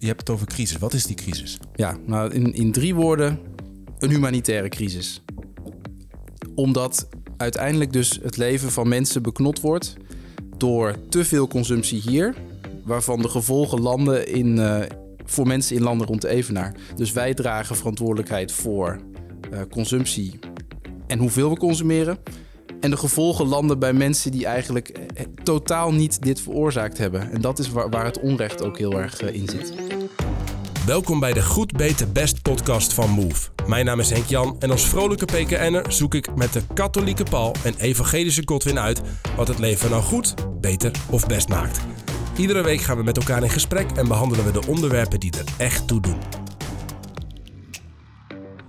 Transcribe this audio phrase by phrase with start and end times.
[0.00, 0.78] je hebt het over crisis.
[0.78, 1.58] Wat is die crisis?
[1.74, 3.38] Ja, nou in, in drie woorden
[3.98, 5.22] een humanitaire crisis.
[6.54, 9.96] Omdat uiteindelijk dus het leven van mensen beknot wordt
[10.56, 12.34] door te veel consumptie hier,
[12.84, 14.80] waarvan de gevolgen landen in, uh,
[15.24, 16.74] voor mensen in landen rond de Evenaar.
[16.96, 19.00] Dus wij dragen verantwoordelijkheid voor
[19.52, 20.38] uh, consumptie
[21.06, 22.18] en hoeveel we consumeren.
[22.80, 27.30] En de gevolgen landen bij mensen die eigenlijk eh, totaal niet dit veroorzaakt hebben.
[27.30, 29.89] En dat is waar, waar het onrecht ook heel erg in zit.
[30.86, 33.48] Welkom bij de Goed Beter Best podcast van Move.
[33.66, 37.54] Mijn naam is Henk Jan en als vrolijke PKN'er zoek ik met de katholieke Paul
[37.64, 39.00] en evangelische Godwin uit
[39.36, 41.80] wat het leven nou goed, beter of best maakt.
[42.36, 45.44] Iedere week gaan we met elkaar in gesprek en behandelen we de onderwerpen die er
[45.56, 46.18] echt toe doen.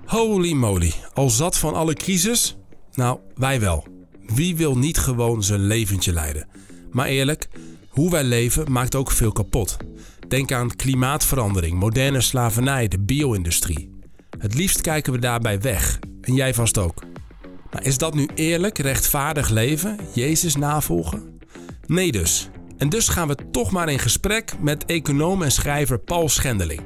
[0.06, 2.58] Holy moly, al zat van alle crisis?
[2.94, 3.88] Nou, wij wel.
[4.26, 6.48] Wie wil niet gewoon zijn leventje leiden?
[6.92, 7.50] Maar eerlijk,
[7.90, 9.78] hoe wij leven maakt ook veel kapot.
[10.32, 13.90] Denk aan klimaatverandering, moderne slavernij, de bio-industrie.
[14.38, 16.00] Het liefst kijken we daarbij weg.
[16.22, 17.04] En jij vast ook.
[17.72, 20.00] Maar is dat nu eerlijk, rechtvaardig leven?
[20.14, 21.40] Jezus navolgen?
[21.88, 22.50] Nee dus.
[22.78, 26.82] En dus gaan we toch maar in gesprek met econoom en schrijver Paul Schendeling.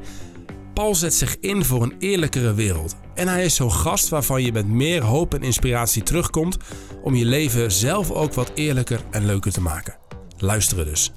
[0.74, 2.96] Paul zet zich in voor een eerlijkere wereld.
[3.16, 6.58] En hij is zo'n gast waarvan je met meer hoop en inspiratie terugkomt
[7.04, 9.98] om je leven zelf ook wat eerlijker en leuker te maken.
[10.38, 11.14] Luisteren dus.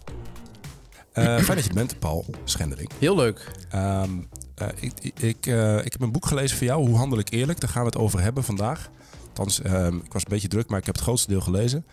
[1.22, 2.90] Uh, fijn dat je bent, Paul Schendeling.
[2.98, 3.50] Heel leuk.
[3.74, 4.28] Um,
[4.62, 7.60] uh, ik, ik, uh, ik heb een boek gelezen voor jou, Hoe handel ik eerlijk?
[7.60, 8.90] Daar gaan we het over hebben vandaag.
[9.26, 11.84] Althans, um, ik was een beetje druk, maar ik heb het grootste deel gelezen.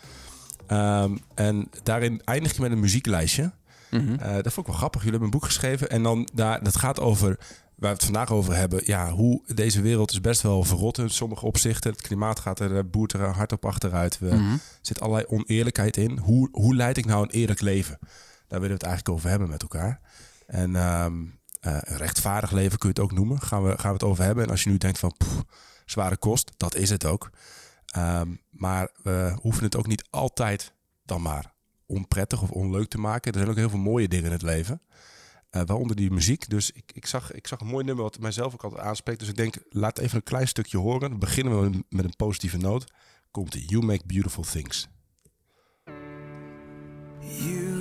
[0.71, 3.51] Um, en daarin eindig je met een muzieklijstje.
[3.91, 4.17] Mm -hmm.
[4.21, 5.03] uh, dat vond ik wel grappig.
[5.03, 7.37] Jullie hebben een boek geschreven en dan daar, dat gaat over
[7.75, 8.81] waar we het vandaag over hebben.
[8.85, 11.91] Ja, hoe deze wereld is best wel verrot in sommige opzichten.
[11.91, 14.19] Het klimaat gaat er, boert er hard op achteruit.
[14.21, 14.59] Er mm -hmm.
[14.81, 16.17] zit allerlei oneerlijkheid in.
[16.17, 17.99] Hoe, hoe leid ik nou een eerlijk leven?
[18.47, 20.01] Daar willen we het eigenlijk over hebben met elkaar.
[20.45, 23.41] En um, een rechtvaardig leven kun je het ook noemen.
[23.41, 24.43] Gaan we, gaan we het over hebben.
[24.43, 25.15] En als je nu denkt van
[25.85, 27.29] zware kost, dat is het ook.
[27.97, 30.73] Um, maar we hoeven het ook niet altijd
[31.05, 31.53] dan maar
[31.85, 33.31] onprettig of onleuk te maken.
[33.31, 34.81] Er zijn ook heel veel mooie dingen in het leven.
[35.51, 36.49] Uh, waaronder die muziek.
[36.49, 39.19] Dus ik, ik, zag, ik zag een mooi nummer wat mijzelf ook altijd aanspreekt.
[39.19, 41.19] Dus ik denk, laat even een klein stukje horen.
[41.19, 42.91] Beginnen we met een positieve noot.
[43.31, 44.87] Komt You Make Beautiful Things.
[47.19, 47.74] You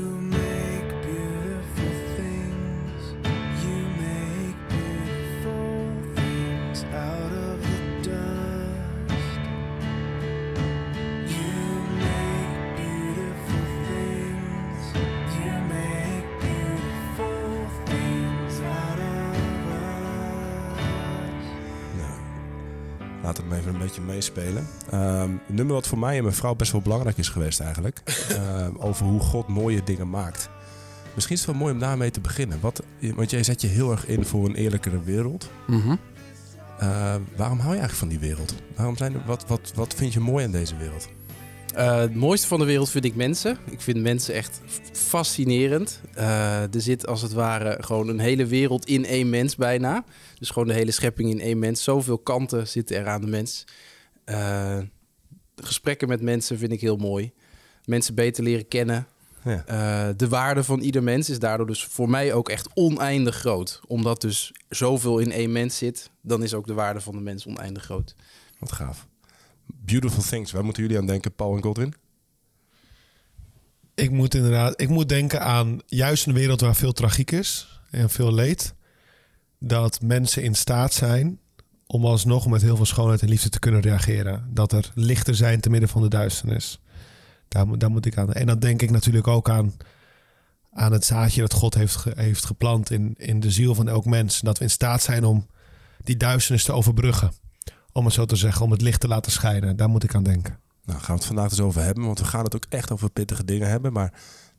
[23.24, 24.66] Laat het me even een beetje meespelen.
[24.94, 28.02] Um, een nummer wat voor mij en mijn vrouw best wel belangrijk is geweest eigenlijk.
[28.32, 30.48] um, over hoe God mooie dingen maakt.
[31.14, 32.60] Misschien is het wel mooi om daarmee te beginnen.
[32.60, 32.82] Wat,
[33.14, 35.50] want jij zet je heel erg in voor een eerlijkere wereld.
[35.66, 35.98] Mm -hmm.
[36.82, 38.54] uh, waarom hou je eigenlijk van die wereld?
[38.76, 41.08] Waarom zijn er, wat, wat, wat vind je mooi aan deze wereld?
[41.76, 43.58] Uh, het mooiste van de wereld vind ik mensen.
[43.70, 44.60] Ik vind mensen echt
[44.92, 46.00] fascinerend.
[46.18, 50.04] Uh, er zit als het ware gewoon een hele wereld in één mens bijna.
[50.44, 51.82] Dus gewoon de hele schepping in één mens.
[51.82, 53.64] Zoveel kanten zitten er aan de mens.
[54.26, 54.78] Uh,
[55.56, 57.32] gesprekken met mensen vind ik heel mooi.
[57.84, 59.06] Mensen beter leren kennen.
[59.44, 60.12] Ja.
[60.12, 63.80] de waarde van ieder mens is daardoor dus voor mij ook echt oneindig groot.
[63.86, 67.46] Omdat dus zoveel in één mens zit, dan is ook de waarde van de mens
[67.46, 68.14] oneindig groot.
[68.58, 69.06] Wat gaaf.
[69.66, 70.52] Beautiful Things.
[70.52, 71.94] Waar moeten jullie aan denken, Paul en Godwin?
[73.94, 78.10] Ik moet inderdaad, ik moet denken aan juist een wereld waar veel tragiek is en
[78.10, 78.74] veel leed.
[79.58, 81.38] Dat mensen in staat zijn
[81.86, 84.48] om alsnog met heel veel schoonheid en liefde te kunnen reageren.
[84.50, 86.80] Dat er lichter zijn te midden van de duisternis.
[87.48, 88.32] Daar, daar moet ik aan.
[88.32, 89.72] En dan denk ik natuurlijk ook aan,
[90.72, 94.40] aan het zaadje dat God heeft, heeft geplant in, in de ziel van elk mens.
[94.40, 95.46] Dat we in staat zijn om
[96.02, 97.32] die duisternis te overbruggen
[97.94, 99.76] om het zo te zeggen, om het licht te laten schijnen.
[99.76, 100.58] Daar moet ik aan denken.
[100.84, 103.10] Nou, gaan we het vandaag dus over hebben, want we gaan het ook echt over
[103.10, 103.92] pittige dingen hebben.
[103.92, 104.12] Maar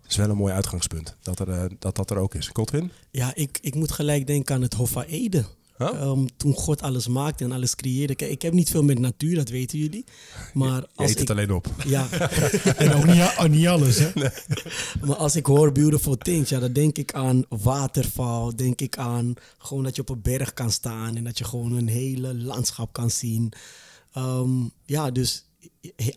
[0.07, 2.49] is wel een mooi uitgangspunt dat er, uh, dat, dat er ook is.
[2.53, 2.91] Godwin?
[3.11, 5.45] Ja, ik, ik moet gelijk denken aan het Hof van Ede.
[5.77, 6.01] Huh?
[6.01, 8.15] Um, toen God alles maakte en alles creëerde.
[8.15, 10.05] Kijk, ik heb niet veel met natuur, dat weten jullie.
[10.53, 11.67] Maar je, als eet ik, het alleen op.
[11.85, 12.09] Ja.
[12.77, 14.11] en ook niet, niet alles, hè?
[14.13, 14.29] Nee.
[15.01, 18.55] Maar als ik hoor beautiful things, ja, dan denk ik aan waterval.
[18.55, 21.71] Denk ik aan gewoon dat je op een berg kan staan en dat je gewoon
[21.71, 23.53] een hele landschap kan zien.
[24.17, 25.45] Um, ja, dus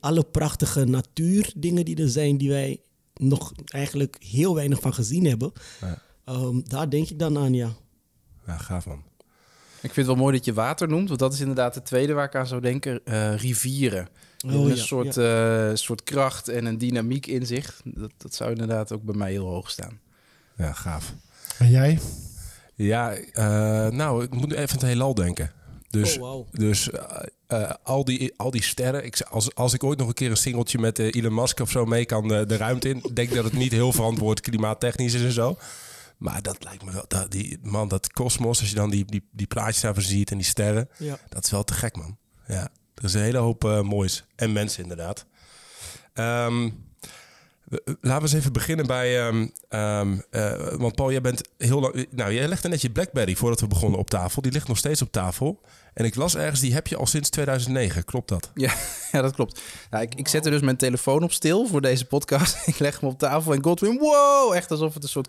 [0.00, 2.80] alle prachtige natuurdingen die er zijn, die wij
[3.18, 5.52] nog eigenlijk heel weinig van gezien hebben.
[5.80, 6.02] Ja.
[6.34, 7.70] Um, daar denk ik dan aan, ja.
[8.46, 9.02] Ja, gaaf man.
[9.80, 12.12] Ik vind het wel mooi dat je water noemt, want dat is inderdaad het tweede
[12.12, 13.00] waar ik aan zou denken.
[13.04, 14.08] Uh, rivieren.
[14.46, 15.68] Oh, een ja, soort, ja.
[15.68, 17.80] Uh, soort kracht en een dynamiek in zich.
[17.84, 20.00] Dat, dat zou inderdaad ook bij mij heel hoog staan.
[20.56, 21.14] Ja, gaaf.
[21.58, 21.98] En jij?
[22.74, 25.52] Ja, eh, nou, ik moet even aan het heelal denken.
[25.90, 27.02] Dus, Oh, dus eh,
[27.46, 29.04] eh, al, die, al die sterren.
[29.04, 31.70] Ik, als, als ik ooit nog een keer een singeltje met eh, Elon Musk of
[31.70, 33.02] zo mee kan de ruimte in.
[33.12, 35.56] denk dat het niet heel verantwoord klimaattechnisch is en zo.
[36.16, 37.04] Maar dat lijkt me wel.
[37.08, 40.36] Dat, die, man, dat kosmos, als je dan die, die, die plaatjes daarvan ziet en
[40.36, 40.88] die sterren.
[40.98, 41.18] Ja.
[41.28, 42.16] Dat is wel te gek, man.
[42.46, 44.24] Ja, er is een hele hoop moois.
[44.36, 45.26] En mensen, inderdaad.
[46.12, 46.72] Ehm, we-
[47.68, 49.26] laten we eens even beginnen bij...
[49.26, 52.06] ehm, ehm, eh, want Paul, jij bent heel lang...
[52.10, 54.42] Nou, jij legde net je Blackberry voordat we begonnen op tafel.
[54.42, 55.60] Die ligt nog steeds op tafel.
[55.94, 58.04] En ik las ergens, die heb je al sinds 2009.
[58.04, 58.50] Klopt dat?
[58.54, 58.74] Ja,
[59.12, 59.60] ja dat klopt.
[59.90, 62.56] Nou, ik, ik zette dus mijn telefoon op stil voor deze podcast.
[62.66, 65.28] Ik leg hem op tafel en Godwin, wow, echt alsof het een soort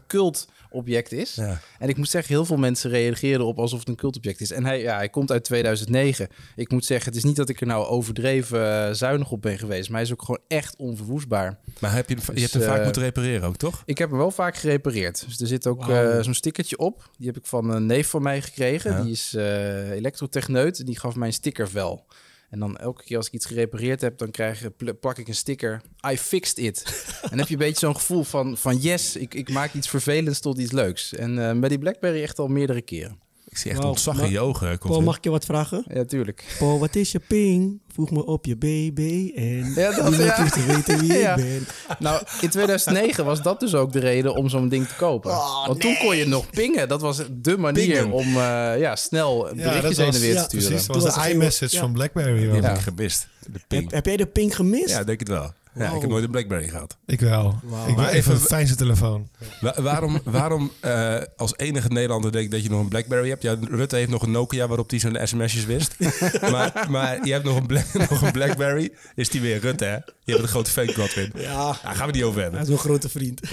[0.69, 1.35] cultobject is.
[1.35, 1.59] Ja.
[1.79, 4.51] En ik moet zeggen, heel veel mensen reageren op alsof het een cultobject is.
[4.51, 6.27] En hij, ja, hij komt uit 2009.
[6.55, 9.57] Ik moet zeggen, het is niet dat ik er nou overdreven eh, zuinig op ben
[9.59, 11.57] geweest, maar hij is ook gewoon echt onverwoestbaar.
[11.79, 13.81] Maar heb je, hem- je Dus, hebt hem vaak eh, moeten repareren ook, toch?
[13.85, 15.23] Ik heb hem wel vaak gerepareerd.
[15.27, 17.09] Dus er zit ook eh, zo'n stickertje op.
[17.17, 18.91] Die heb ik van een neef van mij gekregen.
[18.91, 19.01] Ja.
[19.01, 20.85] Die is eh elektrotechneut.
[20.85, 22.05] Die gaf mij een stickervel.
[22.49, 24.67] En dan elke keer als ik iets gerepareerd heb, dan krijg,
[24.99, 25.81] plak ik een sticker.
[26.11, 26.83] I fixed it.
[27.31, 30.39] en heb je een beetje zo'n gevoel van, van yes, ik, ik maak iets vervelends
[30.39, 31.13] tot iets leuks.
[31.13, 33.28] En eh met die Blackberry echt al meerdere keren.
[33.49, 34.67] Ik zie echt Wauw, ontzag maar- in je ogen.
[34.67, 35.03] komt Paul, in.
[35.03, 35.83] mag ik je wat vragen?
[35.93, 36.55] Ja, tuurlijk.
[36.59, 37.79] Paul, wat is je ping?
[37.93, 38.99] Voeg me op je BB
[39.35, 40.49] en Ja, dat- niemand ja.
[40.49, 41.35] te weten wie Ja.
[41.35, 41.67] ik ben.
[41.99, 45.31] Nou, in 2009 was dat dus ook de reden om zo'n ding te kopen.
[45.31, 46.87] Oh, Want toen kon je nog pingen.
[46.87, 48.11] Dat was de manier Pingen.
[48.11, 50.67] om eh, ja, snel berichtjes heen en weer ja, te sturen.
[50.69, 51.81] Precies, dat was de iMessage ja.
[51.81, 52.51] van Blackberry.
[52.51, 53.27] Die heb ik gemist.
[53.39, 53.91] De Heb, ping.
[53.91, 54.89] heb jij de ping gemist?
[54.89, 55.53] Ja, denk het wel.
[55.73, 56.97] Ja, ik heb nooit een Blackberry gehad.
[57.05, 57.59] Ik wel.
[57.63, 59.29] Ik wil Maar even een fijnste telefoon.
[59.61, 63.41] Wa- waarom waarom eh, als enige Nederlander denk ik dat je nog een Blackberry hebt?
[63.41, 65.95] Ja, Rutte heeft nog een Nokia waarop hij zijn sms'jes wist.
[66.51, 68.91] maar, maar je hebt nog een, nog een Blackberry.
[69.15, 69.93] Is die weer Rutte, hè?
[69.95, 71.31] Je hebt een grote fake Godwin.
[71.35, 72.61] Ja, Daar gaan we niet over hij hebben.
[72.61, 73.41] is mijn grote vriend.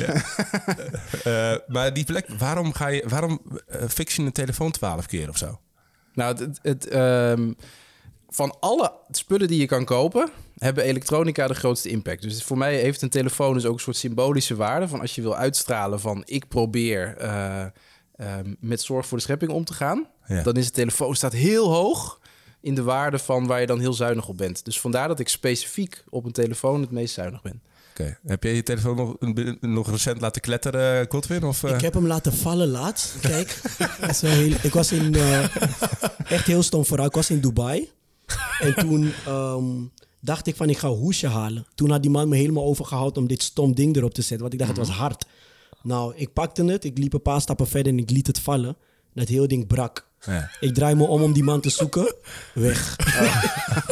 [1.24, 5.28] Eh, maar die Black, waarom, ga je, waarom eh, fix je een telefoon twaalf keer
[5.28, 5.60] of zo?
[6.14, 7.52] Nou, het, het, ehm,
[8.28, 12.22] van alle spullen die je kan kopen, hebben elektronica de grootste impact.
[12.22, 14.88] Dus voor mij heeft een telefoon dus ook een soort symbolische waarde.
[14.88, 17.64] Van als je wil uitstralen van ik probeer eh,
[18.16, 20.06] ehm, met zorg voor de schepping om te gaan.
[20.26, 20.42] Ja.
[20.42, 22.20] Dan is de telefoon staat heel hoog
[22.60, 24.64] in de waarde van waar je dan heel zuinig op bent.
[24.64, 27.62] Dus vandaar dat ik specifiek op een telefoon het meest zuinig ben.
[27.90, 28.18] Oké.
[28.26, 31.44] Heb je je telefoon nog, nog recent laten kletteren, Godwin?
[31.44, 31.74] Of, eh?
[31.74, 33.20] Ik heb hem laten vallen laatst.
[33.20, 33.60] Kijk,
[34.00, 35.44] dat is wel heel, ik was in, eh,
[36.28, 37.08] echt heel stom vooruit.
[37.08, 37.90] Ik was in Dubai.
[38.60, 39.64] En toen ehm,
[40.20, 41.66] dacht ik van, ik ga een hoesje halen.
[41.74, 44.40] Toen had die man me helemaal overgehaald om dit stom ding erop te zetten.
[44.40, 45.24] Want ik dacht, het was hard.
[45.82, 46.84] Nou, ik pakte het.
[46.84, 48.76] Ik liep een paar stappen verder en ik liet het vallen.
[49.14, 50.06] Dat hele ding brak.
[50.26, 50.50] Ja.
[50.60, 52.14] Ik draai me om om die man te zoeken.
[52.54, 52.96] Weg.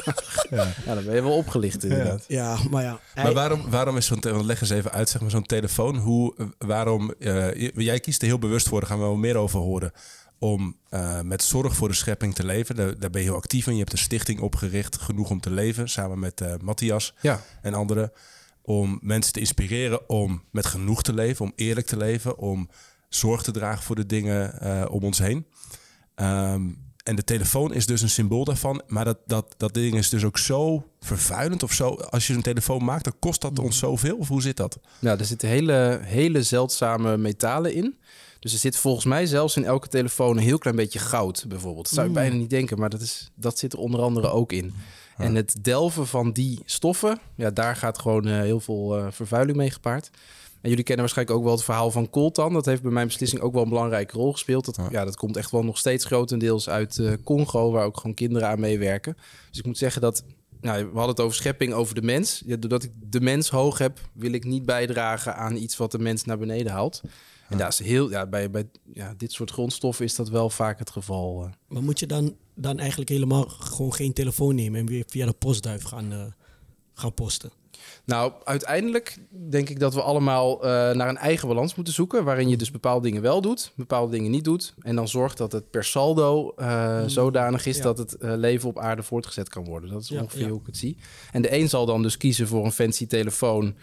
[0.51, 2.25] Ja, dan ben je wel opgelicht inderdaad.
[2.29, 3.01] Ja, maar ja.
[3.15, 5.97] hij- Maar waarom, waarom is zo'n telefoon, leg eens even uit, zeg maar, zo'n telefoon.
[5.97, 9.37] Hoe, eh, waarom, eh, jij kiest er heel bewust voor, daar gaan we wel meer
[9.37, 9.93] over horen.
[10.39, 12.77] Om eh, met zorg voor de schepping te leven.
[12.77, 13.73] Daar, daar ben je heel actief in.
[13.73, 17.41] Je hebt een stichting opgericht, Genoeg om te leven, samen met eh, Matthias Ja.
[17.63, 18.13] en anderen.
[18.63, 22.69] Om mensen te inspireren om met genoeg te leven, om eerlijk te leven, om
[23.09, 25.47] zorg te dragen voor de dingen eh, om ons heen.
[26.15, 26.63] Ehm,
[27.05, 28.83] en de telefoon is dus een symbool daarvan.
[28.87, 31.89] Maar dat, dat, dat ding is dus ook zo vervuilend of zo.
[31.89, 34.17] Als je een telefoon maakt, dan kost dat ons zoveel?
[34.17, 34.79] Of hoe zit dat?
[34.99, 37.99] Nou, er zitten hele, hele zeldzame metalen in.
[38.45, 41.85] Dus er zit volgens mij zelfs in elke telefoon een heel klein beetje goud, bijvoorbeeld.
[41.85, 44.53] Dat zou je bijna niet denken, maar dat, is, dat zit er onder andere ook
[44.53, 44.75] in.
[45.17, 49.57] En het delven van die stoffen, ja, daar gaat gewoon eh, heel veel eh, vervuiling
[49.57, 50.11] mee gepaard.
[50.61, 52.53] En jullie kennen waarschijnlijk ook wel het verhaal van coltan.
[52.53, 54.65] Dat heeft bij mijn beslissing ook wel een belangrijke rol gespeeld.
[54.65, 55.05] Dat, ja.
[55.05, 58.61] dat komt echt wel nog steeds grotendeels uit eh, Congo, waar ook gewoon kinderen aan
[58.61, 59.17] meewerken.
[59.51, 60.25] Dus ik moet zeggen dat
[60.65, 62.43] nou, we hadden het over schepping, over de mens.
[62.47, 65.99] Ja, doordat ik de mens hoog heb, wil ik niet bijdragen aan iets wat de
[65.99, 67.03] mens naar beneden haalt.
[67.49, 70.79] En dat is heel, ja, bij, bij ja, dit soort grondstoffen is dat wel vaak
[70.79, 71.45] het geval.
[71.45, 71.51] eh.
[71.69, 75.33] Maar moet je dan, dan eigenlijk helemaal gewoon geen telefoon nemen en weer via de
[75.33, 76.25] postduif gaan, eh,
[76.95, 77.51] gaan posten?
[78.05, 82.25] Nou, uiteindelijk denk ik dat we allemaal eh, naar een eigen balans moeten zoeken.
[82.25, 84.75] Waarin je dus bepaalde dingen wel doet, bepaalde dingen niet doet.
[84.81, 87.83] En dan zorgt dat het per saldo eh, zodanig is ja.
[87.83, 89.91] dat het eh, leven op aarde voortgezet kan worden.
[89.91, 90.49] Dat is Ja, ongeveer ja.
[90.49, 90.97] hoe ik het zie.
[91.33, 93.75] En de een zal dan dus kiezen voor een fancy telefoon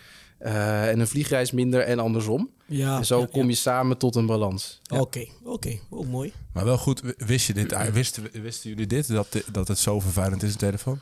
[0.41, 2.49] eh, en een vliegreis minder en andersom.
[2.65, 4.79] Ja, en zo ja, kom je samen tot een balans.
[4.83, 4.99] ja.
[4.99, 5.79] Oké, oké.
[5.89, 6.33] Oh, mooi.
[6.53, 7.91] Maar wel goed, wist je dit?
[7.91, 9.07] Wisten, wisten jullie dit?
[9.07, 10.99] Dat, dat het zo vervuilend is, een telefoon?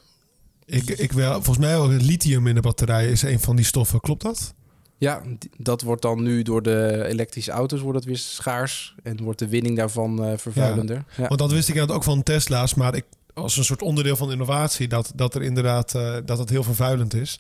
[0.70, 3.66] Ik, ik wel, volgens mij ook het lithium in de batterij is een van die
[3.66, 4.00] stoffen.
[4.00, 4.54] Klopt dat?
[4.98, 5.22] Ja,
[5.58, 8.96] dat wordt dan nu door de elektrische auto's wordt het weer schaars.
[9.04, 11.04] En wordt de winning daarvan eh, vervuilender.
[11.18, 11.28] Ja.
[11.28, 14.32] Want dat wist ik inderdaad ook van Tesla's, maar ik, als een soort onderdeel van
[14.32, 17.40] innovatie, dat, dat er inderdaad eh, dat het heel vervuilend is.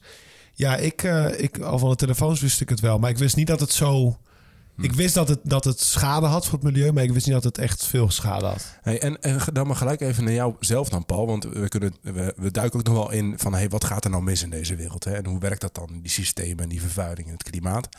[0.53, 3.35] Ja, ik, eh, ik, al van de telefoons wist ik het wel, maar ik wist
[3.35, 4.17] niet dat het zo
[4.81, 7.35] Ik wist dat het, dat het schade had voor het milieu, maar ik wist niet
[7.35, 8.77] dat het echt veel schade had.
[8.81, 11.27] Hey, en, en dan maar gelijk even naar jou zelf dan, Paul.
[11.27, 14.09] Want we, kunnen, we, we duiken ook nog wel in van hey, wat gaat er
[14.09, 15.03] nou mis in deze wereld?
[15.03, 15.11] Hè?
[15.11, 15.99] En hoe werkt dat dan?
[16.01, 17.89] Die systemen en die vervuiling en het klimaat.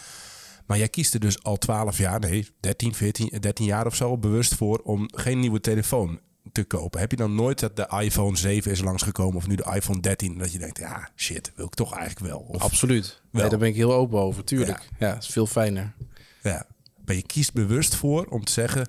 [0.67, 4.19] Maar jij kiest er dus al 12 jaar, nee, 13, 14, 13 jaar of zo
[4.19, 6.21] bewust voor om geen nieuwe telefoon
[6.53, 7.01] te kopen.
[7.01, 10.39] Heb je dan nooit dat de iPhone 7 is langsgekomen of nu de iPhone 13
[10.39, 12.39] dat je denkt, ja, shit, wil ik toch eigenlijk wel?
[12.39, 13.21] Of, Absoluut.
[13.31, 13.41] Wel.
[13.41, 14.89] Nee, daar ben ik heel open over, tuurlijk.
[14.99, 15.95] Ja, is veel fijner.
[16.43, 16.67] Ja.
[17.05, 18.89] Maar je kiest bewust voor om te zeggen,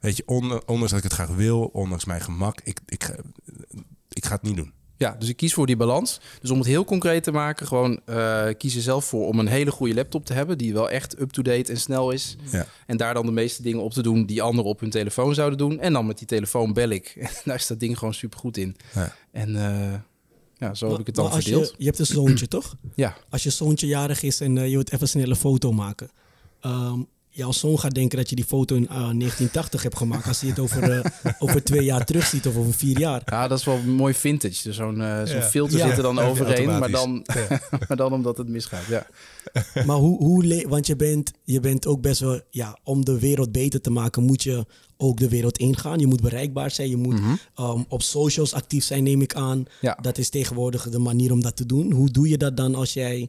[0.00, 3.16] weet je, on- ondanks dat ik het graag wil, ondanks mijn gemak, ik, ik, ga-
[4.08, 4.72] ik ga het niet doen.
[4.96, 6.20] Ja, dus ik kies voor die balans.
[6.40, 9.46] Dus om het heel concreet te maken, gewoon eh kies er zelf voor om een
[9.46, 12.36] hele goede laptop te hebben, die wel echt up-to-date en snel is.
[12.50, 12.66] Ja.
[12.86, 15.58] En daar dan de meeste dingen op te doen die anderen op hun telefoon zouden
[15.58, 15.80] doen.
[15.80, 17.14] En dan met die telefoon bel ik.
[17.16, 18.76] En daar is dat ding gewoon supergoed in.
[18.94, 19.14] Ja.
[19.32, 19.94] En eh,
[20.56, 21.68] ja, zo heb ik het dan verdeeld.
[21.68, 22.74] Je, je hebt een zoontje, toch?
[22.94, 26.10] Ja, Als je zoontje jarig is en eh, je wilt even snel een foto maken.
[26.60, 27.00] Ehm,
[27.30, 30.26] jouw zoon gaat denken dat je die foto in eh, 1980 hebt gemaakt.
[30.26, 31.04] Als hij het over, eh,
[31.44, 33.22] over twee jaar terug ziet of over vier jaar.
[33.24, 34.62] ja dat is wel mooi vintage.
[34.62, 35.42] Dus zo'n eh, Ja.
[35.42, 35.86] filter Ja.
[35.88, 37.26] zit er dan Ja, overheen, maar dan,
[37.88, 38.86] maar dan omdat het misgaat.
[38.88, 39.06] Ja.
[39.86, 43.52] Maar hoe, hoe want je bent, je bent ook best wel, ja, om de wereld
[43.52, 45.98] beter te maken, moet je ook de wereld ingaan.
[45.98, 46.88] Je moet bereikbaar zijn.
[46.88, 47.20] Je moet
[47.54, 49.64] ehm, op socials actief zijn, neem ik aan.
[49.80, 49.98] Ja.
[50.02, 51.92] Dat is tegenwoordig de manier om dat te doen.
[51.92, 53.28] Hoe doe je dat dan als jij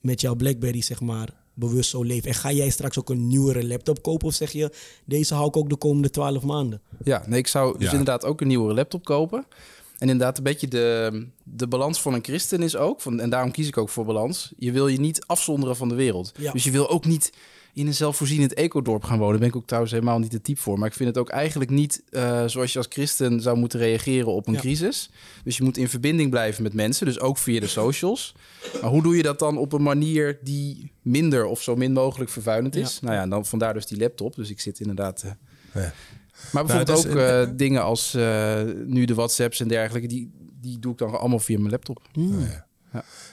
[0.00, 2.26] met jouw Blackberry, zeg maar, bewust zo leeft?
[2.26, 4.26] En ga jij straks ook een nieuwere laptop kopen?
[4.26, 4.72] Of zeg je,
[5.04, 6.80] deze hou ik ook de komende twaalf maanden?
[7.04, 7.90] Ja, nee, ik zou dus Ja.
[7.90, 9.46] inderdaad ook een nieuwere laptop kopen.
[9.98, 13.50] En inderdaad, een beetje de, de balans van een christen is ook, van, en daarom
[13.50, 14.52] kies ik ook voor balans.
[14.58, 16.32] Je wil je niet afzonderen van de wereld.
[16.38, 16.52] Ja.
[16.52, 17.32] Dus je wil ook niet
[17.74, 19.30] in een zelfvoorzienend ecodorp gaan wonen.
[19.30, 20.78] Daar ben ik ook trouwens helemaal niet de type voor.
[20.78, 24.26] Maar ik vind het ook eigenlijk niet eh, zoals je als christen zou moeten reageren
[24.32, 24.60] op een Ja.
[24.60, 25.10] crisis.
[25.44, 28.34] Dus je moet in verbinding blijven met mensen, dus ook via de socials.
[28.80, 32.30] Maar hoe doe je dat dan op een manier die minder of zo min mogelijk
[32.30, 33.00] vervuilend is?
[33.00, 34.34] Nou ja, dan vandaar dus die laptop.
[34.34, 35.22] Dus ik zit inderdaad...
[35.22, 35.30] eh,
[35.82, 35.92] Ja.
[36.52, 40.78] maar bijvoorbeeld dus, ook eh, dingen als eh, nu de WhatsApps en dergelijke, die, die
[40.78, 42.00] doe ik dan allemaal via mijn laptop.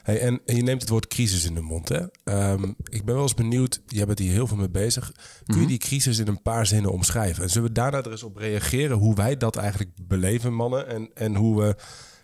[0.03, 1.89] Hey, en, en je neemt het woord crisis in de mond.
[1.89, 2.05] Hè?
[2.23, 5.11] Ehm, ik ben wel eens benieuwd, jij bent hier heel veel mee bezig.
[5.45, 7.43] Kun je die crisis in een paar zinnen omschrijven?
[7.43, 10.87] En zullen we daarna er eens op reageren hoe wij dat eigenlijk beleven, mannen?
[10.87, 11.75] En, en hoe we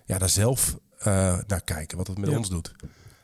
[0.06, 2.38] ja, daar zelf eh, naar kijken, wat het met Ja.
[2.38, 2.74] ons doet.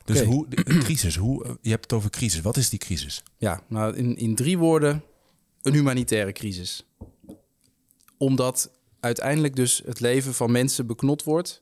[0.04, 2.40] Dus hoe, de, crisis, hoe, eh, je hebt het over crisis.
[2.40, 3.22] Wat is die crisis?
[3.36, 5.02] Ja, nou in, in drie woorden,
[5.62, 6.86] een humanitaire crisis.
[8.16, 11.60] Omdat uiteindelijk dus het leven van mensen beknot wordt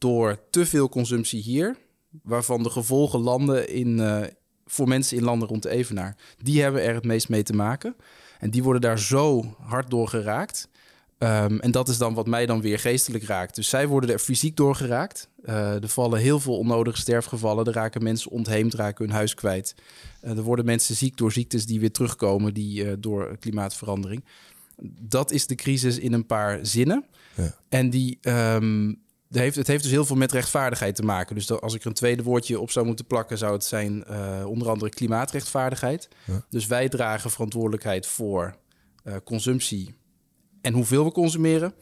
[0.00, 1.76] door te veel consumptie hier,
[2.22, 4.22] waarvan de gevolgen landen in, eh,
[4.66, 6.16] voor mensen in landen rond de Evenaar.
[6.42, 7.96] Die hebben er het meest mee te maken.
[8.38, 10.68] En die worden daar zo hard door geraakt.
[11.18, 13.54] Ehm, en dat is dan wat mij dan weer geestelijk raakt.
[13.54, 15.28] Dus zij worden er fysiek door geraakt.
[15.42, 17.66] Eh, er vallen heel veel onnodige sterfgevallen.
[17.66, 19.74] Er raken mensen ontheemd, raken hun huis kwijt.
[20.20, 24.24] Eh, er worden mensen ziek door ziektes die weer terugkomen die, door klimaatverandering.
[25.00, 27.04] Dat is de crisis in een paar zinnen.
[27.34, 27.54] Ja.
[27.68, 28.92] En die, ehm,
[29.38, 31.34] heeft, het heeft dus heel veel met rechtvaardigheid te maken.
[31.34, 34.44] Dus als ik er een tweede woordje op zou moeten plakken, zou het zijn eh,
[34.46, 36.08] onder andere klimaatrechtvaardigheid.
[36.24, 36.44] Ja.
[36.48, 38.54] Dus wij dragen verantwoordelijkheid voor
[39.04, 39.94] eh, consumptie
[40.60, 41.74] en hoeveel we consumeren.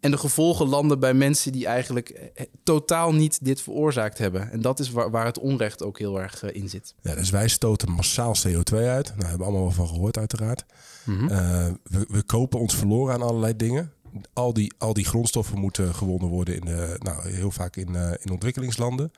[0.00, 4.50] En de gevolgen landen bij mensen die eigenlijk eh, totaal niet dit veroorzaakt hebben.
[4.50, 6.94] En dat is waar, waar het onrecht ook heel erg in zit.
[7.02, 9.06] Ja, dus wij stoten massaal CO2 uit.
[9.06, 10.64] Nou, daar hebben we allemaal wel van gehoord uiteraard.
[11.06, 13.92] Eh, we, we kopen ons verloren aan allerlei dingen.
[14.32, 18.10] Al die, al die grondstoffen moeten gewonnen worden in de, nou, heel vaak in, eh,
[18.20, 19.10] in ontwikkelingslanden.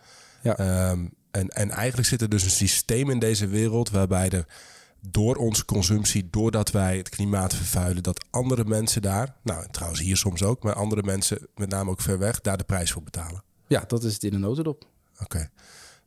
[0.43, 0.57] Ja.
[0.57, 4.47] Ehm, en, en eigenlijk zit er dus een systeem in deze wereld waarbij er
[5.01, 10.17] door onze consumptie, doordat wij het klimaat vervuilen, dat andere mensen daar, nou trouwens hier
[10.17, 13.43] soms ook, maar andere mensen, met name ook ver weg, daar de prijs voor betalen.
[13.67, 14.85] Ja, dat is het in een notendop.
[15.23, 15.51] Oké.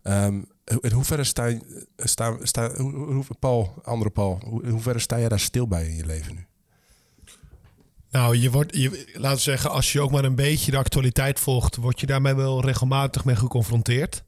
[0.02, 0.42] Ehm,
[0.80, 5.20] in hoeverre sta, je- sta, sta hoe, hoe, Paul, andere Paul, hoe, in hoeverre sta
[5.20, 6.46] jij daar stil bij in je leven nu?
[8.12, 11.40] Nou, je wordt, je, laten we zeggen, als je ook maar een beetje de actualiteit
[11.40, 14.24] volgt, word je daarmee wel regelmatig mee geconfronteerd.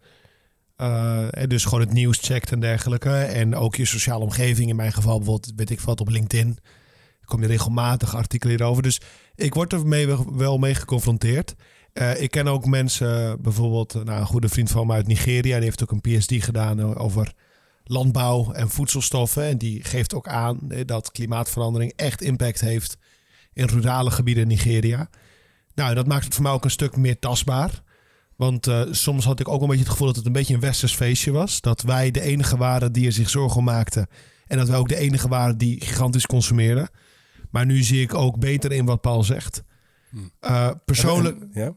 [0.76, 3.16] Eh, dus gewoon het nieuws checkt en dergelijke.
[3.16, 6.58] En ook je sociale omgeving, in mijn geval bijvoorbeeld, weet ik wat, op LinkedIn.
[7.26, 8.84] kom je regelmatig artikelen hierover.
[8.84, 9.02] Dus
[9.36, 11.56] ik word er mee, wel mee geconfronteerd.
[11.94, 15.64] Eh, ik ken ook mensen, bijvoorbeeld nou, een goede vriend van me uit Nigeria, die
[15.64, 17.34] heeft ook een PhD gedaan over
[17.84, 19.44] landbouw en voedselstoffen.
[19.44, 22.98] En die geeft ook aan eh, dat klimaatverandering echt impact heeft
[23.54, 25.10] in rurale gebieden in Nigeria.
[25.76, 27.82] Nou, dat maakt het voor mij ook een stuk meer tastbaar.
[28.36, 30.60] Want eh, soms had ik ook een beetje het gevoel dat het een beetje een
[30.60, 31.62] westers feestje was.
[31.62, 34.08] Dat wij de enige waren die er zich zorgen om maakten.
[34.48, 36.90] En dat wij ook de enige waren die gigantisch consumeerden.
[37.52, 39.64] Maar nu zie ik ook beter in wat Paul zegt.
[40.40, 41.76] Eh, persoonlijk, ja?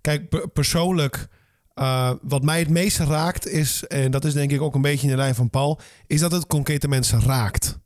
[0.00, 1.28] Kijk, per- persoonlijk,
[1.74, 5.04] eh, wat mij het meeste raakt is, en dat is denk ik ook een beetje
[5.06, 7.78] in de lijn van Paul, is dat het concrete mensen raakt.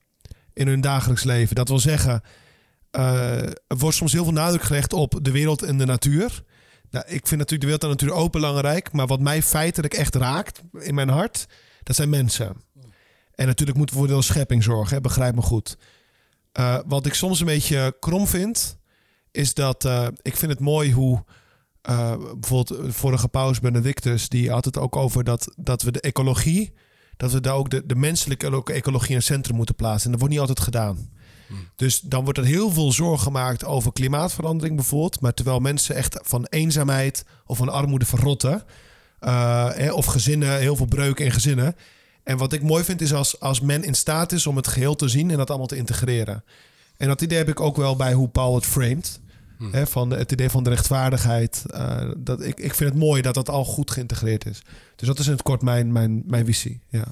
[0.53, 1.55] in hun dagelijks leven.
[1.57, 2.21] Dat wil zeggen,
[2.91, 6.43] eh, er wordt soms heel veel nadruk gelegd op de wereld en de natuur.
[6.91, 8.93] Nou, ik vind natuurlijk de wereld en de natuur ook belangrijk.
[8.93, 11.47] Maar wat mij feitelijk echt raakt in mijn hart,
[11.83, 12.57] dat zijn mensen.
[13.35, 15.77] En natuurlijk moeten we voor de schepping zorgen, hè, begrijp me goed.
[16.59, 18.79] Uh, wat ik soms een beetje krom vind,
[19.31, 21.25] is dat uh, ik vind het mooi hoe
[21.91, 26.73] uh, bijvoorbeeld vorige paus Benedictus, die had het ook over dat, dat we de ecologie,
[27.17, 30.05] dat we daar ook de, de menselijke ecologie in het centrum moeten plaatsen.
[30.05, 31.11] En dat wordt niet altijd gedaan.
[31.77, 35.21] Dus dan wordt er heel veel zorg gemaakt over klimaatverandering bijvoorbeeld.
[35.21, 38.63] Maar terwijl mensen echt van eenzaamheid of van armoede verrotten.
[39.21, 41.77] Uh, of gezinnen, heel veel breuken in gezinnen.
[42.23, 44.95] En wat ik mooi vind is als, als men in staat is om het geheel
[44.97, 46.45] te zien en dat allemaal te integreren.
[46.97, 49.21] En dat idee heb ik ook wel bij hoe Paul het framed.
[49.59, 49.73] Hmm.
[49.73, 51.65] Hè, van het idee van de rechtvaardigheid.
[51.71, 54.63] Uh, dat, ik, ik vind het mooi dat dat al goed geïntegreerd is.
[54.97, 56.81] Dus dat is in het kort mijn, mijn, mijn visie.
[56.89, 57.05] Ja.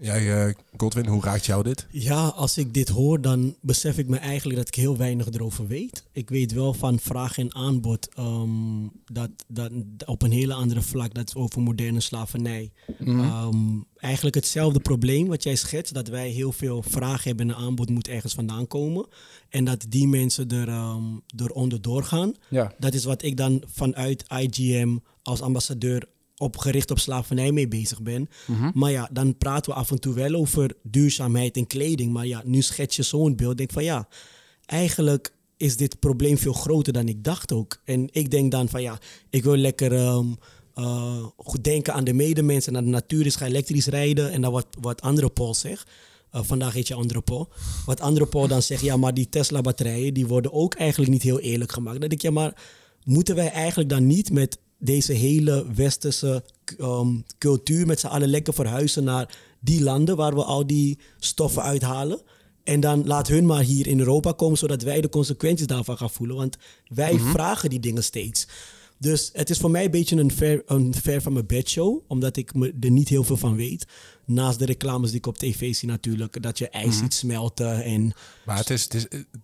[0.00, 1.86] Jij, uh, Godwin, hoe raakt jou dit?
[1.90, 5.66] Ja, als ik dit hoor, dan besef ik me eigenlijk dat ik heel weinig erover
[5.66, 6.04] weet.
[6.12, 9.70] Ik weet wel van vraag en aanbod um, dat, dat
[10.04, 12.72] op een hele andere vlak, dat is over moderne slavernij.
[12.98, 13.20] Mm.
[13.20, 17.90] Um, eigenlijk hetzelfde probleem wat jij schetst, dat wij heel veel vraag hebben en aanbod
[17.90, 19.06] moet ergens vandaan komen.
[19.48, 22.34] En dat die mensen er um, door onderdoor gaan.
[22.48, 22.74] Ja.
[22.78, 28.02] Dat is wat ik dan vanuit IGM als ambassadeur op gericht op slavernij mee bezig
[28.02, 28.28] ben.
[28.46, 28.70] Mhm.
[28.74, 32.12] Maar ja, dan praten we af en toe wel over duurzaamheid en kleding.
[32.12, 33.58] Maar ja, nu schets je zo'n beeld.
[33.58, 34.08] Denk van ja,
[34.66, 37.80] eigenlijk is dit probleem veel groter dan ik dacht ook.
[37.84, 38.98] En ik denk dan van ja,
[39.30, 40.36] ik wil lekker um,
[40.74, 43.26] uh, goed denken aan de medemens en aan de natuur.
[43.26, 44.32] is ga elektrisch rijden.
[44.32, 45.90] En dan wat, wat andere Paul zegt.
[46.32, 47.48] Uh, vandaag heet je andere Paul.
[47.86, 51.40] Wat andere Paul dan zegt, ja, maar die Tesla-batterijen die worden ook eigenlijk niet heel
[51.40, 52.00] eerlijk gemaakt.
[52.00, 52.62] Dan denk ik, ja, maar
[53.04, 56.44] moeten wij eigenlijk dan niet met deze hele westerse
[56.80, 61.62] um, cultuur met z'n allen lekker verhuizen naar die landen waar we al die stoffen
[61.62, 62.20] uithalen.
[62.64, 66.10] En dan laat hun maar hier in Europa komen, zodat wij de consequenties daarvan gaan
[66.10, 66.36] voelen.
[66.36, 66.56] Want
[66.88, 67.30] wij mhm.
[67.30, 68.46] vragen die dingen steeds.
[68.98, 72.36] Dus het is voor mij een beetje een ver, een ver van mijn bedshow, omdat
[72.36, 73.86] ik er niet heel veel van weet.
[74.26, 77.84] Naast de reclames die ik op tv zie natuurlijk, dat je ijs mm ziet smelten
[77.84, 78.12] en...
[78.44, 78.94] Maar het is, het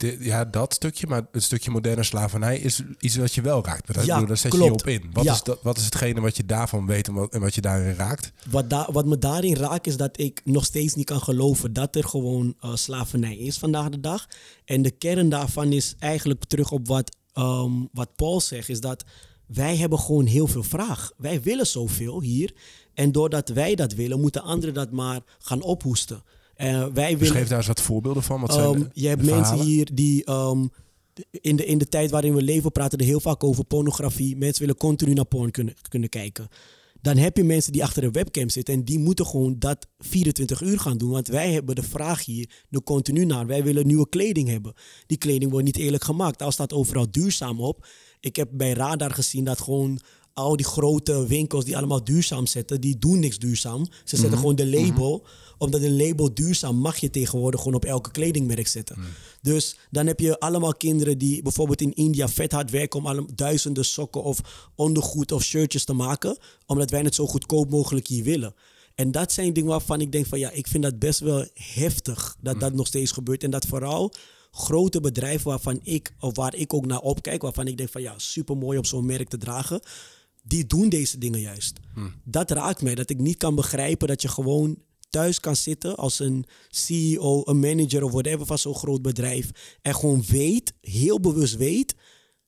[0.02, 3.94] is ja, dat stukje, maar het stukje moderne slavernij is iets wat je wel raakt.
[3.94, 5.10] Dat, ja, daar zet je je op in.
[5.12, 7.60] Wat, is dat, wat is hetgene wat je daarvan weet en wat, en wat je
[7.60, 8.32] daarin raakt?
[8.50, 11.96] Wat, da wat me daarin raakt is dat ik nog steeds niet kan geloven dat
[11.96, 14.26] er gewoon uh, slavernij is vandaag de dag.
[14.64, 19.04] En de kern daarvan is eigenlijk terug op wat, um, wat Paul zegt, is dat
[19.46, 21.12] wij hebben gewoon heel veel vraag.
[21.16, 22.54] Wij willen zoveel hier.
[22.94, 26.22] En doordat wij dat willen, moeten anderen dat maar gaan ophoesten.
[26.56, 28.40] Uh, wij willen, Geef daar eens wat voorbeelden van.
[28.40, 30.70] Wat zijn um, je hebt mensen hier die um,
[31.30, 34.36] in, de, in de tijd waarin we leven praten er heel vaak over pornografie.
[34.36, 36.48] Mensen willen continu naar porn kunnen, kunnen kijken.
[37.00, 40.60] Dan heb je mensen die achter een webcam zitten en die moeten gewoon dat 24
[40.60, 41.10] uur gaan doen.
[41.10, 43.46] Want wij hebben de vraag hier er continu naar.
[43.46, 44.74] Wij willen nieuwe kleding hebben.
[45.06, 46.42] Die kleding wordt niet eerlijk gemaakt.
[46.42, 47.86] Al staat overal duurzaam op.
[48.20, 50.00] Ik heb bij Radar gezien dat gewoon
[50.34, 53.84] al die grote winkels die allemaal duurzaam zetten, die doen niks duurzaam.
[53.84, 54.38] Ze zetten mhm.
[54.38, 55.18] gewoon de label.
[55.18, 58.98] Mm Omdat een label duurzaam mag je tegenwoordig gewoon op elke kledingmerk zetten.
[58.98, 59.08] Mhm.
[59.42, 63.84] Dus dan heb je allemaal kinderen die bijvoorbeeld in India vet hard werken om duizenden
[63.84, 66.38] sokken of ondergoed of shirtjes te maken.
[66.66, 68.54] Omdat wij het zo goedkoop mogelijk hier willen.
[68.94, 72.36] En dat zijn dingen waarvan ik denk van ja, ik vind dat best wel heftig
[72.40, 72.76] dat dat mhm.
[72.76, 73.44] nog steeds gebeurt.
[73.44, 74.12] En dat vooral
[74.52, 78.14] grote bedrijven waarvan ik, of waar ik ook naar opkijk, waarvan ik denk van ja,
[78.16, 79.80] super mooi om zo'n merk te dragen,
[80.42, 81.80] die doen deze dingen juist.
[81.94, 82.14] Hmm.
[82.24, 84.78] Dat raakt mij, dat ik niet kan begrijpen dat je gewoon
[85.10, 89.50] thuis kan zitten als een CEO, een manager of whatever van zo'n groot bedrijf
[89.82, 91.94] en gewoon weet, heel bewust weet,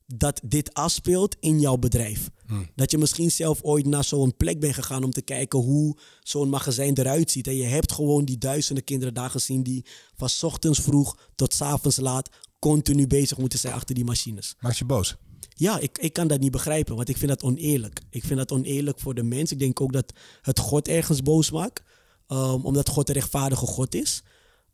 [0.06, 2.30] dat dit afspeelt in jouw bedrijf.
[2.46, 2.70] Hmm.
[2.74, 6.48] Dat je misschien zelf ooit naar zo'n plek bent gegaan om te kijken hoe zo'n
[6.48, 7.46] magazijn eruit ziet.
[7.46, 9.84] En je hebt gewoon die duizenden kinderen daar gezien die
[10.16, 12.28] van ochtends vroeg tot avonds laat
[12.58, 14.54] continu bezig moeten zijn achter die machines.
[14.60, 15.16] Maak je boos?
[15.54, 18.00] Ja, ik, ik kan dat niet begrijpen, want ik vind dat oneerlijk.
[18.10, 19.52] Ik vind dat oneerlijk voor de mens.
[19.52, 20.12] Ik denk ook dat
[20.42, 21.82] het God ergens boos maakt,
[22.28, 24.22] um, omdat God een rechtvaardige God is.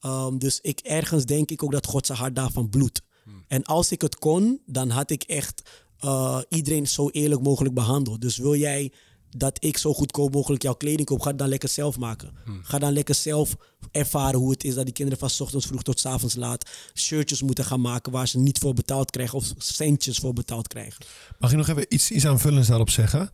[0.06, 3.02] Um, dus ik, ergens denk ik ook dat God zijn hart daarvan bloedt.
[3.48, 5.62] En als ik het kon, dan had ik echt
[6.04, 8.20] uh, iedereen zo eerlijk mogelijk behandeld.
[8.20, 8.92] Dus wil jij
[9.36, 12.30] dat ik zo goedkoop mogelijk jouw kleding koop, ga het dan lekker zelf maken.
[12.44, 12.60] Hmm.
[12.64, 13.56] Ga dan lekker zelf
[13.90, 16.70] ervaren hoe het is dat die kinderen van s ochtends vroeg tot s avonds laat
[16.94, 21.04] shirtjes moeten gaan maken waar ze niet voor betaald krijgen of centjes voor betaald krijgen.
[21.38, 23.30] Mag ik nog even iets, iets aanvullends daarop zeggen?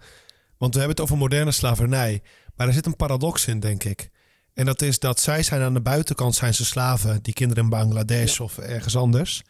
[0.59, 2.23] Want we hebben het over moderne slavernij,
[2.57, 4.11] maar er zit een paradox in, denk ik.
[4.55, 7.71] En dat is dat zij zijn aan de buitenkant zijn ze slaven, die kinderen in
[7.71, 9.43] Bangladesh of ergens anders.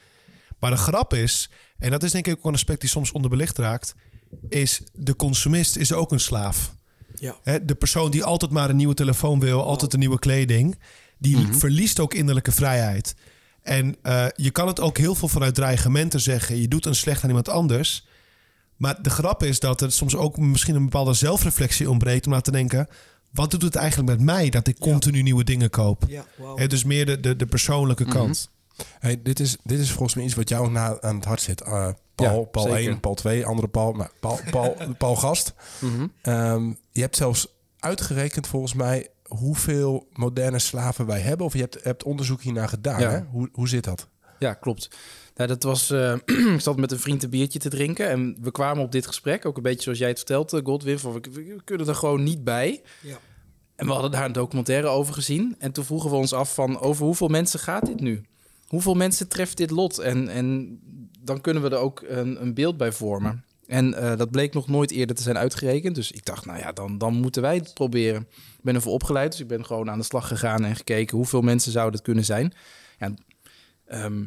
[0.59, 3.59] Maar de grap is, en dat is denk ik ook een aspect die soms onderbelicht
[3.59, 3.95] raakt,
[4.49, 6.75] is de consumist is ook een slaaf.
[7.19, 7.59] Ja.
[7.63, 10.79] de persoon die altijd maar een nieuwe telefoon wil, altijd een nieuwe kleding,
[11.19, 11.53] die mhm.
[11.53, 13.15] verliest ook innerlijke vrijheid.
[13.63, 16.61] En eh, je kan het ook heel veel vanuit dreigementen zeggen.
[16.61, 18.07] Je doet een slecht aan iemand anders.
[18.77, 22.41] Maar de grap is dat er soms ook misschien een bepaalde zelfreflectie ontbreekt om na
[22.41, 22.89] te denken:
[23.31, 26.05] wat doet het eigenlijk met mij dat ik continu nieuwe dingen koop?
[26.09, 26.25] Ja.
[26.55, 28.13] Hè, dus meer de, de, de persoonlijke Mhm.
[28.13, 28.51] kant.
[28.99, 31.61] Hey, dit, is, dit is volgens mij iets wat jou na, aan het hart zit.
[31.61, 32.91] Uh, Paul, Ja, Paul zeker.
[32.91, 33.93] 1, Paul 2, andere Paul.
[33.93, 35.55] Maar Paul, Paul, Paul Gast.
[35.79, 36.07] Mhm.
[36.23, 37.47] Ehm, je hebt zelfs
[37.79, 41.47] uitgerekend volgens mij hoeveel moderne slaven wij hebben.
[41.47, 43.01] Of je hebt, hebt onderzoek hiernaar gedaan.
[43.01, 43.11] Ja.
[43.11, 43.21] Hè?
[43.31, 44.09] Hoe, hoe zit dat?
[44.39, 44.89] Ja, klopt.
[45.35, 46.13] Nou, dat was, eh,
[46.55, 49.47] ik zat met een vriend een biertje te drinken en we kwamen op dit gesprek,
[49.47, 52.23] ook een beetje zoals jij het vertelt, eh, Godwin, van we, we kunnen er gewoon
[52.23, 52.83] niet bij.
[53.01, 53.17] Ja.
[53.77, 56.81] En we hadden daar een documentaire over gezien en toen vroegen we ons af van
[56.81, 58.23] over hoeveel mensen gaat dit nu?
[58.67, 59.99] Hoeveel mensen treft dit lot?
[59.99, 60.79] En, en
[61.21, 63.45] dan kunnen we er ook een, een beeld bij vormen.
[63.67, 65.95] En eh, dat bleek nog nooit eerder te zijn uitgerekend.
[65.95, 68.21] Dus ik dacht, nou ja, dan, dan moeten wij het proberen.
[68.31, 71.43] Ik ben ervoor opgeleid, dus ik ben gewoon aan de slag gegaan en gekeken hoeveel
[71.43, 72.53] mensen zouden het kunnen zijn.
[72.99, 73.15] Ja,
[73.87, 74.25] ehm,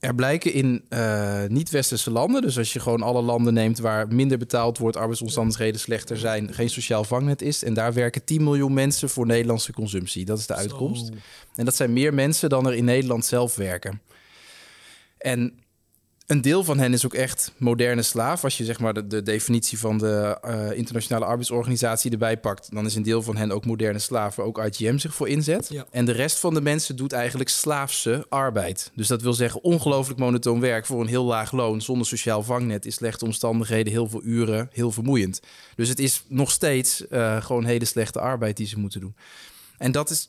[0.00, 4.38] er blijken in eh, niet-westerse landen, dus als je gewoon alle landen neemt waar minder
[4.38, 9.08] betaald wordt, arbeidsomstandigheden slechter zijn, geen sociaal vangnet is, en daar werken 10 miljoen mensen
[9.08, 10.24] voor Nederlandse consumptie.
[10.24, 11.06] Dat is de uitkomst.
[11.06, 11.12] Zo.
[11.54, 14.00] En dat zijn meer mensen dan er in Nederland zelf werken.
[15.18, 15.58] En
[16.28, 18.44] een deel van hen is ook echt moderne slaaf.
[18.44, 22.86] Als je zeg maar de, de definitie van de eh, Internationale Arbeidsorganisatie erbij pakt, dan
[22.86, 25.68] is een deel van hen ook moderne slaaf, waar ook IGM zich voor inzet.
[25.70, 25.86] Ja.
[25.90, 28.90] En de rest van de mensen doet eigenlijk slaafse arbeid.
[28.94, 32.84] Dus dat wil zeggen ongelooflijk monotoon werk voor een heel laag loon, zonder sociaal vangnet,
[32.84, 35.40] in slechte omstandigheden, heel veel uren, heel vermoeiend.
[35.74, 39.14] Dus het is nog steeds eh, gewoon hele slechte arbeid die ze moeten doen.
[39.78, 40.28] En dat is,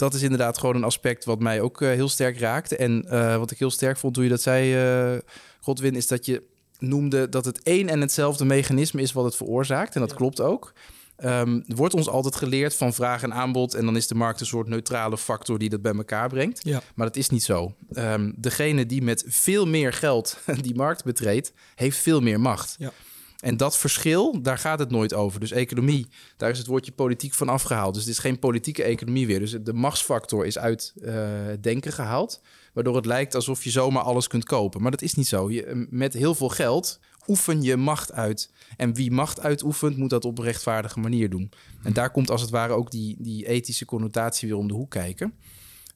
[0.00, 2.76] dat is inderdaad gewoon een aspect wat mij ook eh, heel sterk raakte.
[2.76, 5.18] En eh, wat ik heel sterk vond toen je dat zei, eh,
[5.60, 6.42] Godwin, is dat je
[6.78, 9.94] noemde dat het één en hetzelfde mechanisme is wat het veroorzaakt.
[9.94, 10.16] En dat Ja.
[10.16, 10.72] klopt ook.
[11.16, 13.74] Ehm, er wordt ons altijd geleerd van vraag en aanbod.
[13.74, 16.60] En dan is de markt een soort neutrale factor die dat bij elkaar brengt.
[16.64, 16.82] Ja.
[16.94, 17.74] Maar dat is niet zo.
[17.92, 22.74] Ehm, degene die met veel meer geld die markt betreedt, heeft veel meer macht.
[22.78, 22.92] Ja.
[23.40, 25.40] En dat verschil, daar gaat het nooit over.
[25.40, 27.94] Dus economie, daar is het woordje politiek van afgehaald.
[27.94, 29.38] Dus het is geen politieke economie weer.
[29.38, 31.28] Dus de machtsfactor is uit eh,
[31.60, 32.42] denken gehaald.
[32.72, 34.82] Waardoor het lijkt alsof je zomaar alles kunt kopen.
[34.82, 35.50] Maar dat is niet zo.
[35.50, 38.50] Je, met heel veel geld oefen je macht uit.
[38.76, 41.50] En wie macht uitoefent, moet dat op een rechtvaardige manier doen.
[41.82, 44.90] En daar komt als het ware ook die, die ethische connotatie weer om de hoek
[44.90, 45.34] kijken.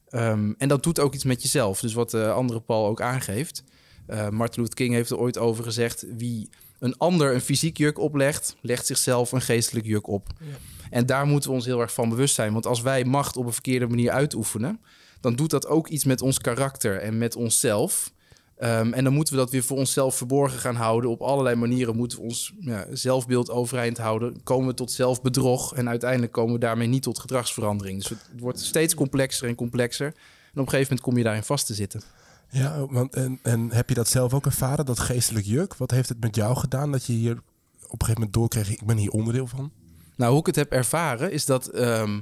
[0.09, 1.79] Ehm, en dat doet ook iets met jezelf.
[1.79, 3.63] Dus wat de andere Paul ook aangeeft.
[4.07, 6.05] Eh, Martin Luther King heeft er ooit over gezegd...
[6.17, 8.55] wie een ander een fysiek juk oplegt...
[8.61, 10.27] legt zichzelf een geestelijk juk op.
[10.39, 10.45] Ja.
[10.89, 12.53] En daar moeten we ons heel erg van bewust zijn.
[12.53, 14.79] Want als wij macht op een verkeerde manier uitoefenen...
[15.21, 18.13] dan doet dat ook iets met ons karakter en met onszelf...
[18.57, 21.09] Ehm, en dan moeten we dat weer voor onszelf verborgen gaan houden.
[21.09, 24.43] Op allerlei manieren moeten we ons ja, zelfbeeld overeind houden.
[24.43, 27.99] Komen we tot zelfbedrog en uiteindelijk komen we daarmee niet tot gedragsverandering.
[27.99, 30.05] Dus het wordt steeds complexer en complexer.
[30.05, 30.13] En
[30.61, 32.01] op een gegeven moment kom je daarin vast te zitten.
[32.49, 35.75] Ja, want en, en heb je dat zelf ook ervaren, dat geestelijk juk?
[35.75, 37.37] Wat heeft het met jou gedaan dat je hier
[37.85, 39.71] op een gegeven moment doorkreeg, ik ben hier onderdeel van?
[40.15, 42.19] Nou, hoe ik het heb ervaren is dat ehm,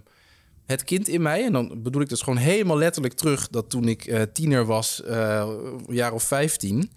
[0.65, 3.87] het kind in mij, en dan bedoel ik dus gewoon helemaal letterlijk terug dat toen
[3.87, 5.49] ik eh, tiener was, eh,
[5.87, 6.91] een jaar of 15,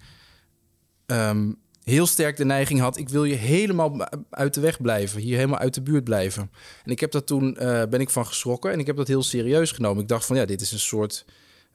[1.05, 1.51] ehm,
[1.83, 5.59] heel sterk de neiging had: ik wil je helemaal uit de weg blijven, hier helemaal
[5.59, 6.51] uit de buurt blijven.
[6.83, 9.23] En ik heb dat toen eh, ben ik van geschrokken en ik heb dat heel
[9.23, 10.01] serieus genomen.
[10.01, 11.25] Ik dacht van ja, dit is een soort.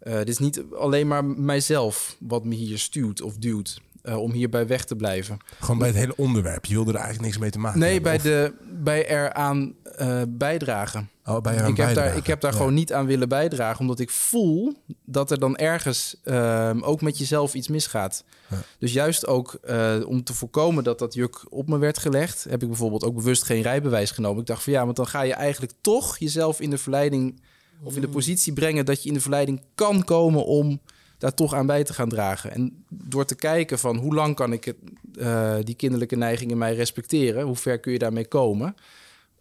[0.03, 4.33] Eh, dit is niet alleen maar mijzelf wat me hier stuwt of duwt eh, om
[4.33, 5.39] hierbij weg te blijven.
[5.61, 6.65] Gewoon bij het hele onderwerp.
[6.65, 9.75] Je wilde er eigenlijk niks mee te maken Nee, hebben, bij, of- de, bij eraan
[9.97, 11.09] eh, bijdragen.
[11.25, 12.57] oh, bij eraan Ik heb, daar, ik heb daar Ja.
[12.57, 17.19] gewoon niet aan willen bijdragen, omdat ik voel dat er dan ergens ehm, ook met
[17.19, 18.25] jezelf iets misgaat.
[18.49, 18.57] Ja.
[18.79, 19.59] Dus juist ook
[20.07, 23.43] om te voorkomen dat dat juk op me werd gelegd, heb ik bijvoorbeeld ook bewust
[23.43, 24.41] geen rijbewijs genomen.
[24.41, 27.41] Ik dacht van ja, want dan ga je eigenlijk toch jezelf in de verleiding
[27.83, 30.81] of in de positie brengen dat je in de verleiding kan komen om
[31.19, 32.53] daar toch aan bij te gaan dragen.
[32.53, 34.77] En door te kijken van hoe lang kan ik het,
[35.19, 38.75] eh, die kinderlijke neiging in mij respecteren, hoe ver kun je daarmee komen?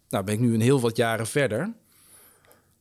[0.08, 1.72] Nou, ben ik nu een heel wat jaren verder.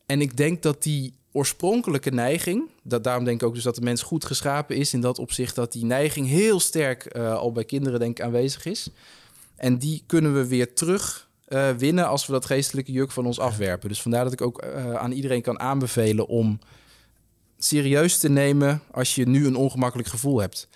[0.05, 3.81] En ik denk dat die oorspronkelijke neiging, dat, daarom denk ik ook dus dat de
[3.81, 7.65] mens goed geschapen is in dat opzicht, dat die neiging heel sterk eh, al bij
[7.65, 8.89] kinderen denk ik aanwezig is.
[9.55, 13.39] En die kunnen we weer terug eh, winnen als we dat geestelijke juk van ons
[13.39, 13.89] afwerpen.
[13.89, 16.59] Dus vandaar dat ik ook eh, aan iedereen kan aanbevelen om
[17.57, 20.67] serieus te nemen als je nu een ongemakkelijk gevoel hebt.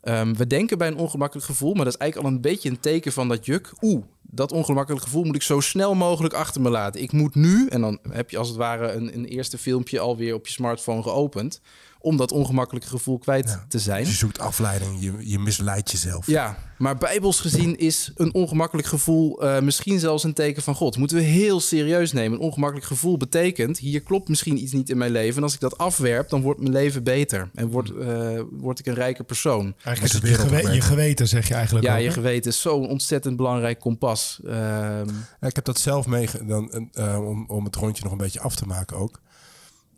[0.00, 2.80] Ehm, we denken bij een ongemakkelijk gevoel, maar dat is eigenlijk al een beetje een
[2.80, 3.72] teken van dat juk.
[3.80, 7.02] Oeh, dat ongemakkelijk gevoel moet ik zo snel mogelijk achter me laten.
[7.02, 10.34] Ik moet nu, en dan heb je als het ware een, een eerste filmpje alweer
[10.34, 11.60] op je smartphone geopend,
[12.04, 13.64] om dat ongemakkelijke gevoel kwijt Ja.
[13.68, 14.06] te zijn.
[14.06, 16.26] Je zoekt afleiding, je, je misleidt jezelf.
[16.26, 20.96] Ja, maar bijbels gezien is een ongemakkelijk gevoel eh, misschien zelfs een teken van God.
[20.96, 22.38] Moeten we heel serieus nemen.
[22.38, 25.36] Een ongemakkelijk gevoel betekent, hier klopt misschien iets niet in mijn leven.
[25.36, 27.50] En als ik dat afwerp, dan wordt mijn leven beter.
[27.54, 29.74] En word, eh, word ik een rijke persoon.
[29.84, 32.88] Eigenlijk is je, gewe- je geweten, zeg je eigenlijk Ja, ook, je geweten is zo'n
[32.88, 34.40] ontzettend belangrijk kompas.
[34.46, 35.08] Ehm,
[35.40, 36.44] Ja, ik heb dat zelf meege...
[36.46, 39.20] Dan, eh, om, om het rondje nog een beetje af te maken ook.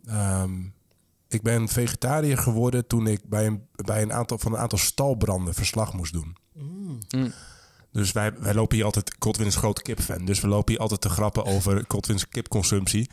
[0.07, 0.51] Ehm,
[1.29, 5.53] ik ben vegetariër geworden toen ik bij een, bij een aantal, van een aantal stalbranden
[5.53, 6.35] verslag moest doen.
[6.53, 6.99] Mm.
[7.91, 9.15] Dus wij, wij lopen hier altijd...
[9.19, 10.25] Godwin is een grote kipfan.
[10.25, 13.09] Dus we lopen hier altijd te grappen over Godwin's kipconsumptie.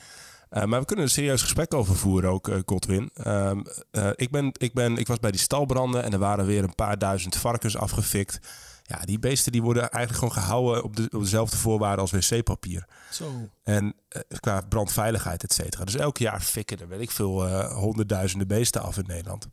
[0.55, 3.11] Eh, maar we kunnen een serieus gesprek over voeren ook, eh Godwin.
[3.15, 6.65] Ehm, eh, ik, ben, ik, ben, ik was bij die stalbranden en er waren weer
[6.65, 8.41] een paar duizend varkens afgefikt.
[8.87, 12.87] Ja, die beesten die worden eigenlijk gewoon gehouden op, de, op dezelfde voorwaarden als wc-papier.
[13.11, 13.49] Zo.
[13.63, 15.85] En eh, qua brandveiligheid, et cetera.
[15.85, 19.47] Dus elk jaar fikken er, weet ik veel, eh, honderdduizenden beesten af in Nederland.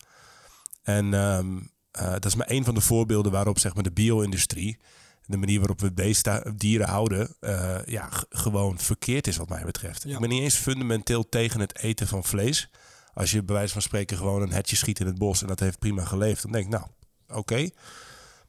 [0.83, 1.57] En ehm,
[1.91, 4.79] eh, dat is maar één van de voorbeelden waarop zeg maar, de bio-industrie,
[5.25, 7.35] de manier waarop we beesten, dieren houden,
[7.85, 10.03] ja, gewoon verkeerd is wat mij betreft.
[10.03, 10.13] Ja.
[10.13, 12.69] Ik ben niet eens fundamenteel tegen het eten van vlees.
[13.13, 15.59] Als je bij wijze van spreken gewoon een hetje schiet in het bos en dat
[15.59, 16.85] heeft prima geleefd, dan denk ik, nou,
[17.27, 17.69] oké.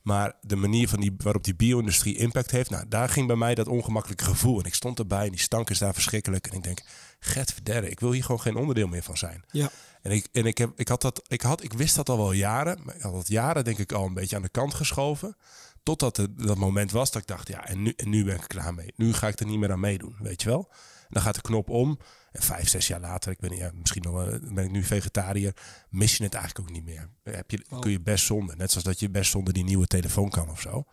[0.02, 3.54] Maar de manier van die, waarop die bio-industrie impact heeft, nou, daar ging bij mij
[3.54, 4.58] dat ongemakkelijke gevoel.
[4.58, 6.46] En ik stond erbij en die stank is daar verschrikkelijk.
[6.46, 6.82] En ik denk,
[7.20, 9.44] get verdere, ik wil hier gewoon geen onderdeel meer van zijn.
[9.50, 9.70] Ja.
[10.02, 12.32] En ik, en ik, heb, ik, had dat, ik, had, ik wist dat al wel
[12.32, 15.36] jaren, maar ik had dat jaren denk ik al een beetje aan de kant geschoven.
[15.82, 18.44] Totdat het, dat moment was dat ik dacht, ja, en nu, en nu ben ik
[18.46, 18.92] klaar mee.
[18.96, 20.68] Nu ga ik er niet meer aan meedoen, weet je wel.
[20.70, 21.98] En dan gaat de knop om.
[22.32, 25.52] En vijf, zes jaar later, ik ben, ja, misschien nog, wel- ben ik nu vegetariër,
[25.88, 27.08] mis je het eigenlijk ook niet meer.
[27.22, 28.56] Heb je, kun je best zonder.
[28.56, 30.84] Net zoals dat je best zonder die nieuwe telefoon kan of zo.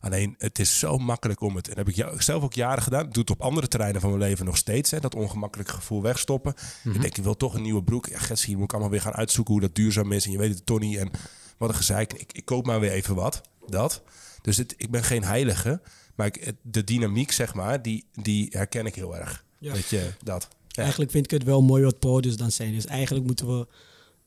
[0.00, 1.68] Alleen, het is zo makkelijk om het...
[1.68, 3.06] En dat heb ik zelf ook jaren gedaan.
[3.06, 4.90] Ik doe het op andere terreinen van mijn leven nog steeds.
[4.90, 6.54] Hè, dat ongemakkelijke gevoel wegstoppen.
[6.84, 8.06] Ik denk, ik wil toch een nieuwe broek.
[8.06, 10.24] Ja, Gets, hier moet ik allemaal weer gaan uitzoeken hoe dat duurzaam is.
[10.24, 10.98] En je weet het niet.
[10.98, 11.10] En
[11.58, 12.12] wat een gezeik.
[12.12, 13.40] Ik, ik koop maar weer even wat.
[13.66, 14.02] Dat.
[14.42, 15.80] Dus het, ik ben geen heilige.
[16.14, 19.44] Maar ik, de dynamiek, zeg maar, die, die herken ik heel erg.
[19.58, 19.72] Ja.
[19.72, 20.48] Weet je, dat.
[20.78, 22.72] Eigenlijk vind ik het wel mooi wat dus dan zei.
[22.72, 23.66] Dus eigenlijk moeten we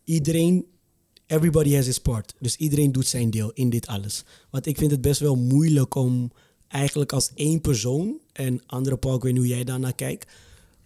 [0.04, 0.66] iedereen,
[1.26, 2.34] everybody has his part.
[2.40, 4.24] Dus iedereen doet zijn deel in dit alles.
[4.50, 6.32] Want ik vind het best wel moeilijk om
[6.68, 10.32] eigenlijk als één persoon, en andere Paul, ik weet hoe jij daarnaar kijkt,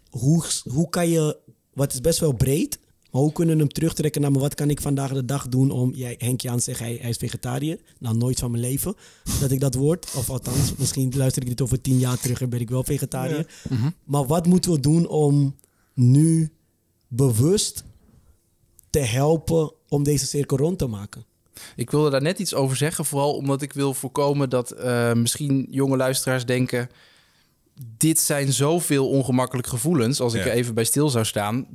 [0.09, 1.37] hoe, hoe kan je,
[1.73, 2.79] wat is best wel breed,
[3.11, 5.71] maar hoe kunnen we hem terugtrekken naar, maar wat kan ik vandaag de dag doen
[5.71, 8.95] om, jij, Henk Jan zegt hij, hij is vegetariër, nou nooit van mijn leven
[9.41, 12.49] dat ik dat word, of althans, misschien luister ik dit over tien jaar terug en
[12.49, 13.47] ben ik wel vegetariër.
[14.03, 15.55] Maar wat moeten we doen om
[15.93, 16.51] nu
[17.07, 17.83] bewust
[18.89, 21.25] te helpen om deze cirkel rond te maken?
[21.75, 25.67] Ik wilde daar net iets over zeggen, vooral omdat ik wil voorkomen dat eh, misschien
[25.69, 26.89] jonge luisteraars denken:
[27.97, 30.19] dit zijn zoveel ongemakkelijke gevoelens.
[30.21, 31.67] Als ik er even bij stil zou staan,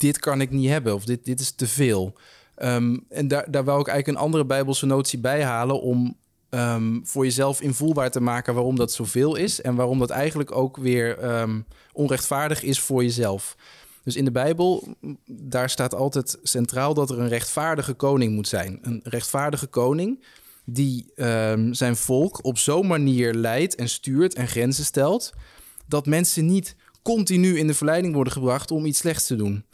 [0.00, 2.14] dit kan ik niet hebben of dit, dit is te veel.
[2.54, 6.16] Ehm, en daar, daar wou ik eigenlijk een andere Bijbelse notie bij halen om
[6.48, 10.76] ehm, voor jezelf invoelbaar te maken waarom dat zoveel is en waarom dat eigenlijk ook
[10.76, 11.60] weer ehm,
[11.92, 13.56] onrechtvaardig is voor jezelf.
[14.04, 18.78] Dus in de Bijbel, daar staat altijd centraal dat er een rechtvaardige koning moet zijn.
[18.82, 20.24] Een rechtvaardige koning
[20.64, 21.12] die
[21.70, 25.32] zijn volk op zo'n manier leidt en stuurt en grenzen stelt,
[25.86, 29.64] dat mensen niet continu in de verleiding worden gebracht om iets slechts te doen.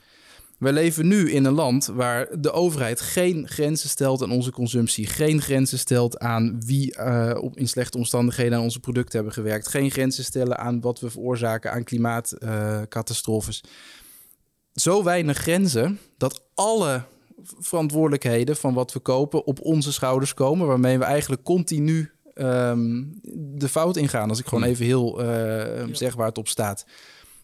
[0.59, 5.07] Wij leven nu in een land waar de overheid geen grenzen stelt aan onze consumptie,
[5.07, 9.91] geen grenzen stelt aan wie eh, in slechte omstandigheden aan onze producten hebben gewerkt, geen
[9.91, 13.65] grenzen stellen aan wat we veroorzaken aan klimaatcatastrofes.
[14.75, 17.03] Zo weinig grenzen dat alle
[17.59, 23.69] verantwoordelijkheden van wat we kopen op onze schouders komen, waarmee we eigenlijk continu ehm, de
[23.69, 24.29] fout ingaan.
[24.29, 26.87] Als ik gewoon even heel eh, zeg waar het op staat.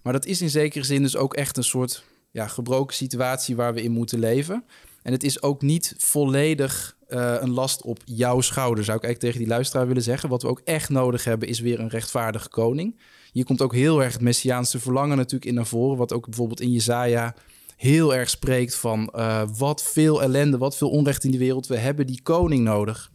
[0.03, 3.75] Maar dat is in zekere zin dus ook echt een soort ja, gebroken situatie waar
[3.75, 4.65] we in moeten leven.
[5.03, 9.19] En het is ook niet volledig eh, een last op jouw schouder, zou ik eigenlijk
[9.33, 10.29] tegen die luisteraar willen zeggen.
[10.29, 12.99] Wat we ook echt nodig hebben, is weer een rechtvaardige koning.
[13.33, 15.97] Hier komt ook heel erg het Messiaanse verlangen natuurlijk in naar voren.
[15.97, 17.35] Wat ook bijvoorbeeld in Jezaja
[17.77, 21.67] heel erg spreekt van eh, wat veel ellende, wat veel onrecht in de wereld.
[21.67, 23.11] We hebben die koning nodig.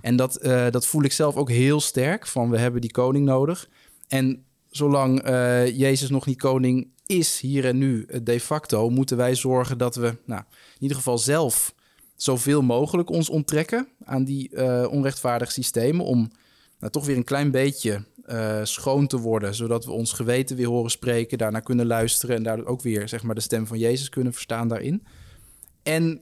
[0.00, 3.24] En dat, eh, dat voel ik zelf ook heel sterk, van we hebben die koning
[3.24, 3.68] nodig.
[4.08, 5.22] En zolang
[5.74, 9.94] Jezus nog niet koning is, hier en nu, eh, de facto, moeten wij zorgen dat
[9.94, 11.74] we nou, in ieder geval zelf
[12.16, 16.04] zoveel mogelijk ons onttrekken aan die eh, onrechtvaardige systemen.
[16.04, 16.30] Om
[16.78, 20.66] nou, toch weer een klein beetje eh, schoon te worden, zodat we ons geweten weer
[20.66, 24.08] horen spreken, daarna kunnen luisteren en daardoor ook weer zeg maar, de stem van Jezus
[24.08, 25.02] kunnen verstaan daarin.
[25.82, 26.20] En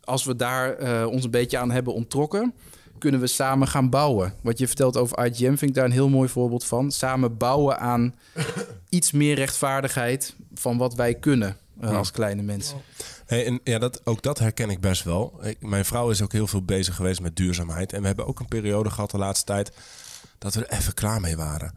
[0.00, 2.54] als we daar ons een beetje aan hebben onttrokken,
[2.98, 4.34] kunnen we samen gaan bouwen.
[4.40, 6.90] Wat je vertelt over IGM vind ik daar een heel mooi voorbeeld van.
[6.90, 8.14] Samen bouwen aan
[8.88, 11.56] iets meer rechtvaardigheid van wat wij kunnen.
[11.80, 12.76] eh, als kleine mensen.
[13.26, 15.38] Hey, en ja, dat, ook dat herken ik best wel.
[15.42, 17.92] Ik, mijn vrouw is ook heel veel bezig geweest met duurzaamheid.
[17.92, 19.72] En we hebben ook een periode gehad de laatste tijd
[20.38, 21.74] dat we er even klaar mee waren.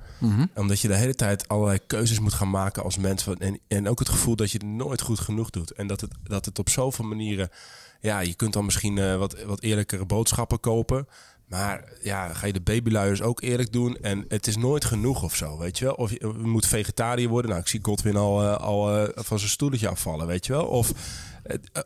[0.55, 3.23] Omdat je de hele tijd allerlei keuzes moet gaan maken als mens.
[3.23, 5.71] Van- En, en ook het gevoel dat je het nooit goed genoeg doet.
[5.71, 7.49] En dat het, dat het op zoveel manieren...
[8.01, 11.07] Ja, je kunt dan misschien eh, wat, wat eerlijkere boodschappen kopen.
[11.47, 13.97] Maar ja, ga je de babyluiers ook eerlijk doen.
[14.01, 15.93] En het is nooit genoeg of zo, weet je wel.
[15.93, 17.49] Of je, moet vegetariër worden.
[17.49, 20.65] Nou, ik zie Godwin al, eh, al eh, van zijn stoeltje afvallen, weet je wel.
[20.65, 20.91] Of,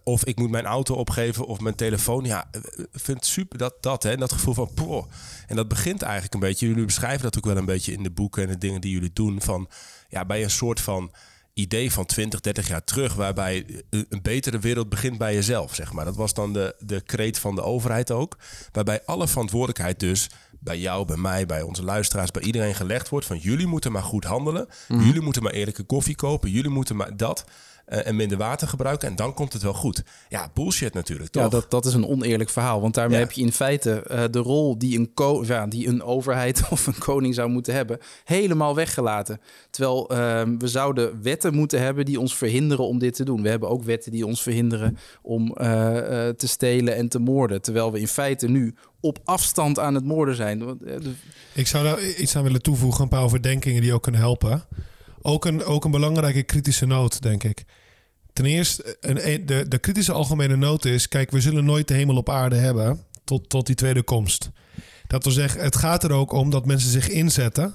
[0.03, 2.23] of ik moet mijn auto opgeven of mijn telefoon.
[2.23, 4.73] Ja, ik vind het super dat, dat, hè, dat gevoel van...
[4.73, 5.05] Poh.
[5.47, 6.67] En dat begint eigenlijk een beetje...
[6.67, 9.13] Jullie beschrijven dat ook wel een beetje in de boeken en de dingen die jullie
[9.13, 9.41] doen.
[9.41, 9.69] Van,
[10.09, 11.11] ja, bij een soort van
[11.55, 16.05] idee van 20, 30 jaar terug, waarbij een betere wereld begint bij jezelf, zeg maar.
[16.05, 18.37] Dat was dan de, de kreet van de overheid ook,
[18.71, 23.25] waarbij alle verantwoordelijkheid dus bij jou, bij mij, bij onze luisteraars, bij iedereen gelegd wordt
[23.25, 27.17] van jullie moeten maar goed handelen, jullie moeten maar eerlijke koffie kopen, jullie moeten maar
[27.17, 27.45] dat
[27.85, 30.03] en minder water gebruiken en dan komt het wel goed.
[30.29, 31.43] Ja, bullshit natuurlijk, toch?
[31.43, 32.81] Ja, dat, dat is een oneerlijk verhaal.
[32.81, 33.23] Want daarmee Ja.
[33.23, 36.87] heb je in feite eh, de rol die een, ko- ja, die een overheid of
[36.87, 39.39] een koning zou moeten hebben, helemaal weggelaten.
[39.69, 43.41] Terwijl ehm, we zouden wetten moeten hebben die ons verhinderen om dit te doen.
[43.41, 47.61] We hebben ook wetten die ons verhinderen om eh, eh, te stelen en te moorden.
[47.61, 50.61] Terwijl we in feite nu op afstand aan het moorden zijn.
[50.85, 50.95] Eh,
[51.53, 54.63] Ik zou daar iets aan willen toevoegen, een paar overdenkingen die ook kunnen helpen.
[55.27, 57.65] Ook een, ook een belangrijke kritische noot, denk ik.
[58.33, 61.07] Ten eerste, een, de, de kritische algemene noot is...
[61.07, 64.49] kijk, we zullen nooit de hemel op aarde hebben tot, tot die tweede komst.
[65.07, 67.73] Dat wil zeggen, het gaat er ook om dat mensen zich inzetten...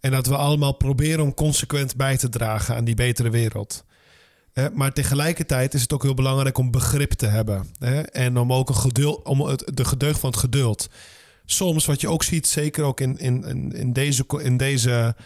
[0.00, 3.84] en dat we allemaal proberen om consequent bij te dragen aan die betere wereld.
[4.72, 7.68] Maar tegelijkertijd is het ook heel belangrijk om begrip te hebben.
[8.12, 10.88] En om ook een geduld, om de gedeugd van het geduld
[11.44, 15.16] soms wat je ook ziet, zeker ook in, in, in deze, in deze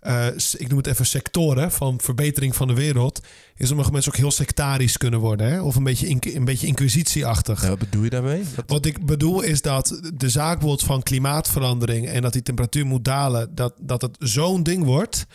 [0.00, 3.20] eh, ik noem het even sectoren van verbetering van de wereld,
[3.56, 5.46] is sommige mensen ook heel sectarisch kunnen worden.
[5.50, 5.60] Hè?
[5.60, 7.62] Of een beetje, een beetje inquisitieachtig.
[7.62, 8.42] Ja, wat bedoel je daarmee?
[8.56, 12.86] Wat- Wat ik bedoel is dat de zaak bijvoorbeeld van klimaatverandering en dat die temperatuur
[12.86, 15.26] moet dalen, dat, dat het zo'n ding wordt.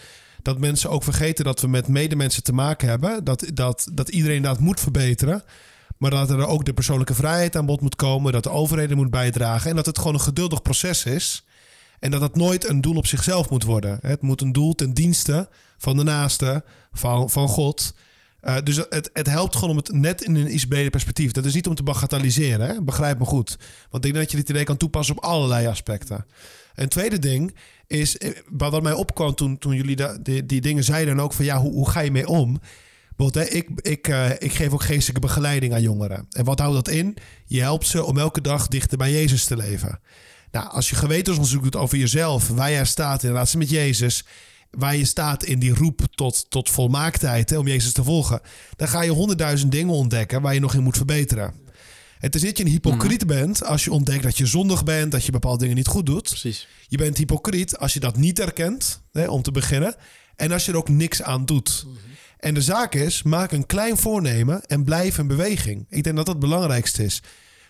[0.41, 3.23] Dat mensen ook vergeten dat we met medemensen te maken hebben.
[3.23, 5.43] Dat, dat, dat iedereen dat moet verbeteren.
[5.97, 8.31] Maar dat er ook de persoonlijke vrijheid aan bod moet komen.
[8.33, 9.69] Dat de overheden moet bijdragen.
[9.69, 11.45] En dat het gewoon een geduldig proces is.
[11.99, 13.99] En dat het nooit een doel op zichzelf moet worden.
[14.01, 17.93] Het moet een doel ten dienste van de naaste, van, van God.
[18.39, 21.31] Eh, dus het, het helpt gewoon om het net in een iets breder perspectief.
[21.31, 22.81] Dat is niet om te bagatelliseren, hè?
[22.81, 23.57] begrijp me goed.
[23.89, 26.25] Want ik denk dat je dit idee kan toepassen op allerlei aspecten.
[26.75, 27.55] Een tweede ding
[27.87, 31.13] is, eh, wat mij opkwam toen, toen jullie die, die dingen zeiden...
[31.13, 32.59] en ook van ja, hoe, hoe ga je mee om?
[33.15, 36.27] Bijvoorbeeld, ik, ik, eh, ik geef ook geestelijke begeleiding aan jongeren.
[36.31, 37.17] En wat houdt dat in?
[37.45, 39.99] Je helpt ze om elke dag dichter bij Jezus te leven.
[40.55, 44.25] Nou, als je gewetensonderzoek doet over jezelf, waar jij staat in relatie met Jezus,
[44.71, 48.41] waar je staat in die roep tot, tot volmaaktheid hè, om Jezus te volgen,
[48.75, 51.53] dan ga je honderdduizend dingen ontdekken waar je nog in moet verbeteren.
[52.19, 55.11] Het is niet dat je een hypocriet bent als je ontdekt dat je zondig bent,
[55.11, 56.29] dat je bepaalde dingen niet goed doet.
[56.29, 56.67] precies.
[56.87, 59.95] Je bent hypocriet als je dat niet erkent, hè, om te beginnen.
[60.35, 61.85] En als je er ook niks aan doet.
[62.39, 65.85] En de zaak is, maak een klein voornemen en blijf in beweging.
[65.89, 67.21] Ik denk dat dat het belangrijkste is.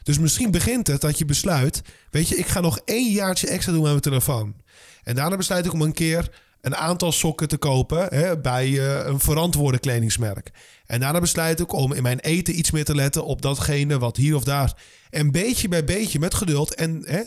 [0.06, 1.82] Dus misschien begint het dat je besluit...
[2.12, 4.56] weet je, ik ga nog één jaartje extra doen aan mijn telefoon.
[5.04, 6.30] En daarna besluit ik om een keer
[6.62, 8.08] een aantal sokken te kopen...
[8.10, 10.52] Hè, bij eh, een verantwoorde kledingmerk.
[10.86, 13.26] En daarna besluit ik om in mijn eten iets meer te letten...
[13.26, 14.74] op datgene wat hier of daar...
[15.10, 17.04] En beetje bij beetje, met geduld en...
[17.06, 17.22] Hè,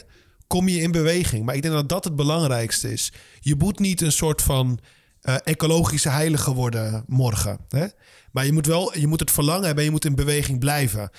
[0.47, 1.45] kom je in beweging.
[1.45, 3.13] Maar ik denk dat dat het belangrijkste is.
[3.41, 4.79] Je moet niet een soort van
[5.21, 7.59] eh, ecologische heilige worden morgen.
[7.69, 7.87] Hè?
[8.33, 11.11] Maar je moet wel, je moet het verlangen hebben en je moet in beweging blijven.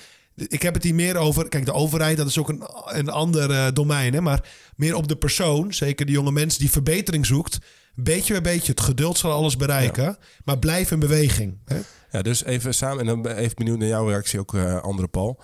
[0.48, 1.48] Ik heb het hier meer over.
[1.48, 4.14] Kijk, de overheid, dat is ook een, een ander eh, domein.
[4.14, 4.20] Hè?
[4.20, 7.58] Maar meer op de persoon, zeker de jonge mensen die verbetering zoekt.
[7.94, 8.72] Beetje bij beetje.
[8.72, 10.18] Het geduld zal alles bereiken.
[10.44, 11.58] Maar blijf in beweging.
[11.64, 11.80] Hè?
[12.10, 15.40] Ja, dus even samen, en dan even benieuwd naar jouw reactie ook, eh, andere Paul.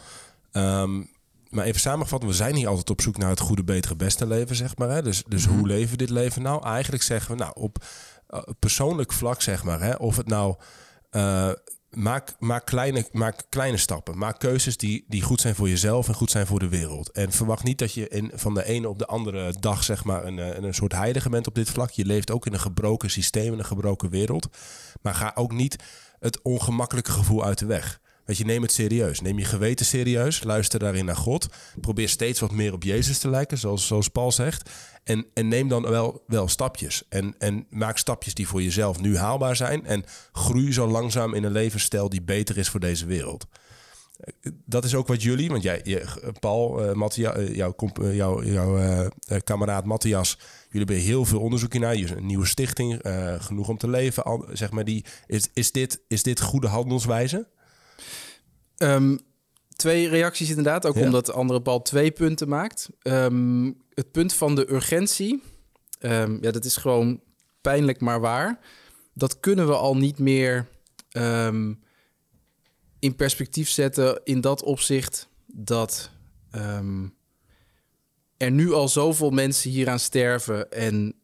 [0.53, 1.03] Ehm,
[1.51, 4.57] maar even samengevat, we zijn niet altijd op zoek naar het goede, betere, beste leven,
[4.57, 4.91] zeg maar.
[4.91, 5.03] Hè?
[5.03, 6.65] Dus, dus hoe leven we dit leven nou?
[6.65, 7.85] Eigenlijk zeggen we, nou, op
[8.27, 9.95] eh, persoonlijk vlak, zeg maar, hè?
[9.95, 10.57] of het nou...
[11.97, 14.19] maak, maak, kleine, maak kleine stappen.
[14.19, 17.11] Maak keuzes die, die goed zijn voor jezelf en goed zijn voor de wereld.
[17.11, 20.25] En verwacht niet dat je in, van de ene op de andere dag zeg maar,
[20.25, 21.91] een, eh, een soort heilige bent op dit vlak.
[21.91, 24.49] Je leeft ook in een gebroken systeem, in een gebroken wereld.
[25.03, 25.77] Maar ga ook niet
[26.19, 28.01] het ongemakkelijke gevoel uit de weg.
[28.27, 29.21] Weet je, neem het serieus.
[29.21, 30.43] Neem je geweten serieus.
[30.43, 31.49] Luister daarin naar God.
[31.81, 34.71] Probeer steeds wat meer op Jezus te lijken, zoals, zoals Paul zegt.
[35.05, 37.03] En, en neem dan wel, wel stapjes.
[37.09, 39.87] En, en maak stapjes die voor jezelf nu haalbaar zijn.
[39.87, 43.47] En groei zo langzaam in een levensstijl die beter is voor deze wereld.
[44.65, 46.05] dat is ook wat jullie, want jij,
[46.41, 47.55] Paul, uh,
[48.15, 48.43] jouw,
[48.77, 49.07] uh,
[49.45, 50.39] kameraad Matthias,
[50.71, 51.97] jullie hebben heel veel onderzoek naar.
[51.97, 53.01] Je een nieuwe stichting,
[53.39, 54.45] genoeg om te leven.
[54.53, 57.55] Zeg maar die, is, is, dit, is dit goede handelswijze?
[58.79, 59.19] Um,
[59.77, 61.05] twee reacties inderdaad, ook ja.
[61.05, 62.89] omdat de andere Paul twee punten maakt.
[63.03, 65.43] Um, het punt van de urgentie,
[66.01, 67.21] um, ja, dat is gewoon
[67.61, 68.59] pijnlijk maar waar.
[69.13, 70.69] Dat kunnen we al niet meer
[72.99, 76.11] in perspectief zetten in dat opzicht dat
[78.37, 81.15] er nu al zoveel mensen hieraan sterven en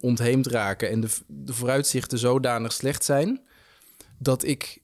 [0.00, 3.40] ontheemd raken en de, de vooruitzichten zodanig slecht zijn
[4.18, 4.82] dat ik,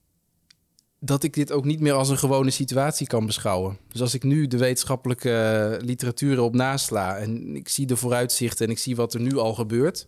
[0.99, 3.77] dat ik dit ook niet meer als een gewone situatie kan beschouwen.
[3.91, 8.71] Dus als ik nu de wetenschappelijke literatuur op nasla en ik zie de vooruitzichten en
[8.71, 10.07] ik zie wat er nu al gebeurt,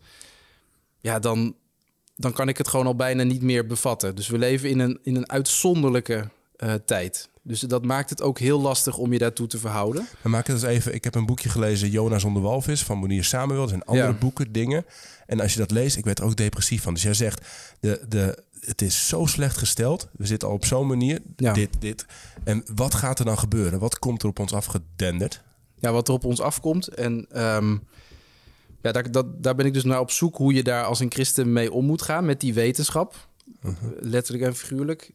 [1.00, 1.56] ja, dan,
[2.16, 4.16] dan kan ik het gewoon al bijna niet meer bevatten.
[4.16, 7.30] Dus we leven in een, in een uitzonderlijke uh, tijd.
[7.42, 10.08] Dus dat maakt het ook heel lastig om je daartoe te verhouden.
[10.22, 10.94] We maken het eens even.
[10.94, 13.68] Ik heb een boekje gelezen, Jonas onder walvis van Monier Samuel.
[13.68, 14.18] Zijn andere ja.
[14.18, 14.86] boeken, dingen.
[15.26, 16.94] En als je dat leest, ik werd er ook depressief van.
[16.94, 17.48] Dus jij zegt,
[17.80, 20.10] de, de, het is zo slecht gesteld.
[20.12, 21.22] We zitten al op zo'n manier.
[21.36, 21.54] Ja.
[21.54, 22.06] Dit, dit.
[22.44, 23.80] En wat gaat er dan gebeuren?
[23.80, 25.42] Wat komt er op ons afgedenderd?
[25.76, 26.88] Ja, wat er op ons afkomt.
[26.88, 27.84] En um,
[28.82, 31.12] ja, daar, dat, daar ben ik dus naar op zoek hoe je daar als een
[31.12, 33.28] christen mee om moet gaan met die wetenschap.
[33.64, 33.92] Uh -huh.
[34.00, 35.12] Letterlijk en figuurlijk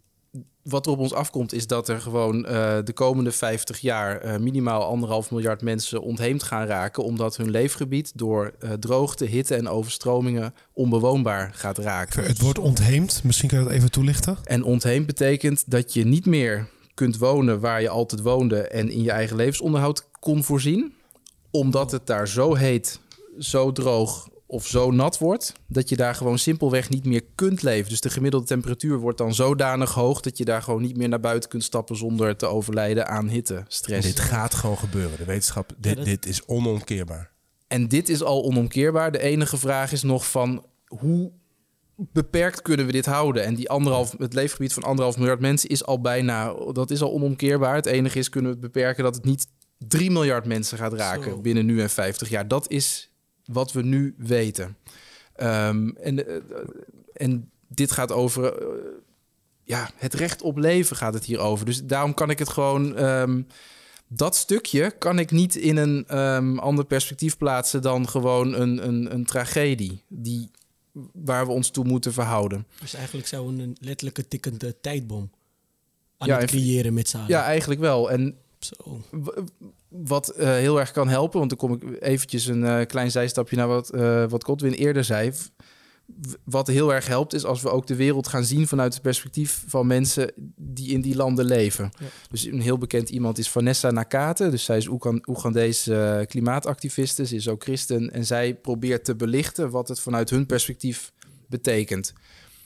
[0.63, 4.37] wat er op ons afkomt, is dat er gewoon uh, de komende 50 jaar uh,
[4.37, 7.05] minimaal anderhalf miljard mensen ontheemd gaan raken.
[7.05, 12.25] Omdat hun leefgebied door uh, droogte, hitte en overstromingen onbewoonbaar gaat raken.
[12.25, 14.37] Het wordt ontheemd, misschien kan je dat even toelichten.
[14.45, 19.03] En ontheemd betekent dat je niet meer kunt wonen waar je altijd woonde en in
[19.03, 20.95] je eigen levensonderhoud kon voorzien.
[21.51, 23.01] Omdat het daar zo heet,
[23.39, 27.91] zo droog of zo nat wordt dat je daar gewoon simpelweg niet meer kunt leven.
[27.91, 31.21] Dus de gemiddelde temperatuur wordt dan zodanig hoog dat je daar gewoon niet meer naar
[31.21, 34.07] buiten kunt stappen zonder te overlijden aan hitte, stress.
[34.07, 35.19] En dit gaat gewoon gebeuren.
[35.19, 36.05] De wetenschap, dit, ja, dat...
[36.05, 37.33] dit is onomkeerbaar.
[37.69, 39.13] En dit is al onomkeerbaar.
[39.13, 41.33] De enige vraag is nog van hoe
[41.97, 43.45] beperkt kunnen we dit houden?
[43.45, 47.13] En die anderhalf, het leefgebied van anderhalf miljard mensen is al bijna, dat is al
[47.13, 47.75] onomkeerbaar.
[47.75, 49.47] Het enige is kunnen we het beperken dat het niet
[49.79, 51.41] 3 miljard mensen gaat raken Zo.
[51.41, 52.49] binnen nu en 50 jaar.
[52.49, 53.14] Dat is
[53.45, 54.77] wat we nu weten.
[55.37, 56.37] Um, en, uh,
[57.13, 58.69] en dit gaat over uh,
[59.65, 61.67] ja, het recht op leven gaat het hier over.
[61.67, 63.05] Dus daarom kan ik het gewoon.
[63.05, 63.47] Um,
[64.09, 69.15] dat stukje kan ik niet in een um, ander perspectief plaatsen dan gewoon een, een,
[69.15, 70.51] een tragedie die,
[71.13, 72.67] waar we ons toe moeten verhouden.
[72.81, 75.31] Dus eigenlijk zou een letterlijke tikkende tijdbom
[76.19, 78.11] aan ja, het creëren met z'n Ja, eigenlijk wel.
[78.11, 79.01] En Zo.
[79.89, 83.57] wat uh, heel erg kan helpen, want dan kom ik eventjes een uh, klein zijstapje
[83.57, 85.33] naar wat, uh, wat Godwin eerder zei.
[86.45, 89.65] Wat heel erg helpt is als we ook de wereld gaan zien vanuit het perspectief
[89.67, 91.91] van mensen die in die landen leven.
[91.99, 92.07] Ja.
[92.31, 94.49] Dus een heel bekend iemand is Vanessa Nakate.
[94.49, 94.89] Dus zij is
[95.27, 97.27] Oegandese klimaatactiviste.
[97.27, 101.13] Ze is ook christen en zij probeert te belichten wat het vanuit hun perspectief
[101.49, 102.13] betekent.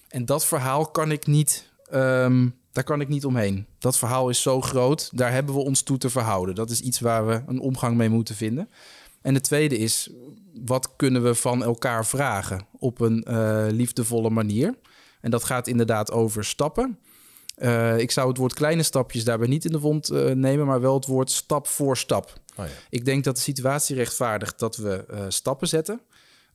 [0.08, 3.66] En dat verhaal kan ik niet um, daar kan ik niet omheen.
[3.78, 6.54] Dat verhaal is zo groot, daar hebben we ons toe te verhouden.
[6.54, 8.68] Dat is iets waar we een omgang mee moeten vinden.
[9.22, 10.10] En de tweede is,
[10.64, 14.74] wat kunnen we van elkaar vragen op een uh, liefdevolle manier?
[15.20, 16.98] En dat gaat inderdaad over stappen.
[17.56, 20.80] Uh, ik zou het woord kleine stapjes daarbij niet in de wond uh, nemen, maar
[20.80, 22.32] wel het woord stap voor stap.
[22.56, 22.72] Oh ja.
[22.90, 26.00] Ik denk dat de situatie rechtvaardigt dat we stappen zetten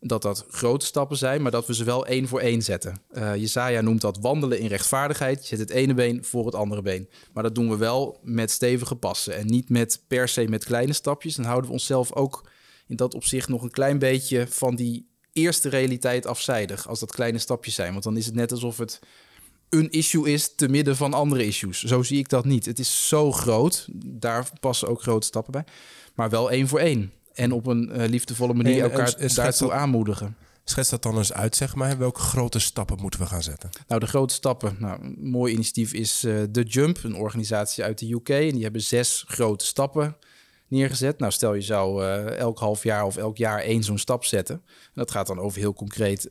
[0.07, 3.01] dat dat grote stappen zijn, maar dat we ze wel één voor één zetten.
[3.11, 5.41] Uh, Jesaja noemt dat wandelen in rechtvaardigheid.
[5.41, 7.09] Je zet het ene been voor het andere been.
[7.33, 10.93] Maar dat doen we wel met stevige passen en niet met per se met kleine
[10.93, 11.35] stapjes.
[11.35, 12.49] Dan houden we onszelf ook
[12.87, 17.37] in dat opzicht nog een klein beetje van die eerste realiteit afzijdig als dat kleine
[17.37, 17.91] stapjes zijn.
[17.91, 18.99] Want dan is het net alsof het
[19.69, 21.83] een issue is te midden van andere issues.
[21.83, 22.65] Zo zie ik dat niet.
[22.65, 23.87] Het is zo groot.
[24.05, 25.65] Daar passen ook grote stappen bij.
[26.15, 30.35] Maar wel één voor één en op een uh, liefdevolle manier elkaar en, daartoe aanmoedigen.
[30.63, 31.97] Schets dat dan eens uit, zeg maar.
[31.97, 33.69] Welke grote stappen moeten we gaan zetten?
[33.87, 34.75] Nou, de grote stappen.
[34.79, 38.29] Nou, een mooi initiatief is uh, The Jump, een organisatie uit de UK.
[38.29, 40.17] En die hebben zes grote stappen
[40.67, 41.19] neergezet.
[41.19, 44.55] Nou, stel je zou uh, elk half jaar of elk jaar één zo'n stap zetten.
[44.65, 46.29] En dat gaat dan over heel concreet.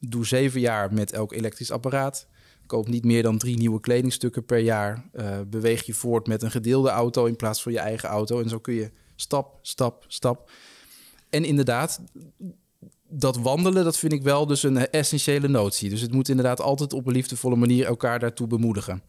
[0.00, 2.26] Doe zeven jaar met elk elektrisch apparaat.
[2.66, 5.04] Koop niet meer dan drie nieuwe kledingstukken per jaar.
[5.46, 8.40] Beweeg je voort met een gedeelde auto in plaats van je eigen auto.
[8.40, 10.50] En zo kun je Stap, stap, stap.
[11.30, 12.00] En inderdaad,
[13.08, 15.90] dat wandelen, dat vind ik wel dus een essentiële notie.
[15.90, 19.02] Dus het moet inderdaad altijd op een liefdevolle manier elkaar daartoe bemoedigen.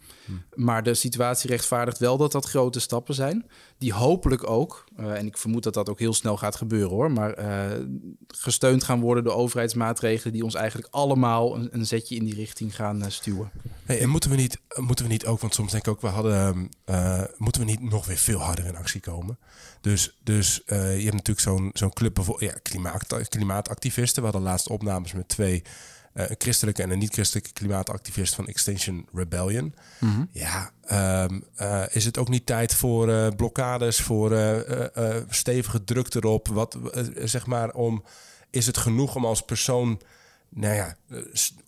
[0.53, 3.45] Maar de situatie rechtvaardigt wel dat dat grote stappen zijn.
[3.77, 7.11] Die hopelijk ook, eh, en ik vermoed dat dat ook heel snel gaat gebeuren hoor,
[7.11, 7.79] maar eh,
[8.27, 12.75] gesteund gaan worden door overheidsmaatregelen die ons eigenlijk allemaal een, een zetje in die richting
[12.75, 13.51] gaan eh, stuwen.
[13.85, 16.07] Hey, en moeten we, niet, moeten we niet ook, want soms denk ik ook, we
[16.07, 19.37] hadden, eh, moeten we niet nog weer veel harder in actie komen?
[19.81, 24.23] Dus, dus je hebt natuurlijk zo'n zo'n club, bijvoorbeeld, ja, klimaat, klimaatactivisten.
[24.23, 25.63] We hadden laatst opnames met twee,
[26.17, 29.75] een christelijke en een niet-christelijke klimaatactivist van Extinction Rebellion.
[30.31, 35.23] Ja, ehm, eh, is het ook niet tijd voor eh, blokkades, voor eh, eh, eh,
[35.29, 36.47] stevige druk erop?
[36.47, 38.03] Wat, eh, zeg maar, om,
[38.49, 40.01] is het genoeg om als persoon
[40.49, 41.17] nou ja, eh,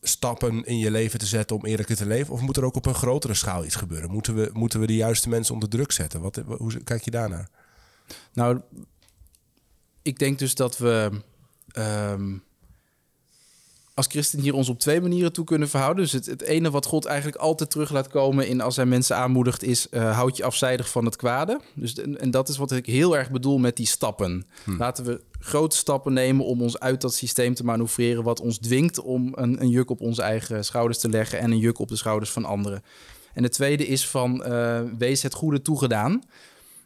[0.02, 2.34] stappen in je leven te zetten om eerlijker te leven?
[2.34, 4.12] Of moet er ook op een grotere schaal iets gebeuren?
[4.12, 6.22] Moeten we, moeten we de juiste mensen onder druk zetten?
[6.22, 7.50] Wat, hoe kijk je daarnaar?
[8.34, 8.62] Nou,
[10.02, 11.22] ik denk dus dat we
[11.72, 12.38] ehm,
[14.00, 16.04] als christen hier ons op twee manieren toe kunnen verhouden.
[16.04, 19.16] Dus het, het ene wat God eigenlijk altijd terug laat komen in als hij mensen
[19.16, 19.90] aanmoedigt is...
[19.90, 21.60] eh, houd je afzijdig van het kwade.
[21.76, 24.46] Dus, en dat is wat ik heel erg bedoel met die stappen.
[24.66, 28.24] Laten we grote stappen nemen om ons uit dat systeem te manoeuvreren...
[28.24, 31.40] wat ons dwingt om een, een juk op onze eigen schouders te leggen...
[31.40, 32.84] en een juk op de schouders van anderen.
[33.34, 36.24] En de tweede is van eh, wees het goede toegedaan.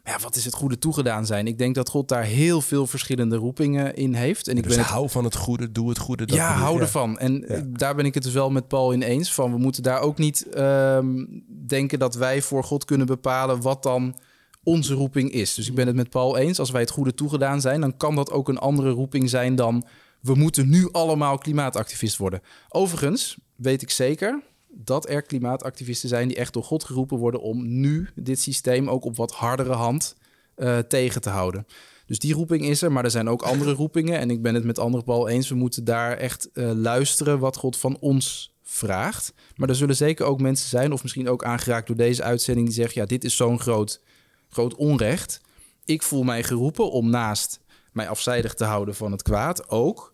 [0.04, 1.46] Ja, wat is het goede toegedaan zijn?
[1.46, 4.48] Ik denk dat God daar heel veel verschillende roepingen in heeft.
[4.48, 6.24] En ik dus ben het hou van het goede, doe het goede.
[6.26, 7.18] dat ja, bedoel- hou ervan.
[7.18, 7.62] En Ja.
[7.68, 9.34] daar ben ik het dus wel met Paul in eens.
[9.34, 11.24] Van we moeten daar ook niet ehm,
[11.66, 14.16] denken dat wij voor God kunnen bepalen wat dan
[14.62, 15.54] onze roeping is.
[15.54, 16.58] Dus ik ben het met Paul eens.
[16.58, 19.84] Als wij het goede toegedaan zijn, dan kan dat ook een andere roeping zijn dan
[20.20, 22.40] we moeten nu allemaal klimaatactivist worden.
[22.68, 24.42] Overigens weet ik zeker
[24.76, 29.04] dat er klimaatactivisten zijn die echt door God geroepen worden om nu dit systeem ook
[29.04, 30.16] op wat hardere hand
[30.54, 31.66] eh, tegen te houden.
[32.06, 34.18] Dus die roeping is er, maar er zijn ook andere roepingen.
[34.18, 35.48] En ik ben het met andere Paul eens.
[35.48, 39.32] We moeten daar echt eh, luisteren wat God van ons vraagt.
[39.56, 42.76] Maar er zullen zeker ook mensen zijn, of misschien ook aangeraakt door deze uitzending, die
[42.76, 44.00] zeggen: ja, dit is zo'n groot,
[44.48, 45.40] groot onrecht.
[45.84, 47.60] Ik voel mij geroepen om naast
[47.92, 50.13] mij afzijdig te houden van het kwaad ook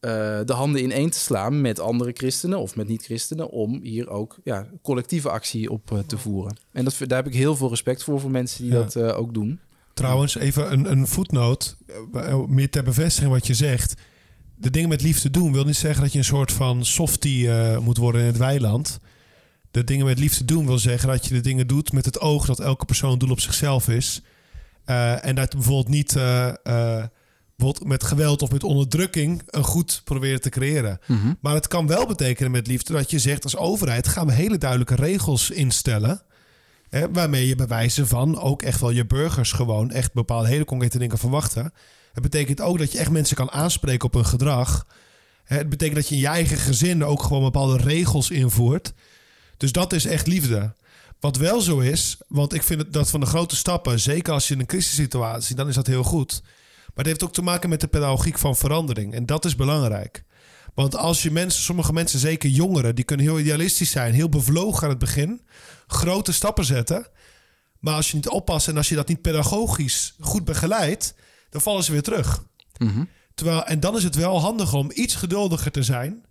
[0.00, 0.10] eh,
[0.44, 4.66] de handen ineen te slaan met andere christenen of met niet-christenen om hier ook ja,
[4.82, 6.56] collectieve actie op eh, te voeren.
[6.72, 8.78] En dat, daar heb ik heel veel respect voor voor mensen die Ja.
[8.78, 9.60] dat eh, ook doen.
[9.94, 11.76] Trouwens, even een, voetnoot.
[12.12, 13.94] eh, Meer ter bevestiging wat je zegt.
[14.56, 17.96] De dingen met liefde doen wil niet zeggen dat je een soort van softie moet
[17.96, 19.00] worden in het weiland.
[19.70, 22.46] De dingen met liefde doen wil zeggen dat je de dingen doet met het oog
[22.46, 24.22] dat elke persoon doel op zichzelf is.
[25.20, 26.16] En dat bijvoorbeeld niet
[27.58, 30.98] bijvoorbeeld met geweld of met onderdrukking een goed proberen te creëren.
[31.40, 34.58] Maar het kan wel betekenen met liefde dat je zegt als overheid gaan we hele
[34.58, 36.22] duidelijke regels instellen.
[36.88, 40.64] Hè, waarmee je bij wijze van ook echt wel je burgers gewoon echt bepaalde hele
[40.64, 41.72] concrete dingen verwachten.
[42.12, 44.86] Het betekent ook dat je echt mensen kan aanspreken op hun gedrag.
[45.44, 48.92] Hè, het betekent dat je in je eigen gezin ook gewoon bepaalde regels invoert.
[49.56, 50.72] Dus dat is echt liefde.
[51.20, 54.54] Wat wel zo is, want ik vind dat van de grote stappen, zeker als je
[54.54, 56.42] in een crisissituatie, dan is dat heel goed.
[56.98, 59.14] Maar het heeft ook te maken met de pedagogiek van verandering.
[59.14, 60.24] En dat is belangrijk.
[60.74, 64.82] Want als je mensen, sommige mensen, zeker jongeren, die kunnen heel idealistisch zijn, heel bevlogen
[64.82, 65.42] aan het begin,
[65.86, 67.08] grote stappen zetten.
[67.78, 71.14] Maar als je niet oppast en als je dat niet pedagogisch goed begeleidt,
[71.50, 72.44] dan vallen ze weer terug.
[73.34, 76.24] Terwijl, en dan is het wel handig om iets geduldiger te zijn,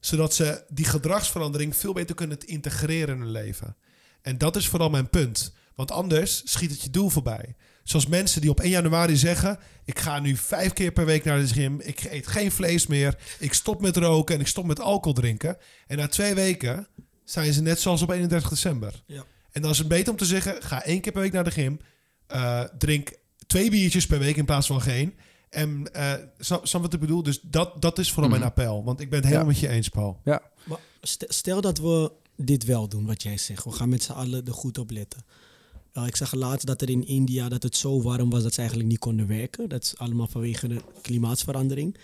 [0.00, 3.76] zodat ze die gedragsverandering veel beter kunnen integreren in hun leven.
[4.22, 5.52] En dat is vooral mijn punt.
[5.74, 7.56] Want anders schiet het je doel voorbij.
[7.88, 11.38] Zoals mensen die op 1 januari zeggen: Ik ga nu vijf keer per week naar
[11.38, 11.80] de gym.
[11.80, 13.18] Ik eet geen vlees meer.
[13.38, 15.56] Ik stop met roken en ik stop met alcohol drinken.
[15.86, 16.86] En na twee weken
[17.24, 19.02] zijn ze net zoals op 31 december.
[19.06, 19.24] Ja.
[19.50, 21.50] En dan is het beter om te zeggen: Ga één keer per week naar de
[21.50, 21.78] gym.
[22.26, 23.12] Eh, drink
[23.46, 25.14] twee biertjes per week in plaats van geen.
[25.50, 27.22] En uh, snap, wat ik bedoel?
[27.22, 28.84] Dus dat, dat is vooral mijn appel.
[28.84, 29.52] Want ik ben het helemaal Ja.
[29.60, 30.20] met je eens, Paul.
[30.24, 30.42] Ja.
[30.64, 33.64] Maar st- stel dat we dit wel doen, wat jij zegt.
[33.64, 35.24] We gaan met z'n allen er goed op letten.
[35.94, 38.58] Uh, ik zag laatst dat er in India dat het zo warm was dat ze
[38.58, 39.68] eigenlijk niet konden werken.
[39.68, 41.96] Dat is allemaal vanwege de klimaatsverandering.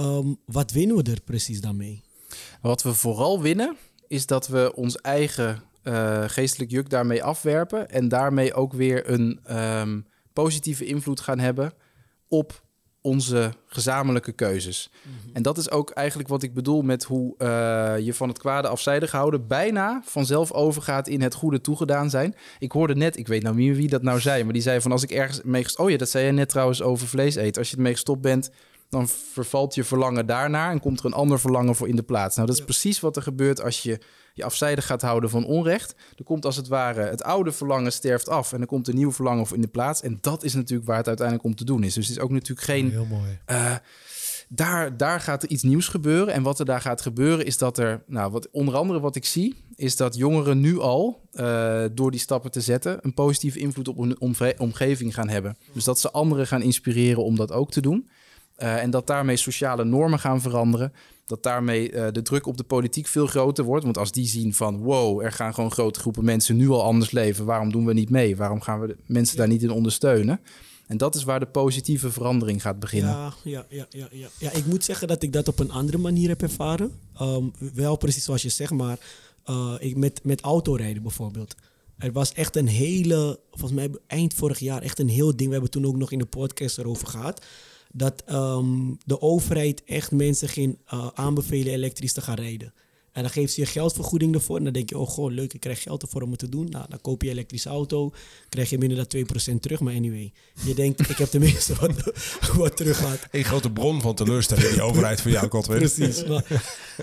[0.00, 2.02] Um, wat winnen we er precies daarmee?
[2.60, 3.76] Wat we vooral winnen,
[4.08, 7.90] is dat we ons eigen uh, geestelijk juk daarmee afwerpen.
[7.90, 11.72] En daarmee ook weer een um, positieve invloed gaan hebben
[12.28, 12.64] op
[13.06, 14.90] onze gezamenlijke keuzes.
[15.02, 15.30] Mm-hmm.
[15.32, 18.68] En dat is ook eigenlijk wat ik bedoel met hoe uh, je van het kwade
[18.68, 22.34] afzijdig houden bijna vanzelf overgaat in het goede toegedaan zijn.
[22.58, 24.92] Ik hoorde net, ik weet nou niet wie dat nou zei, maar die zei van
[24.92, 25.84] als ik ergens mee gestopt...
[25.84, 27.60] Oh ja, dat zei je net trouwens over vlees eten.
[27.60, 28.50] Als je ermee gestopt bent,
[28.88, 32.36] dan vervalt je verlangen daarnaar en komt er een ander verlangen voor in de plaats.
[32.36, 34.00] Nou, dat is precies wat er gebeurt als je
[34.34, 35.94] je afzijdig gaat houden van onrecht.
[36.16, 39.12] Er komt als het ware het oude verlangen sterft af en er komt een nieuw
[39.12, 40.02] verlangen voor in de plaats.
[40.02, 41.94] En dat is natuurlijk waar het uiteindelijk om te doen is.
[41.94, 42.90] Dus het is ook natuurlijk geen.
[42.90, 43.38] Heel mooi.
[43.50, 43.74] Uh,
[44.48, 46.34] daar, daar gaat er iets nieuws gebeuren.
[46.34, 49.24] En wat er daar gaat gebeuren is dat er, nou, wat, onder andere wat ik
[49.24, 53.88] zie, is dat jongeren nu al, uh, door die stappen te zetten, een positieve invloed
[53.88, 54.20] op hun
[54.58, 55.56] omgeving gaan hebben.
[55.72, 58.08] Dus dat ze anderen gaan inspireren om dat ook te doen.
[58.58, 60.92] Uh, en dat daarmee sociale normen gaan veranderen.
[61.26, 63.84] Dat daarmee uh, de druk op de politiek veel groter wordt.
[63.84, 67.10] Want als die zien van wow, er gaan gewoon grote groepen mensen nu al anders
[67.10, 67.44] leven.
[67.44, 68.36] Waarom doen we niet mee?
[68.36, 70.40] Waarom gaan we de mensen daar niet in ondersteunen?
[70.86, 73.10] En dat is waar de positieve verandering gaat beginnen.
[73.10, 74.28] Ja, ja, ja, ja, ja.
[74.38, 76.92] ja ik moet zeggen dat ik dat op een andere manier heb ervaren.
[77.20, 78.98] Um, wel precies zoals je zegt, maar
[79.50, 81.54] uh, ik met, met autorijden bijvoorbeeld.
[81.98, 85.46] Er was echt een hele, volgens mij eind vorig jaar, echt een heel ding.
[85.46, 87.44] We hebben toen ook nog in de podcast erover gehad.
[87.96, 92.72] Dat um, de overheid echt mensen ging uh, aanbevelen elektrisch te gaan rijden.
[93.16, 94.56] En dan geeft ze je geldvergoeding ervoor.
[94.56, 96.68] En dan denk je, oh goh, leuk, ik krijg geld ervoor om het te doen.
[96.70, 98.12] Nou, dan koop je een elektrische auto,
[98.48, 99.24] krijg je minder dan
[99.54, 99.80] 2% terug.
[99.80, 100.32] Maar anyway,
[100.64, 102.12] je denkt, ik heb tenminste wat,
[102.56, 103.18] wat terug gehad.
[103.30, 105.78] Een grote bron van teleurstelling, die overheid voor jou, Godwin.
[105.78, 106.44] Precies, maar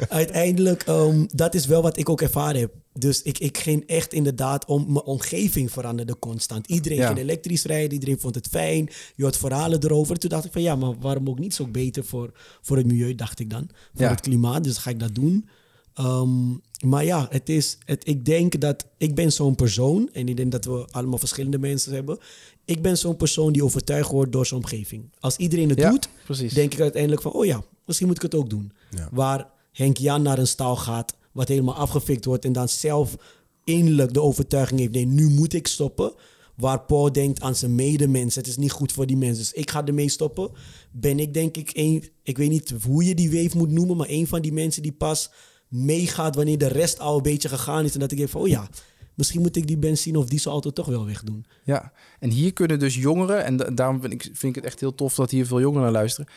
[0.10, 2.74] uiteindelijk, um, dat is wel wat ik ook ervaren heb.
[3.00, 6.68] Dus ik, ik ging echt inderdaad om mijn omgeving veranderde constant.
[6.68, 7.08] Iedereen ja.
[7.08, 8.90] ging elektrisch rijden, iedereen vond het fijn.
[9.16, 10.18] Je had verhalen erover.
[10.18, 12.32] Toen dacht ik van ja, maar waarom ook niet zo beter voor,
[12.62, 13.70] voor het milieu, dacht ik dan.
[13.94, 14.10] Voor Ja.
[14.10, 15.48] het klimaat, dus ga ik dat doen.
[16.00, 20.38] Um, maar ja, het is, het, ik denk dat ik ben zo'n persoon, en ik
[20.38, 22.18] denk dat we allemaal verschillende mensen hebben.
[22.66, 25.04] Ik ben zo'n persoon die overtuigd wordt door zijn omgeving.
[25.20, 26.54] Als iedereen het Ja, doet, precies.
[26.54, 28.72] denk ik uiteindelijk van, oh ja, misschien moet ik het ook doen.
[28.90, 29.10] Ja.
[29.12, 33.16] Waar Henk Jan naar een stal gaat, wat helemaal afgefikt wordt en dan zelf
[33.64, 36.14] innerlijk de overtuiging heeft, nee, nu moet ik stoppen.
[36.56, 39.72] Waar Paul denkt aan zijn medemensen, het is niet goed voor die mensen, dus ik
[39.72, 40.52] ga ermee stoppen.
[40.92, 44.10] Ben ik denk ik een, ik weet niet hoe je die weef moet noemen, maar
[44.10, 45.32] een van die mensen die pas
[45.68, 47.94] meegaat wanneer de rest al een beetje gegaan is.
[47.94, 48.70] En dat ik denk van, oh ja,
[49.16, 51.46] misschien moet ik die benzine of dieselauto toch wel wegdoen.
[51.64, 54.80] Ja, en hier kunnen dus jongeren, en da- daarom vind ik, vind ik het echt
[54.80, 56.28] heel tof dat hier veel jongeren naar luisteren,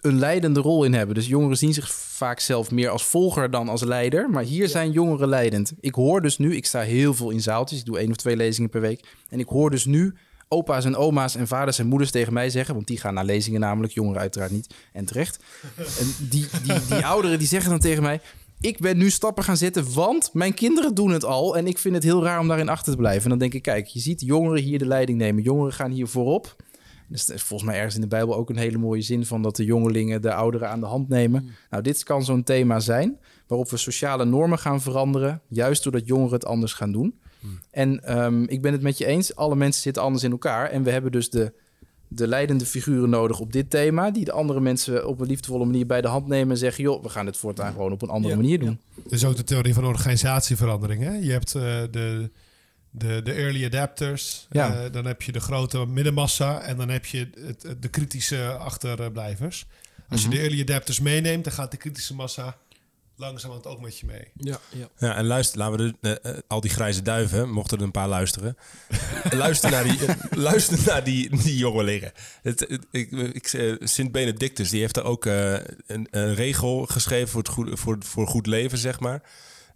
[0.00, 1.14] een leidende rol in hebben.
[1.14, 4.90] Dus jongeren zien zich vaak zelf meer als volger dan als leider, maar hier zijn
[4.90, 5.72] jongeren leidend.
[5.80, 8.36] Ik hoor dus nu, ik sta heel veel in zaaltjes, ik doe één of twee
[8.36, 10.14] lezingen per week, en ik hoor dus nu
[10.48, 13.60] opa's en oma's en vaders en moeders tegen mij zeggen, want die gaan naar lezingen
[13.60, 15.38] namelijk, jongeren uiteraard niet, en terecht.
[15.76, 18.20] En die, die, die ouderen die zeggen dan tegen mij,
[18.66, 21.56] ik ben nu stappen gaan zetten, want mijn kinderen doen het al.
[21.56, 23.22] En ik vind het heel raar om daarin achter te blijven.
[23.22, 25.42] En dan denk ik, kijk, je ziet jongeren hier de leiding nemen.
[25.42, 26.56] Jongeren gaan hier voorop.
[27.08, 29.56] Dus is volgens mij ergens in de Bijbel ook een hele mooie zin van dat
[29.56, 31.48] de jongelingen de ouderen aan de hand nemen.
[31.70, 36.32] Nou, dit kan zo'n thema zijn waarop we sociale normen gaan veranderen, juist doordat jongeren
[36.32, 37.20] het anders gaan doen.
[37.70, 40.70] En ehm, ik ben het met je eens, alle mensen zitten anders in elkaar.
[40.70, 41.52] En we hebben dus de,
[42.08, 45.86] de leidende figuren nodig op dit thema, die de andere mensen op een liefdevolle manier
[45.86, 48.34] bij de hand nemen en zeggen, joh, we gaan het voortaan gewoon op een andere
[48.34, 48.78] Ja, manier doen.
[49.06, 51.02] Er is ook de theorie van organisatieverandering.
[51.02, 51.12] Hè?
[51.12, 52.30] Je hebt eh, de,
[52.90, 54.74] de, de early adapters, Ja.
[54.84, 59.66] eh, dan heb je de grote middenmassa en dan heb je het, de kritische achterblijvers.
[60.08, 62.56] Als je de early adapters meeneemt, dan gaat de kritische massa
[63.16, 64.30] langzamerhand ook met je mee.
[64.34, 64.88] Ja, ja.
[64.98, 68.08] Ja, en luister, laten we de, eh, al die grijze duiven, mochten er een paar
[68.08, 68.56] luisteren.
[69.30, 70.14] luister naar die, eh,
[70.48, 72.12] luister naar die, die jongelingen.
[72.42, 75.52] Het, het, ik, ik, eh, Sint Benedictus, die heeft er ook eh,
[75.86, 79.22] een, een regel geschreven voor, het goed, voor, voor goed leven, zeg maar.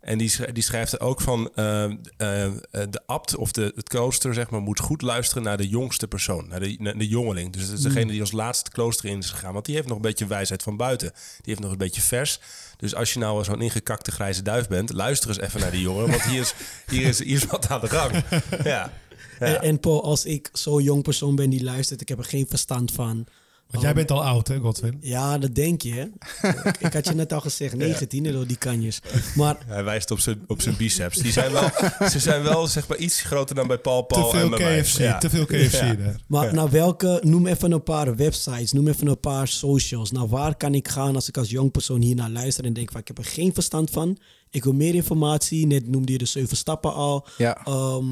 [0.01, 3.89] En die, die schrijft er ook van eh, eh, eh, de abt of de, het
[3.89, 7.53] klooster, zeg maar, moet goed luisteren naar de jongste persoon, naar de, naar de jongeling.
[7.53, 9.53] Dus dat is degene die als laatste het klooster in is gegaan.
[9.53, 11.11] Want die heeft nog een beetje wijsheid van buiten.
[11.13, 12.41] Die heeft nog een beetje vers.
[12.77, 16.11] Dus als je nou zo'n ingekakte grijze duif bent, luister eens even naar die jongen.
[16.11, 16.55] Want hier is,
[16.87, 18.25] hier is, hier is wat aan de gang.
[18.65, 18.93] Ja.
[19.39, 22.47] En, en Paul, als ik zo'n jong persoon ben die luistert, ik heb er geen
[22.49, 23.27] verstand van.
[23.71, 24.97] Want jij bent al oud, hè, Godwin?
[25.01, 26.03] Ja, dat denk je, hè?
[26.49, 29.01] ik, ik had je net al gezegd, 19 hè, door die kanjes.
[29.35, 31.17] Maar Hij wijst op zijn, op zijn biceps.
[31.19, 31.69] Die zijn wel,
[32.11, 34.59] ze zijn wel zeg maar, iets groter dan bij Paul, Te Paul en veel bij
[34.59, 34.81] mij.
[34.81, 35.19] KFC, Ja.
[35.19, 35.95] te veel KFC Ja.
[35.95, 36.21] daar.
[36.27, 36.53] Maar Ja.
[36.53, 40.11] naar welke, noem even een paar websites, noem even een paar socials.
[40.11, 42.91] Nou, waar kan ik gaan als ik als jong persoon hier naar luister en denk
[42.91, 44.19] van ik heb er geen verstand van.
[44.51, 45.67] Ik wil meer informatie.
[45.67, 47.27] Net noemde je de zeven stappen al.
[47.39, 47.61] Ja.
[47.65, 48.05] Ehm,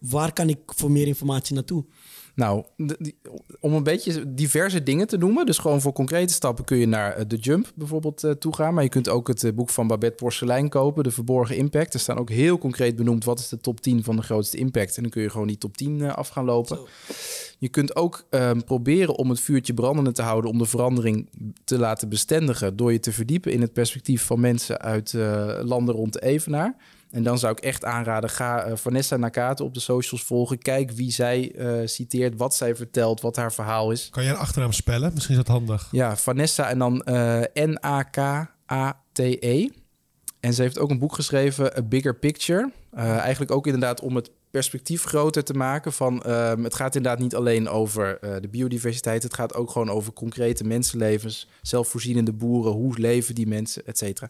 [0.00, 1.84] waar kan ik voor meer informatie naartoe?
[2.38, 3.16] Nou, die-
[3.60, 5.46] om een beetje diverse dingen te noemen.
[5.46, 8.74] Dus gewoon voor concrete stappen kun je naar eh, The Jump bijvoorbeeld eh, toe gaan.
[8.74, 11.94] Maar je kunt ook het eh, boek van Babette Porcelein kopen, De Verborgen Impact.
[11.94, 14.96] Er staan ook heel concreet benoemd wat is de top 10 van de grootste impact.
[14.96, 16.76] En dan kun je gewoon die top 10 eh, af gaan lopen.
[16.76, 16.86] Zo.
[17.58, 20.50] Je kunt ook ehm, proberen om het vuurtje brandende te houden...
[20.50, 21.28] om de verandering
[21.64, 22.76] te laten bestendigen...
[22.76, 26.76] door je te verdiepen in het perspectief van mensen uit eh, landen rond de Evenaar.
[27.10, 30.58] En dan zou ik echt aanraden, ga eh, Vanessa Nakate op de socials volgen.
[30.58, 34.08] Kijk wie zij eh, citeert, wat zij vertelt, wat haar verhaal is.
[34.10, 35.10] Kan jij een achternaam spellen?
[35.14, 35.88] Misschien is dat handig.
[35.90, 39.36] Ja, Vanessa en dan eh, N-A-K-A-T-E.
[39.40, 39.68] E.
[40.40, 42.72] En ze heeft ook een boek geschreven, A Bigger Picture.
[42.94, 45.92] Eigenlijk ook inderdaad om het perspectief groter te maken.
[45.92, 49.22] Van, ehm, het gaat inderdaad niet alleen over eh, de biodiversiteit.
[49.22, 51.48] Het gaat ook gewoon over concrete mensenlevens.
[51.62, 52.72] Zelfvoorzienende boeren.
[52.72, 54.28] Hoe leven die mensen, et cetera.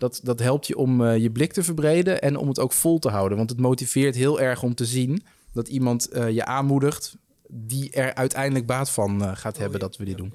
[0.00, 2.98] Dat, dat helpt je om eh, je blik te verbreden en om het ook vol
[2.98, 3.36] te houden.
[3.38, 5.22] Want het motiveert heel erg om te zien
[5.52, 7.16] dat iemand eh, je aanmoedigt...
[7.48, 10.34] die er uiteindelijk baat van eh, gaat hebben dat we dit doen.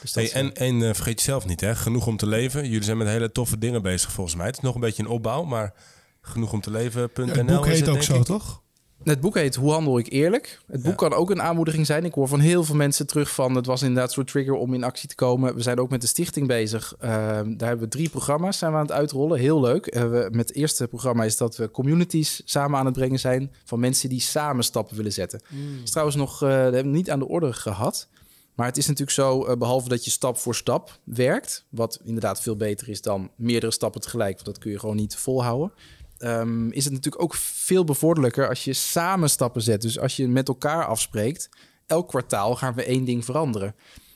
[0.00, 1.74] Dus Hey, en en vergeet jezelf niet, hè?
[1.74, 2.64] Genoeg om te leven.
[2.64, 4.46] Jullie zijn met hele toffe dingen bezig volgens mij.
[4.46, 5.74] Het is nog een beetje een opbouw, maar
[6.20, 8.24] genoeg om te leven.nl Ja, het boek is heet het, ook zo, ik.
[8.24, 8.62] toch?
[9.02, 10.60] Het boek heet Hoe handel ik eerlijk?
[10.66, 11.08] Het boek Ja.
[11.08, 12.04] kan ook een aanmoediging zijn.
[12.04, 13.54] Ik hoor van heel veel mensen terug van...
[13.54, 15.54] het was inderdaad soort trigger om in actie te komen.
[15.54, 16.94] We zijn ook met de stichting bezig.
[16.98, 19.38] Ehm, daar hebben we drie programma's zijn we aan het uitrollen.
[19.38, 19.86] Heel leuk.
[19.86, 23.52] Eh, we, met het eerste programma is dat we communities samen aan het brengen zijn...
[23.64, 25.38] van mensen die samen stappen willen zetten.
[25.48, 28.08] Dat is trouwens nog dat hebben we niet aan de orde gehad.
[28.56, 31.64] Maar het is natuurlijk zo, eh, behalve dat je stap voor stap werkt...
[31.68, 34.34] wat inderdaad veel beter is dan meerdere stappen tegelijk...
[34.34, 35.72] want dat kun je gewoon niet volhouden...
[36.18, 39.82] Ehm, is het natuurlijk ook veel bevorderlijker als je samen stappen zet.
[39.82, 41.48] Dus als je met elkaar afspreekt,
[41.86, 43.74] elk kwartaal gaan we één ding veranderen.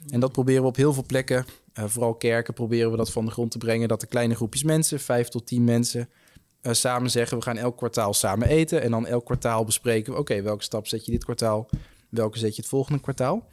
[0.08, 3.24] En dat proberen we op heel veel plekken, eh, vooral kerken, proberen we dat van
[3.24, 3.88] de grond te brengen.
[3.88, 6.08] Dat de kleine groepjes mensen, vijf tot tien mensen,
[6.60, 8.82] eh, samen zeggen: we gaan elk kwartaal samen eten.
[8.82, 11.68] En dan elk kwartaal bespreken we: oké, welke stap zet je dit kwartaal?
[12.08, 13.46] Welke zet je het volgende kwartaal?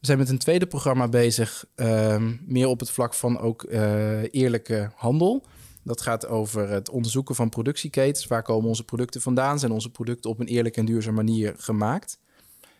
[0.00, 4.34] We zijn met een tweede programma bezig, ehm, meer op het vlak van ook eh,
[4.34, 5.44] eerlijke handel.
[5.88, 8.26] Dat gaat over het onderzoeken van productieketens.
[8.26, 9.58] Waar komen onze producten vandaan?
[9.58, 12.18] Zijn onze producten op een eerlijke en duurzame manier gemaakt?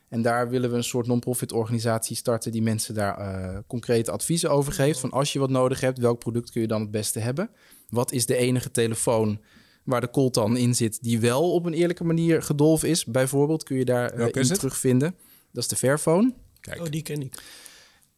[0.09, 4.51] En daar willen we een soort non-profit organisatie starten die mensen daar eh, concrete adviezen
[4.51, 5.01] over geeft.
[5.01, 7.51] Van als je wat nodig hebt, welk product kun je dan het beste hebben?
[7.89, 9.41] Wat is de enige telefoon
[9.85, 13.05] waar de coltan in zit die wel op een eerlijke manier gedolven is?
[13.05, 15.15] Bijvoorbeeld kun je daar is in terugvinden.
[15.53, 16.35] Dat is de Fairphone.
[16.61, 17.43] Kijk, Oh, die ken ik.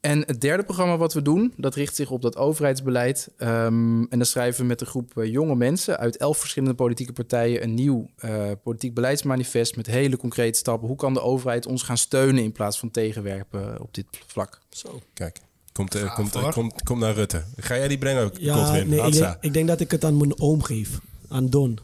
[0.00, 3.28] En het derde programma wat we doen, dat richt zich op dat overheidsbeleid.
[3.36, 7.12] Ehm, en dan schrijven we met een groep eh, jonge mensen uit elf verschillende politieke
[7.12, 10.88] partijen een nieuw eh, politiek beleidsmanifest met hele concrete stappen.
[10.88, 14.60] Hoe kan de overheid ons gaan steunen in plaats van tegenwerpen op dit vlak?
[14.70, 15.00] Zo.
[15.14, 15.40] kijk.
[15.72, 16.48] Komt, eh, komt, eh,
[16.84, 17.44] komt naar Rutte.
[17.56, 18.88] Ga jij die brengen ook, Ja, Godwin?
[18.88, 21.00] nee, ik denk, ik denk dat ik het aan mijn oom geef.
[21.28, 21.78] Aan Don.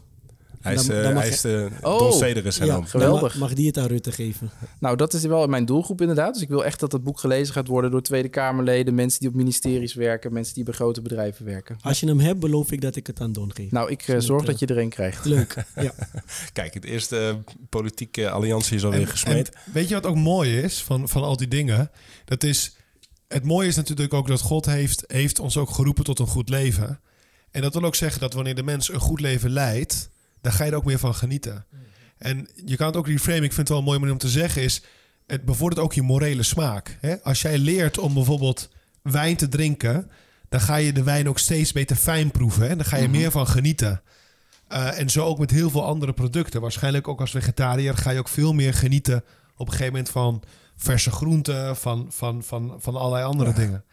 [0.61, 1.99] Hij is, Dan- eh, dan mag hij je- is de Oh.
[1.99, 3.33] Don Cederis Ja, Geweldig.
[3.33, 4.49] ma- mag die het aan Rutte geven.
[4.79, 6.33] Nou, dat is wel mijn doelgroep inderdaad.
[6.33, 9.29] Dus ik wil echt dat het boek gelezen gaat worden door Tweede Kamerleden, mensen die
[9.29, 11.77] op ministeries werken, mensen die bij grote bedrijven werken.
[11.81, 13.71] Als je hem hebt, beloof ik dat ik het aan Don geef.
[13.71, 15.25] Nou, ik eh, zorg dat je er een krijgt.
[15.25, 15.55] Leuk.
[15.75, 15.93] Ja.
[16.53, 19.49] Kijk, het eerste eh, politieke alliantie is alweer En- gesmeed.
[19.49, 21.91] en weet je wat ook mooi is van, van al die dingen?
[22.25, 22.75] Dat is,
[23.27, 26.49] het mooie is natuurlijk ook dat God heeft, heeft ons ook geroepen tot een goed
[26.49, 26.99] leven.
[27.51, 30.09] En dat wil ook zeggen dat wanneer de mens een goed leven leidt,
[30.41, 31.65] dan ga je er ook meer van genieten.
[32.17, 34.29] En je kan het ook reframen, ik vind het wel een mooie manier om te
[34.29, 34.83] zeggen, is
[35.27, 36.97] het bevordert ook je morele smaak.
[37.01, 37.23] Hè?
[37.23, 38.69] Als jij leert om bijvoorbeeld
[39.01, 40.11] wijn te drinken,
[40.49, 42.69] dan ga je de wijn ook steeds beter fijn proeven.
[42.69, 44.01] En dan ga je meer van genieten.
[44.71, 46.61] Uh, en zo ook met heel veel andere producten.
[46.61, 49.23] Waarschijnlijk ook als vegetariër ga je ook veel meer genieten
[49.55, 50.43] op een gegeven moment van
[50.75, 53.83] verse groenten, van, van, van, van allerlei andere dingen.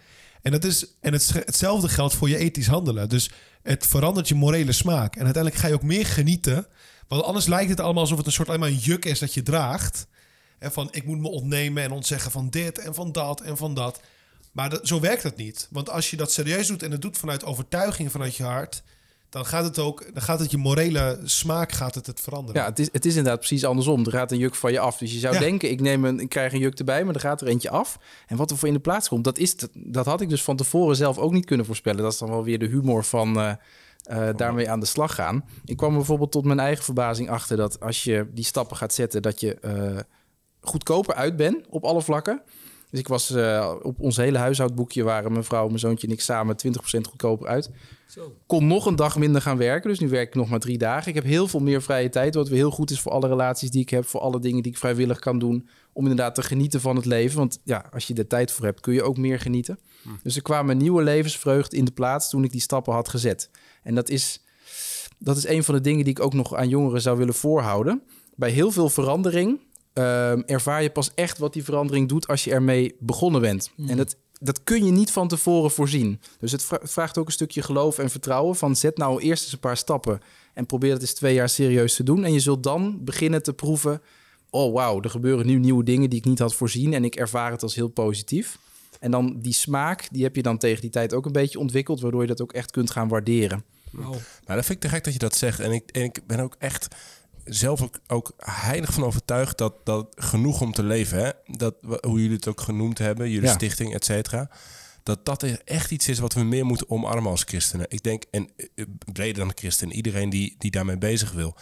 [0.44, 3.08] En, dat is, en het, hetzelfde geldt voor je ethisch handelen.
[3.08, 3.30] Dus
[3.62, 5.16] het verandert je morele smaak.
[5.16, 6.66] En uiteindelijk ga je ook meer genieten.
[7.08, 9.34] Want anders lijkt het allemaal alsof het een soort alleen maar een juk is dat
[9.34, 10.06] je draagt.
[10.58, 13.74] En van ik moet me ontnemen en ontzeggen van dit en van dat en van
[13.74, 14.00] dat.
[14.52, 15.68] Maar zo werkt het niet.
[15.70, 18.82] Want als je dat serieus doet en het doet vanuit overtuiging, vanuit je hart
[19.34, 22.60] dan gaat het ook, dan gaat het je morele smaak gaat het, het veranderen.
[22.60, 24.04] Ja, het is, het is inderdaad precies andersom.
[24.04, 24.98] Er gaat een juk van je af.
[24.98, 25.40] Dus je zou Ja.
[25.40, 27.98] denken, ik, neem een, ik krijg een juk erbij, maar er gaat er eentje af.
[28.26, 30.56] En wat er voor in de plaats komt, dat, is, dat had ik dus van
[30.56, 32.02] tevoren zelf ook niet kunnen voorspellen.
[32.02, 33.52] Dat is dan wel weer de humor van eh,
[34.02, 35.44] eh, daarmee aan de slag gaan.
[35.64, 39.22] Ik kwam bijvoorbeeld tot mijn eigen verbazing achter dat als je die stappen gaat zetten,
[39.22, 39.98] dat je eh,
[40.60, 42.42] goedkoper uit bent op alle vlakken.
[42.94, 46.20] Dus ik was eh, op ons hele huishoudboekje waren mijn vrouw, mijn zoontje en ik
[46.20, 47.70] samen 20% goedkoper uit.
[48.46, 49.90] Kon nog een dag minder gaan werken.
[49.90, 51.08] Dus nu werk ik nog maar drie dagen.
[51.08, 52.34] Ik heb heel veel meer vrije tijd.
[52.34, 54.06] Wat weer heel goed is voor alle relaties die ik heb.
[54.06, 55.68] Voor alle dingen die ik vrijwillig kan doen.
[55.92, 57.38] Om inderdaad te genieten van het leven.
[57.38, 59.78] Want ja, als je er tijd voor hebt, kun je ook meer genieten.
[60.22, 63.50] Dus er kwamen nieuwe levensvreugd in de plaats toen ik die stappen had gezet.
[63.82, 64.44] En dat is,
[65.18, 68.02] dat is een van de dingen die ik ook nog aan jongeren zou willen voorhouden.
[68.34, 69.60] Bij heel veel verandering
[69.94, 73.70] ehm, ervaar je pas echt wat die verandering doet als je ermee begonnen bent.
[73.86, 76.20] En dat, dat kun je niet van tevoren voorzien.
[76.38, 78.56] Dus het vra- vraagt ook een stukje geloof en vertrouwen.
[78.56, 80.20] Van zet nou eerst eens een paar stappen
[80.54, 82.24] en probeer het eens twee jaar serieus te doen.
[82.24, 84.02] En je zult dan beginnen te proeven.
[84.50, 86.94] Oh wauw, er gebeuren nu nieuwe dingen die ik niet had voorzien.
[86.94, 88.58] En ik ervaar het als heel positief.
[89.00, 92.00] En dan die smaak, die heb je dan tegen die tijd ook een beetje ontwikkeld.
[92.00, 93.64] Waardoor je dat ook echt kunt gaan waarderen.
[94.46, 95.60] Nou, dat vind ik te gek dat je dat zegt.
[95.60, 96.88] En ik, en ik ben ook echt
[97.44, 101.30] zelf ook, ook heilig van overtuigd dat, dat genoeg om te leven, hè?
[101.46, 103.54] Dat, hoe jullie het ook genoemd hebben, jullie Ja.
[103.54, 104.50] stichting, et cetera.
[105.02, 107.86] Dat dat echt iets is wat we meer moeten omarmen als christenen.
[107.88, 111.54] Ik denk, en eh, breder dan de christen, iedereen die, die daarmee bezig wil.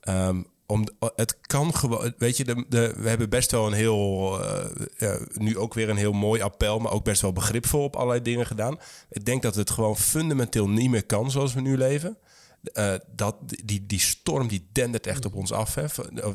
[0.00, 4.38] Ehm, om, het kan gewoon, weet je, de, de, we hebben best wel een heel,
[4.44, 7.96] eh, ja, nu ook weer een heel mooi appel, maar ook best wel begripvol op
[7.96, 8.78] allerlei dingen gedaan.
[9.10, 12.16] Ik denk dat het gewoon fundamenteel niet meer kan zoals we nu leven.
[12.62, 15.74] Eh, dat, die, die storm die dendert echt op ons af.
[15.74, 15.84] Hè.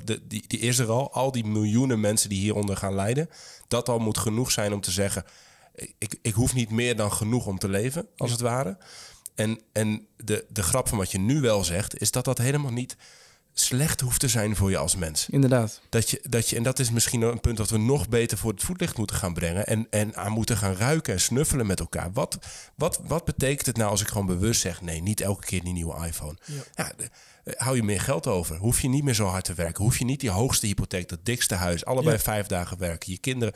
[0.03, 1.13] De, die, die is er al.
[1.13, 3.29] Al die miljoenen mensen die hieronder gaan lijden.
[3.67, 5.23] Dat al moet genoeg zijn om te zeggen...
[5.97, 8.77] ik, ik hoef niet meer dan genoeg om te leven, als het ware.
[9.35, 12.01] En, en de, de grap van wat je nu wel zegt...
[12.01, 12.97] is dat dat helemaal niet
[13.53, 15.29] slecht hoeft te zijn voor je als mens.
[15.29, 15.81] Inderdaad.
[15.89, 18.51] Dat je, dat je, en dat is misschien een punt dat we nog beter voor
[18.51, 19.67] het voetlicht moeten gaan brengen.
[19.67, 22.11] En, en aan moeten gaan ruiken en snuffelen met elkaar.
[22.13, 22.37] Wat,
[22.75, 25.73] wat, wat betekent het nou als ik gewoon bewust zeg: nee, niet elke keer die
[25.73, 26.37] nieuwe iPhone?
[26.45, 26.91] Ja.
[27.43, 28.55] Eh, hou je meer geld over.
[28.55, 29.83] Hoef je niet meer zo hard te werken.
[29.83, 33.11] Hoef je niet die hoogste hypotheek, dat dikste huis, allebei vijf dagen werken.
[33.11, 33.53] Je kinderen,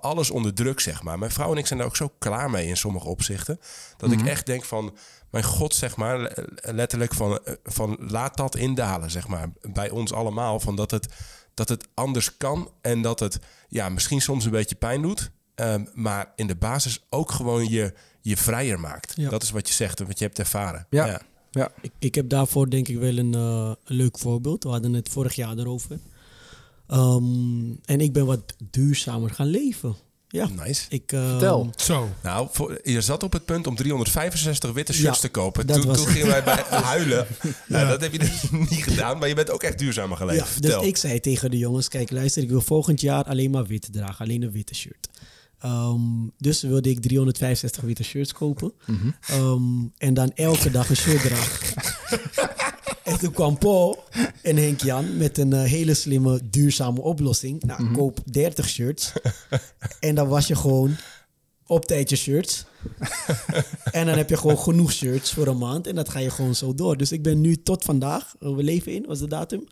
[0.00, 1.18] alles onder druk, zeg maar.
[1.18, 3.60] Mijn vrouw en ik zijn daar ook zo klaar mee in sommige opzichten.
[3.96, 4.26] Dat ik mhm.
[4.26, 4.96] echt denk van
[5.30, 10.12] mijn god, zeg maar, letterlijk van, eh, van laat dat indalen, zeg maar, bij ons
[10.12, 10.60] allemaal.
[10.60, 11.08] Van dat het,
[11.54, 15.84] dat het anders kan en dat het ja, misschien soms een beetje pijn doet, ehm,
[15.94, 19.30] maar in de basis ook gewoon je, je vrijer maakt.
[19.30, 20.86] Dat is wat je zegt en wat je hebt ervaren.
[20.90, 21.20] Ja.
[21.50, 21.72] ja.
[21.80, 24.62] Ik, ik heb daarvoor denk ik wel een, uh, leuk voorbeeld.
[24.62, 25.98] We hadden het vorig jaar erover.
[26.88, 29.96] Um, en ik ben wat duurzamer gaan leven.
[30.32, 30.48] Ja.
[30.64, 30.86] Nice.
[30.88, 31.70] Ik, uh, Vertel.
[31.76, 32.08] Zo.
[32.22, 35.66] Nou, voor, je zat op het punt om 365 witte shirts te kopen.
[35.66, 37.26] Toen, toen gingen wij bij huilen.
[37.66, 40.54] Nou, dat heb je dus niet gedaan, maar je bent ook echt duurzamer geleefd.
[40.54, 43.66] Ja, dus ik zei tegen de jongens, kijk luister, ik wil volgend jaar alleen maar
[43.66, 44.24] wit dragen.
[44.24, 45.08] Alleen een witte shirt.
[45.64, 48.72] Um, dus wilde ik 365 witte shirts kopen.
[48.86, 49.40] Mm -hmm.
[49.40, 51.82] um, en dan elke dag een shirt dragen.
[53.10, 54.04] En toen kwam Paul
[54.42, 57.62] en Henk Jan met een uh, hele slimme, duurzame oplossing.
[57.62, 57.96] Nou, mm -hmm.
[57.96, 59.12] koop 30 shirts.
[60.00, 60.96] en dan was je gewoon
[61.66, 62.64] op tijd je shirts.
[63.92, 65.86] en dan heb je gewoon genoeg shirts voor een maand.
[65.86, 66.96] En dat ga je gewoon zo door.
[66.96, 69.66] Dus ik ben nu tot vandaag, we leven in, was de datum?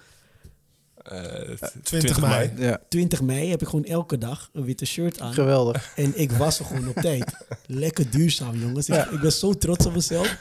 [1.13, 2.53] Uh, 20, mei.
[2.57, 2.81] Ja.
[2.89, 5.33] 20 mei heb ik gewoon elke dag een witte shirt aan.
[5.33, 5.93] Geweldig.
[5.97, 7.33] En ik was er gewoon op tijd.
[7.67, 8.89] Lekker duurzaam, jongens.
[8.89, 10.37] Ik, ik, ben zo trots op mezelf.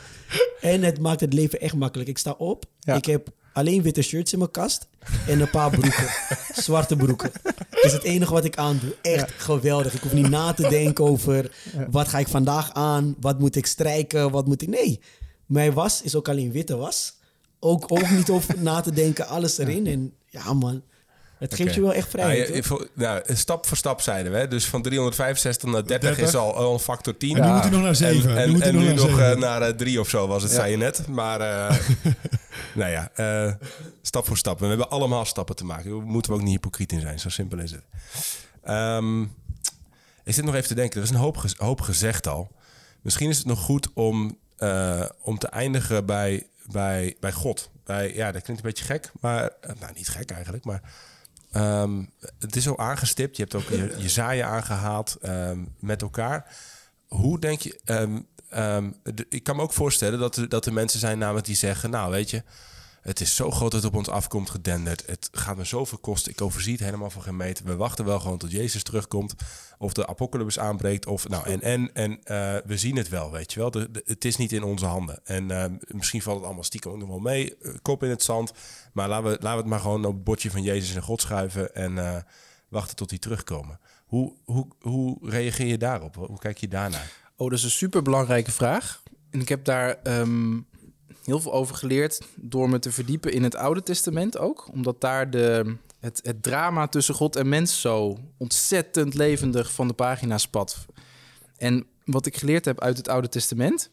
[0.62, 2.10] En het maakt het leven echt makkelijk.
[2.10, 2.66] Ik sta op.
[2.84, 4.88] Ik heb alleen witte shirts in mijn kast.
[5.28, 6.08] En een paar broeken.
[6.64, 7.32] Zwarte broeken.
[7.44, 8.96] Dat is het enige wat ik aandoe.
[9.02, 9.94] Echt geweldig.
[9.94, 11.52] Ik hoef niet na te denken over...
[11.90, 13.16] wat ga ik vandaag aan?
[13.20, 14.32] Wat moet ik strijken?
[14.32, 14.68] Wat moet ik...
[14.68, 15.00] Nee.
[15.46, 17.17] Mijn was is ook alleen witte was.
[17.60, 19.28] Ook, ook niet over na te denken.
[19.28, 19.88] Alles erin.
[19.88, 20.84] En ja, man.
[21.38, 22.70] Het geeft je wel echt vrijheid.
[22.70, 24.48] Nou, nou, stap voor stap zeiden we.
[24.48, 27.38] Dus van 365 naar 30, is al een factor 10.
[27.38, 28.38] En nu moet hij nog naar 7.
[28.38, 31.08] En, en, nu, nog, uh, naar 3 uh, of zo was het, zei je net.
[31.08, 31.78] Maar uh,
[32.80, 33.54] nou ja, uh,
[34.02, 34.60] stap voor stap.
[34.60, 35.90] We hebben allemaal stappen te maken.
[35.90, 37.20] Daar moeten we ook niet hypocriet in zijn.
[37.20, 37.84] Zo simpel is het.
[38.70, 39.22] Um,
[40.24, 40.98] ik zit nog even te denken.
[40.98, 42.52] Er is een hoop, gez hoop gezegd al.
[43.02, 44.38] Misschien is het nog goed om,
[45.22, 47.72] om te eindigen bij, bij, bij God.
[47.84, 49.12] Bij, ja, dat klinkt een beetje gek.
[49.20, 50.82] Maar, nou niet gek eigenlijk, maar...
[51.56, 52.10] Um,
[52.40, 53.38] het is al aangestipt.
[53.38, 56.56] Je hebt ook je, zaaien aangehaald um, met elkaar.
[57.08, 57.80] Hoe denk je...
[57.86, 58.28] Um,
[59.30, 61.90] ik kan me ook voorstellen dat dat er mensen zijn namelijk die zeggen...
[61.90, 62.44] nou, weet je,
[63.08, 65.04] het is zo groot dat het op ons afkomt gedenderd.
[65.06, 66.32] Het gaat me zoveel kosten.
[66.32, 67.66] Ik overzie het helemaal van geen meter.
[67.66, 69.36] We wachten wel gewoon tot Jezus terugkomt.
[69.78, 71.06] Of de apocalypse aanbreekt.
[71.06, 72.18] Of nou, en, en, en uh,
[72.66, 73.72] we zien het wel, weet je wel.
[74.06, 75.20] Het is niet in onze handen.
[75.24, 77.56] En uh, misschien valt het allemaal stiekem ook nog wel mee.
[77.62, 78.52] Uh, kop in het zand.
[78.94, 81.22] Maar laten we, laten we het maar gewoon op het bordje van Jezus en God
[81.22, 81.76] schuiven.
[81.76, 82.26] En
[82.70, 83.80] wachten tot die terugkomen.
[84.06, 86.16] Hoe, hoe, hoe reageer je daarop?
[86.16, 87.12] Hoe kijk je daarnaar?
[87.36, 89.04] Oh, dat is een super belangrijke vraag.
[89.30, 90.68] En ik heb daar um,
[91.28, 94.70] heel veel over geleerd door me te verdiepen in het Oude Testament ook.
[94.72, 100.38] Omdat daar de, het, drama tussen God en mens zo ontzettend levendig van de pagina
[100.38, 100.86] spat.
[101.58, 103.90] En wat ik geleerd heb uit het Oude Testament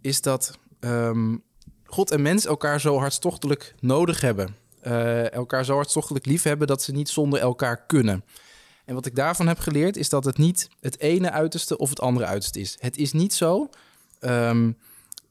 [0.00, 1.42] is dat um,
[1.84, 4.56] God en mens elkaar zo hartstochtelijk nodig hebben.
[4.86, 8.24] Uh, elkaar zo hartstochtelijk lief hebben dat ze niet zonder elkaar kunnen.
[8.84, 12.00] En wat ik daarvan heb geleerd is dat het niet het ene uiterste of het
[12.00, 12.76] andere uiterste is.
[12.80, 13.68] Het is niet zo
[14.20, 14.76] um,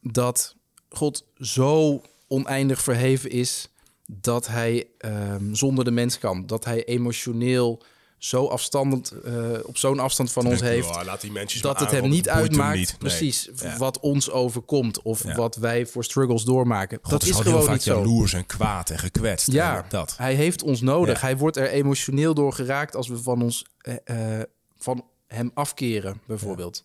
[0.02, 0.57] dat
[0.98, 3.70] God zo oneindig verheven is
[4.06, 6.46] dat hij um, zonder de mens kan.
[6.46, 7.82] Dat hij emotioneel
[8.18, 10.90] zo afstandend, uh, op zo'n afstand van ons heeft.
[10.90, 12.88] Oh, laat die mensen dat het hem niet uitmaakt, niet.
[12.88, 12.98] Nee.
[12.98, 13.78] precies, ja.
[13.78, 15.36] wat ons overkomt of ja.
[15.36, 17.00] wat wij voor struggles doormaken.
[17.02, 17.98] God dat is, is gewoon niet zo.
[17.98, 19.52] jaloers en kwaad en gekwetst.
[19.52, 20.18] Ja, en dat.
[20.18, 21.22] hij heeft ons nodig.
[21.22, 23.66] Hij wordt er emotioneel door geraakt als we van ons
[24.06, 24.42] uh,
[24.78, 26.84] van hem afkeren, bijvoorbeeld.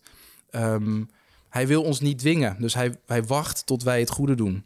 [0.51, 1.09] Um,
[1.53, 4.65] hij wil ons niet dwingen, dus hij, hij wacht tot wij het goede doen.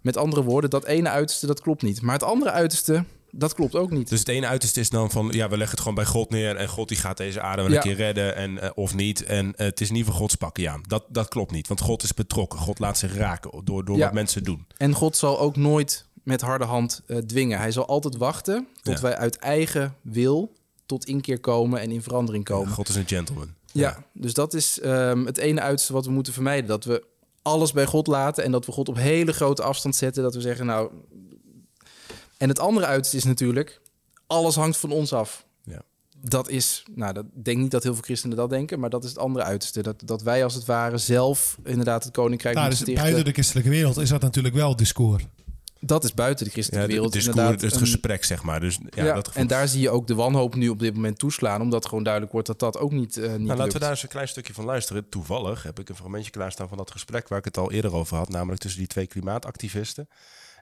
[0.00, 2.02] Met andere woorden, dat ene uiterste, dat klopt niet.
[2.02, 4.08] Maar het andere uiterste, dat klopt ook niet.
[4.08, 6.56] Dus het ene uiterste is dan van, ja, we leggen het gewoon bij God neer...
[6.56, 7.76] en God die gaat deze aarde wel ja.
[7.76, 9.24] een keer redden en, uh, of niet.
[9.24, 10.78] En uh, het is niet van Gods pakken, ja.
[10.88, 12.58] Dat, dat klopt niet, want God is betrokken.
[12.58, 14.04] God laat zich raken door, door ja.
[14.04, 14.66] wat mensen doen.
[14.76, 17.58] En God zal ook nooit met harde hand eh, dwingen.
[17.58, 19.00] Hij zal altijd wachten tot Ja.
[19.00, 20.52] wij uit eigen wil
[20.86, 22.72] tot inkeer komen en in verandering komen.
[22.72, 23.54] God is een gentleman.
[23.80, 26.66] Ja, dus dat is ehm, het ene uiterste wat we moeten vermijden.
[26.66, 27.04] Dat we
[27.42, 30.22] alles bij God laten en dat we God op hele grote afstand zetten.
[30.22, 30.90] Dat we zeggen, nou...
[32.36, 33.80] En het andere uiterste is natuurlijk,
[34.26, 35.46] alles hangt van ons af.
[35.62, 35.82] Ja.
[36.20, 39.04] Dat is, nou, dat ik denk niet dat heel veel christenen dat denken, maar dat
[39.04, 39.82] is het andere uiterste.
[39.82, 43.70] Dat, dat wij als het ware zelf inderdaad het koninkrijk Nou, dus buiten de christelijke
[43.70, 45.26] wereld is dat natuurlijk wel discours.
[45.86, 47.14] Dat is buiten de Ja, christelijke de- wereld.
[47.14, 48.60] het inderdaad het een- gesprek, zeg maar.
[48.60, 49.42] Dus ja, ja, dat gevoel.
[49.42, 52.32] en daar zie je ook de wanhoop nu op dit moment toeslaan, omdat gewoon duidelijk
[52.32, 53.72] wordt dat dat ook niet, eh niet Nou, laten lukt.
[53.72, 55.08] we daar eens een klein stukje van luisteren.
[55.08, 58.16] Toevallig heb ik een fragmentje klaarstaan van dat gesprek waar ik het al eerder over
[58.16, 60.08] had, namelijk tussen die twee klimaatactivisten.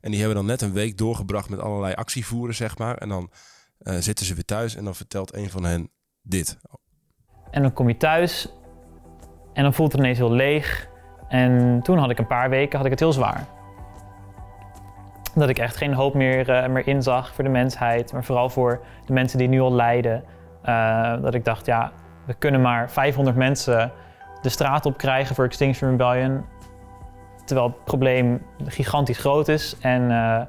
[0.01, 2.97] En die hebben dan net een week doorgebracht met allerlei actievoeren, zeg maar.
[2.97, 3.31] En dan
[3.79, 5.91] eh, zitten ze weer thuis en dan vertelt een van hen
[6.23, 6.57] dit.
[7.51, 8.49] En dan kom je thuis
[9.53, 10.89] en dan voelt het ineens heel leeg.
[11.29, 13.49] En toen had ik een paar weken had ik het heel zwaar.
[15.35, 18.81] Dat ik echt geen hoop meer, eh, meer inzag voor de mensheid, maar vooral voor
[19.07, 20.25] de mensen die nu al lijden.
[20.63, 21.93] Eh, dat ik dacht, ja,
[22.27, 23.93] we kunnen maar 500 mensen
[24.43, 26.45] de straat op krijgen voor Extinction Rebellion.
[27.45, 29.77] Terwijl het probleem gigantisch groot is.
[29.81, 30.41] En eh,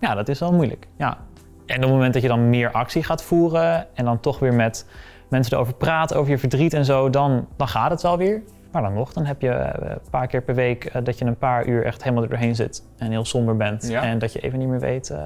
[0.00, 0.88] ja, dat is wel moeilijk.
[0.96, 1.18] Ja.
[1.66, 4.54] En op het moment dat je dan meer actie gaat voeren en dan toch weer
[4.54, 4.86] met
[5.28, 8.42] mensen erover praten, over je verdriet en zo, dan, dan gaat het wel weer.
[8.72, 11.24] Maar dan nog, dan heb je eh, een paar keer per week eh, dat je
[11.24, 13.88] een paar uur echt helemaal er doorheen zit en heel somber bent.
[13.88, 14.02] Ja.
[14.02, 15.18] En dat je even niet meer weet eh,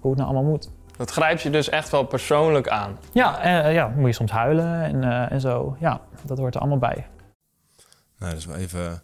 [0.00, 0.70] hoe het nou allemaal moet.
[0.96, 2.98] Dat grijpt je dus echt wel persoonlijk aan.
[3.12, 5.76] Ja, eh, ja, moet je soms huilen en, eh, en zo.
[5.80, 7.06] Ja, dat hoort er allemaal bij.
[8.18, 9.00] Nou, dat is wel even...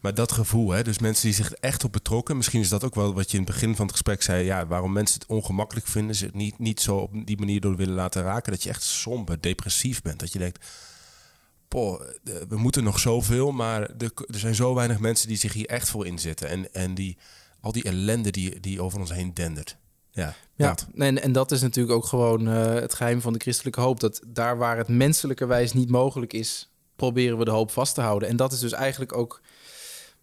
[0.00, 2.36] Maar dat gevoel, hè, dus mensen die zich echt op betrokken...
[2.36, 4.44] misschien is dat ook wel wat je in het begin van het gesprek zei...
[4.44, 6.16] Ja, waarom mensen het ongemakkelijk vinden...
[6.16, 8.52] ze het niet, niet zo op die manier door willen laten raken...
[8.52, 10.20] dat je echt somber, depressief bent.
[10.20, 10.66] Dat je denkt,
[11.70, 12.00] poh,
[12.48, 13.52] we moeten nog zoveel...
[13.52, 16.48] maar er, er zijn zo weinig mensen die zich hier echt voor inzetten.
[16.48, 17.18] En, en die,
[17.60, 19.76] al die ellende die, die over ons heen dendert.
[20.10, 20.86] Ja, Ja, dat.
[20.94, 24.00] en, en dat is natuurlijk ook gewoon eh, het geheim van de christelijke hoop.
[24.00, 28.28] Dat daar waar het menselijkerwijs niet mogelijk is, proberen we de hoop vast te houden.
[28.28, 29.42] En dat is dus eigenlijk ook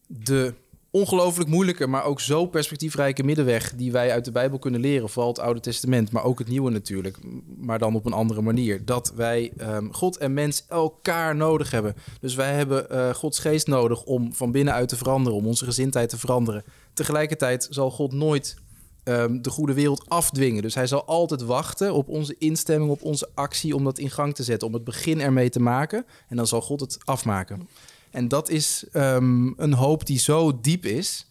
[0.08, 0.54] de
[1.00, 5.10] ongelooflijk moeilijke, maar ook zo perspectiefrijke middenweg die wij uit de Bijbel kunnen leren.
[5.10, 7.18] Vooral het Oude Testament, maar ook het Nieuwe natuurlijk.
[7.58, 8.86] Maar dan op een andere manier.
[8.86, 11.96] Dat wij ehm, God en mens elkaar nodig hebben.
[12.20, 16.10] Dus wij hebben eh, Gods geest nodig om van binnenuit te veranderen, om onze gezindheid
[16.10, 16.64] te veranderen.
[16.94, 18.56] Tegelijkertijd zal God nooit
[19.04, 20.62] ehm, de goede wereld afdwingen.
[20.62, 24.36] Dus hij zal altijd wachten op onze instemming, op onze actie om dat in gang
[24.36, 26.06] te zetten, om het begin ermee te maken.
[26.28, 27.68] En dan zal God het afmaken.
[28.12, 31.28] En dat is ehm, een hoop die zo diep is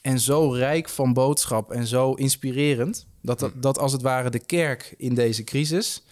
[0.00, 4.44] en zo rijk van boodschap en zo inspirerend, dat, dat, dat als het ware de
[4.44, 6.02] kerk in deze crisis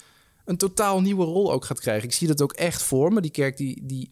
[0.44, 2.08] een totaal nieuwe rol ook gaat krijgen.
[2.08, 3.20] Ik zie dat ook echt voor me.
[3.20, 4.10] Die kerk die, die,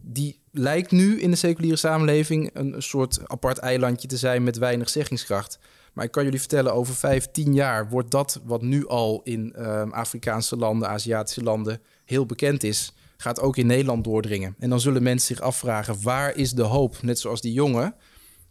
[0.00, 4.58] die lijkt nu in de seculiere samenleving een, een soort apart eilandje te zijn met
[4.58, 5.58] weinig zeggingskracht.
[5.92, 9.52] Maar ik kan jullie vertellen, over vijf, tien jaar wordt dat wat nu al in
[9.54, 12.92] ehm, Afrikaanse landen, Aziatische landen heel bekend is,
[13.22, 14.54] gaat ook in Nederland doordringen.
[14.58, 17.02] En dan zullen mensen zich afvragen, waar is de hoop?
[17.02, 17.94] Net zoals die jongen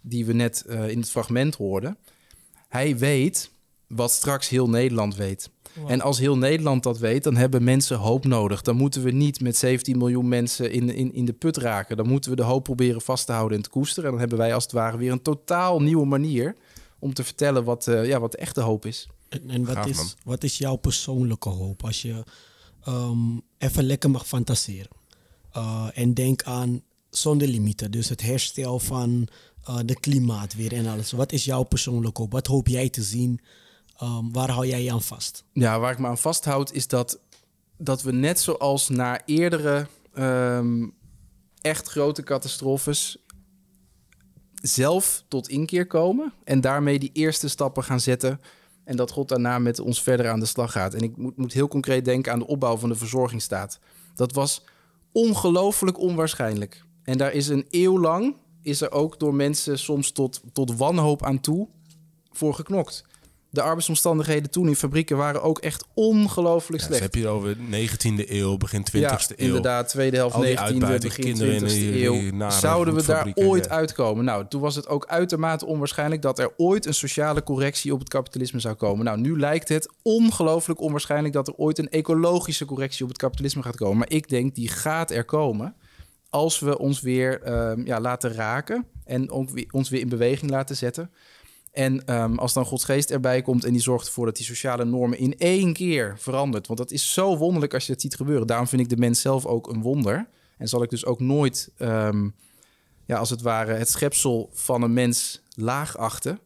[0.01, 1.97] die we net eh, in het fragment hoorden.
[2.67, 3.51] Hij weet
[3.87, 5.49] wat straks heel Nederland weet.
[5.87, 8.61] En als heel Nederland dat weet, dan hebben mensen hoop nodig.
[8.61, 11.97] Dan moeten we niet met 17 miljoen mensen in, in, in de put raken.
[11.97, 14.03] Dan moeten we de hoop proberen vast te houden en te koesteren.
[14.03, 16.55] En dan hebben wij als het ware weer een totaal nieuwe manier
[16.99, 19.07] om te vertellen wat, eh, ja, wat de echte hoop is.
[19.29, 19.89] En, en wat, man.
[19.89, 22.23] is, wat is jouw persoonlijke hoop als je
[22.83, 24.91] ehm, even lekker mag fantaseren?
[25.57, 29.27] Uh, en denk aan zonder limieten, dus het herstel van
[29.69, 31.11] uh, de klimaat weer en alles.
[31.11, 32.31] Wat is jouw persoonlijke hoop?
[32.31, 33.39] Wat hoop jij te zien?
[34.03, 35.43] Um, waar hou jij je aan vast?
[35.53, 37.19] Ja, waar ik me aan vasthoud is dat,
[37.77, 40.87] dat we net zoals na eerdere ehm,
[41.61, 43.17] echt grote catastrofes
[44.61, 48.39] zelf tot inkeer komen en daarmee die eerste stappen gaan zetten
[48.91, 50.93] en dat God daarna met ons verder aan de slag gaat.
[50.93, 53.79] En ik moet, moet heel concreet denken aan de opbouw van de verzorgingsstaat.
[54.15, 54.63] Dat was
[55.11, 56.83] ongelooflijk onwaarschijnlijk.
[57.03, 61.23] En daar is een eeuw lang, is er ook door mensen soms tot, tot wanhoop
[61.23, 61.67] aan toe
[62.31, 63.05] voor geknokt.
[63.53, 67.01] De arbeidsomstandigheden toen in fabrieken waren ook echt ongelooflijk Ja, dus slecht.
[67.13, 69.35] heb je het over 19e eeuw, begin 20e ja, eeuw.
[69.45, 72.49] inderdaad, tweede helft Al die 19e, uitbuiting, begin kinderen in 20e die- die eeuw.
[72.49, 73.71] Zouden we daar ooit ja.
[73.71, 74.25] uitkomen?
[74.25, 78.09] Nou, toen was het ook uitermate onwaarschijnlijk dat er ooit een sociale correctie op het
[78.09, 79.05] kapitalisme zou komen.
[79.05, 83.61] Nou, nu lijkt het ongelooflijk onwaarschijnlijk dat er ooit een ecologische correctie op het kapitalisme
[83.61, 83.97] gaat komen.
[83.97, 85.75] Maar ik denk, die gaat er komen
[86.29, 89.31] als we ons weer ehm, ja, laten raken en
[89.71, 91.11] ons weer in beweging laten zetten.
[91.71, 94.85] En ehm, als dan Gods geest erbij komt en die zorgt ervoor dat die sociale
[94.85, 96.67] normen in één keer verandert.
[96.67, 98.47] Want dat is zo wonderlijk als je het ziet gebeuren.
[98.47, 100.27] Daarom vind ik de mens zelf ook een wonder.
[100.57, 102.29] En zal ik dus ook nooit, ehm,
[103.05, 106.39] ja, als het ware, het schepsel van een mens laag achten.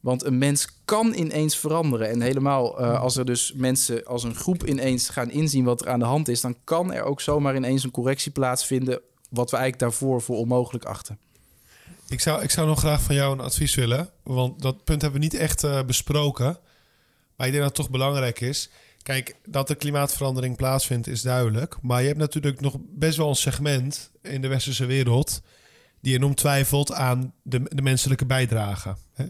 [0.00, 2.08] Want een mens kan ineens veranderen.
[2.08, 5.88] En helemaal eh, als er dus mensen als een groep ineens gaan inzien wat er
[5.88, 9.00] aan de hand is, dan kan er ook zomaar ineens een correctie plaatsvinden.
[9.30, 11.18] Wat we eigenlijk daarvoor voor onmogelijk achten.
[12.10, 14.10] Ik zou, ik zou nog graag van jou een advies willen.
[14.22, 16.58] Want dat punt hebben we niet echt eh, besproken.
[17.36, 18.70] Maar ik denk dat het toch belangrijk is.
[19.02, 21.76] Kijk, dat er klimaatverandering plaatsvindt is duidelijk.
[21.82, 25.42] Maar je hebt natuurlijk nog best wel een segment in de westerse wereld...
[26.00, 28.96] die enorm twijfelt aan de, de menselijke bijdrage.
[29.12, 29.24] Hè?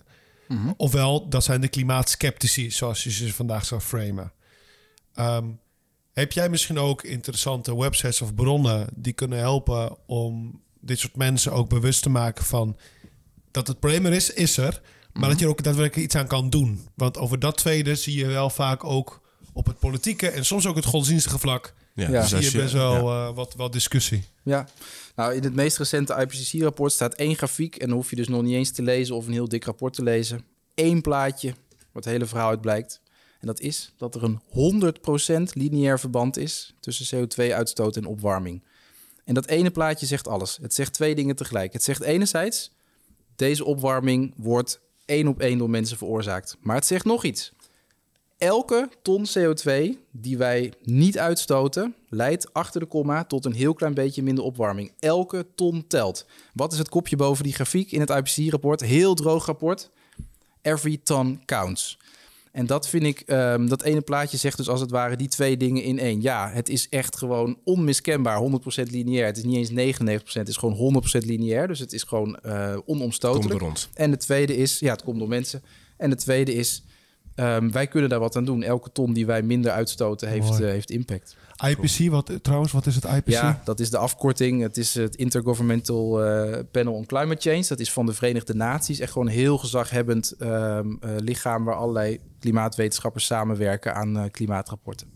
[0.77, 4.33] Ofwel, dat zijn de klimaatskeptici, zoals je ze vandaag zou framen.
[5.15, 5.47] Ehm,
[6.13, 8.89] heb jij misschien ook interessante websites of bronnen...
[8.95, 12.77] die kunnen helpen om dit soort mensen ook bewust te maken van...
[13.51, 14.81] dat het probleem er is, is er...
[15.13, 16.89] Maar dat je er ook daadwerkelijk iets aan kan doen.
[16.95, 19.21] Want over dat tweede zie je wel vaak ook
[19.53, 21.75] op het politieke en soms ook het godsdienstige vlak.
[21.95, 22.21] Ja, Ja.
[22.21, 23.29] dus zie je best wel ja.
[23.29, 24.25] eh, wat, wat discussie.
[24.43, 24.69] Ja,
[25.17, 27.77] nou in het meest recente IPCC-rapport staat één grafiek.
[27.77, 29.93] En dan hoef je dus nog niet eens te lezen of een heel dik rapport
[29.95, 30.45] te lezen.
[30.75, 33.01] Eén plaatje, waar het hele verhaal uit blijkt.
[33.41, 34.41] En dat is dat er een
[35.51, 38.63] 100% lineair verband is tussen CO2-uitstoot en opwarming.
[39.25, 40.59] En dat ene plaatje zegt alles.
[40.63, 41.73] Het zegt twee dingen tegelijk.
[41.73, 42.73] Het zegt enerzijds,
[43.37, 46.57] deze opwarming wordt één op één door mensen veroorzaakt.
[46.61, 47.53] Maar het zegt nog iets.
[48.39, 53.95] Elke ton CO2 die wij niet uitstoten, leidt achter de komma tot een heel klein
[53.95, 54.93] beetje minder opwarming.
[54.99, 56.27] Elke ton telt.
[56.55, 58.81] Wat is het kopje boven die grafiek in het IPCC-rapport?
[58.81, 59.91] Heel droog rapport.
[60.63, 61.99] Every ton counts.
[62.53, 65.57] En dat vind ik, ehm, dat ene plaatje zegt dus als het ware die twee
[65.57, 66.23] dingen in één.
[66.23, 69.27] Ja, het is echt gewoon onmiskenbaar 100% lineair.
[69.27, 71.69] Het is niet eens 99%, het is gewoon 100% lineair.
[71.69, 73.59] Dus het is gewoon eh Komt onomstotelijk.
[73.61, 73.89] door ons.
[73.95, 75.63] En de tweede is, ja, het komt door mensen.
[75.97, 76.85] En de tweede is,
[77.35, 78.63] ehm, wij kunnen daar wat aan doen.
[78.63, 81.37] Elke ton die wij minder uitstoten heeft, eh, heeft impact.
[81.69, 83.29] IPC, wat, trouwens, wat is het IPC?
[83.29, 84.63] Ja, dat is de afkorting.
[84.63, 87.65] Het is het Intergovernmental eh, Panel on Climate Change.
[87.69, 88.99] Dat is van de Verenigde Naties.
[88.99, 91.65] Echt gewoon een heel gezaghebbend ehm, eh, lichaam...
[91.65, 95.07] waar allerlei klimaatwetenschappers samenwerken aan eh, klimaatrapporten.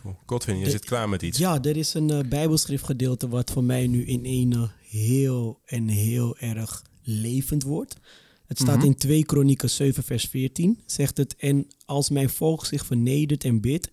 [0.00, 0.16] Cool.
[0.26, 1.38] Godwin, je zit klaar met iets.
[1.38, 6.82] Ja, er is een bijbelschriftgedeelte wat voor mij nu in ene heel en heel erg
[7.02, 7.96] levend wordt.
[8.46, 10.80] Het staat in 2 Kronieken 7 vers 14.
[10.86, 13.90] Zegt het, en als mijn volk zich vernedert en bidt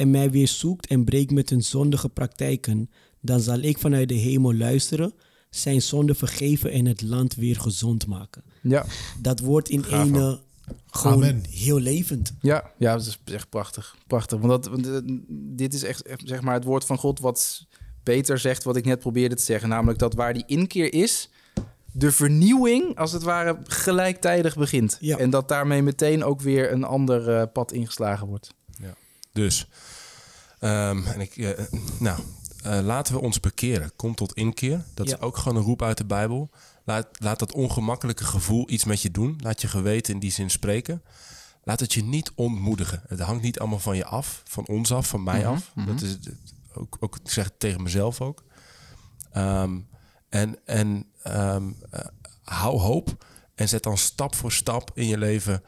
[0.00, 2.90] en mij weer zoekt en breekt met hun zondige praktijken,
[3.20, 5.12] dan zal ik vanuit de hemel luisteren,
[5.50, 8.42] zijn zonde vergeven en het land weer gezond maken.
[8.60, 8.84] Ja,
[9.18, 10.40] Dat wordt in Gaaf, ene
[10.90, 11.42] gewoon Amen.
[11.50, 12.32] heel levend.
[12.40, 13.96] ja, ja dat is echt prachtig.
[14.06, 14.40] Prachtig.
[14.40, 17.20] Want, dat, want, eh, dit is echt, zeg maar het woord van God...
[17.20, 17.66] wat
[18.02, 19.68] beter zegt wat ik net probeerde te zeggen.
[19.68, 21.30] Namelijk dat waar die inkeer is...
[21.92, 24.96] de vernieuwing, als het ware, gelijktijdig begint.
[25.00, 25.18] Ja.
[25.18, 28.54] En dat daarmee meteen ook weer een ander eh, pad ingeslagen wordt.
[29.32, 29.66] Dus,
[30.58, 31.64] ehm, en ik, eh,
[31.98, 32.18] nou,
[32.62, 33.92] eh, laten we ons bekeren.
[33.96, 34.84] Kom tot inkeer.
[34.94, 35.16] Dat Ja.
[35.16, 36.50] is ook gewoon een roep uit de Bijbel.
[36.84, 39.38] Laat, laat dat ongemakkelijke gevoel iets met je doen.
[39.42, 41.02] Laat je geweten in die zin spreken.
[41.64, 43.02] Laat het je niet ontmoedigen.
[43.08, 45.72] Het hangt niet allemaal van je af, van ons af, van mij af.
[45.86, 46.18] Dat is
[46.74, 48.44] ook, ook, ik zeg het tegen mezelf ook.
[49.32, 49.78] Ehm,
[50.28, 52.00] en en ehm, eh,
[52.42, 53.24] hou hoop
[53.54, 55.62] en zet dan stap voor stap in je leven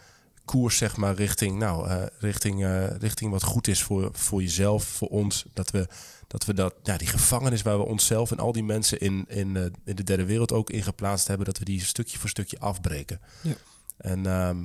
[0.52, 4.84] koers zeg maar richting, nou, eh, richting, eh, richting wat goed is voor, voor jezelf,
[4.84, 5.44] voor ons.
[5.52, 5.88] Dat we
[6.32, 9.56] dat, we dat ja, die gevangenis waar we onszelf en al die mensen in, in,
[9.56, 12.58] eh, in de derde wereld ook in geplaatst hebben, dat we die stukje voor stukje
[12.58, 13.20] afbreken.
[13.42, 13.54] Ja.
[13.96, 14.64] En ehm,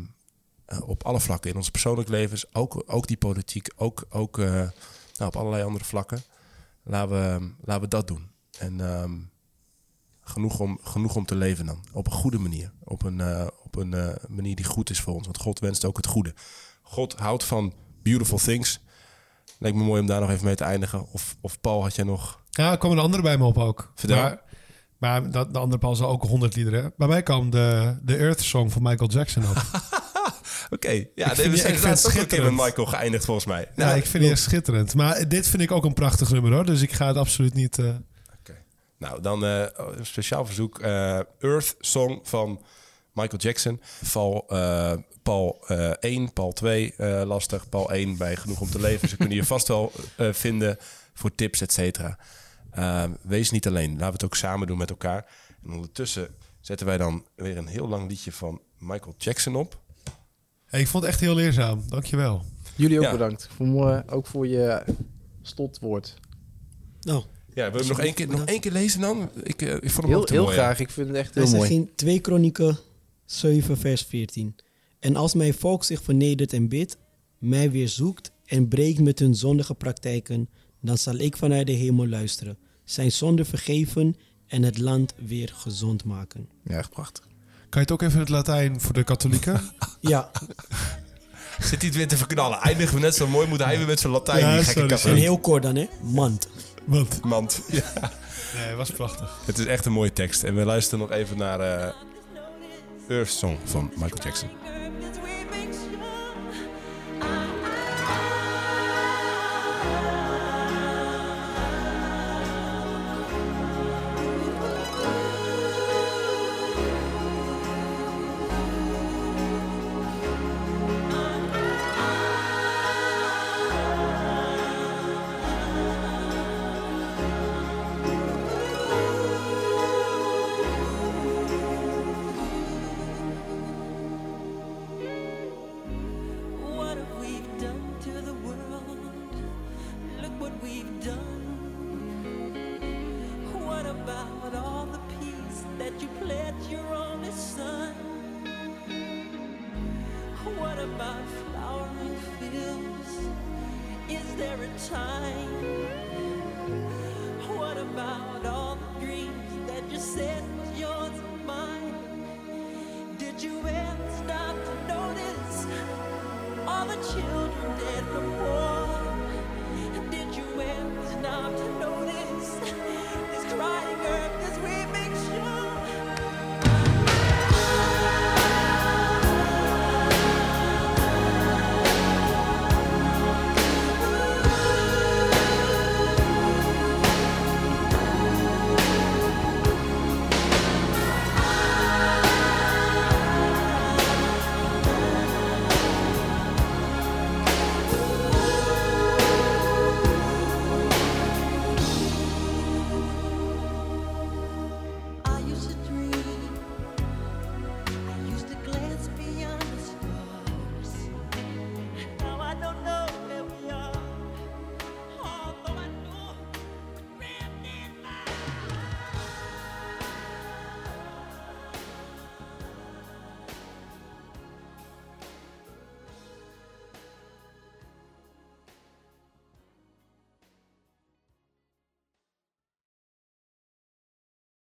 [0.65, 4.71] eh, op alle vlakken in onze persoonlijk levens, ook, ook die politiek, ook, ook nou,
[5.17, 6.21] op allerlei andere vlakken.
[6.83, 8.27] Laten we, laten we dat doen.
[8.59, 9.13] En ehm,
[10.28, 11.86] genoeg, om, genoeg om te leven dan.
[11.93, 12.71] Op een goede manier.
[12.84, 15.25] Op een, eh, op een eh, manier die goed is voor ons.
[15.25, 16.34] Want God wenst ook het goede.
[16.82, 17.73] God houdt van
[18.03, 18.80] beautiful things.
[19.59, 21.07] Lijkt me mooi om daar nog even mee te eindigen.
[21.11, 22.39] Of, of Paul, had jij nog...
[22.49, 23.91] Ja, er kwam een andere bij me op ook.
[23.95, 24.17] Vertel.
[24.17, 24.41] Maar,
[24.97, 26.93] maar dat, de andere Paul zal ook 100 liederen.
[26.97, 29.55] Bij mij kwam de, de Earth Song van Michael Jackson op.
[30.69, 32.57] Oké, ja, Ik vind we zijn ook een keer met schitterend.
[32.57, 33.67] Michael geëindigd volgens mij.
[33.75, 34.95] Ja, ik vind die echt schitterend.
[34.95, 36.65] Maar dit vind ik ook een prachtig nummer hoor.
[36.65, 37.80] Dus ik ga het absoluut niet...
[37.80, 37.89] eh,
[38.97, 40.79] Nou, dan eh, een speciaal verzoek.
[40.79, 42.61] eh, Earth Song van
[43.13, 43.79] Michael Jackson.
[44.03, 44.93] Val, eh,
[45.23, 47.69] Paul eh 1, Paul 2 eh, lastig.
[47.69, 49.09] Paul 1 bij Genoeg om te leven.
[49.09, 50.77] Ze kunnen je vast wel eh, vinden
[51.13, 52.19] voor tips, et cetera.
[52.71, 53.89] Eh, wees niet alleen.
[53.91, 55.25] Laten we het ook samen doen met elkaar.
[55.63, 59.79] En ondertussen zetten wij dan weer een heel lang liedje van Michael Jackson op.
[60.65, 61.83] hey, ik vond het echt heel leerzaam.
[61.87, 62.45] Dankjewel.
[62.75, 63.11] Jullie ook Ja.
[63.11, 63.49] bedankt.
[63.55, 64.83] Voor, ook voor je
[65.41, 66.13] stotwoord.
[67.01, 67.24] Nou,
[67.58, 69.29] ja, we hebben hem nog één keer, nog één keer lezen dan?
[69.43, 70.79] Ik, eh, ik vond hem Heel, ook heel graag.
[70.79, 71.89] Ik vind het echt heel mooi.
[71.96, 72.78] 2 Kronieken
[73.25, 74.55] 7 vers 14.
[75.00, 76.97] En als mijn volk zich vernedert en bidt,
[77.38, 80.50] mij weer zoekt en breekt met hun zondige praktijken,
[80.82, 84.16] dan zal ik vanuit de hemel luisteren, zijn zonde vergeven
[84.47, 86.50] en het land weer gezond maken.
[86.63, 87.28] Ja, echt prachtig.
[87.70, 89.62] Kan je het ook even in het Latijn voor de katholieken?
[90.00, 90.32] Ja,
[91.59, 92.59] Zit hij het weer te verknallen?
[92.59, 94.39] Eindigen we net zo mooi, moet hij weer met zijn Latijn.
[94.39, 95.88] Ja, die is sorry, heel kort dan hè.
[96.01, 96.47] Mand.
[97.24, 97.62] Mand.
[97.68, 98.12] Ja.
[98.55, 99.39] Nee, het was prachtig.
[99.46, 100.43] Het is echt een mooie tekst.
[100.43, 101.88] En we luisteren nog even naar uh,
[103.09, 104.50] Earth Song van Michael Jackson.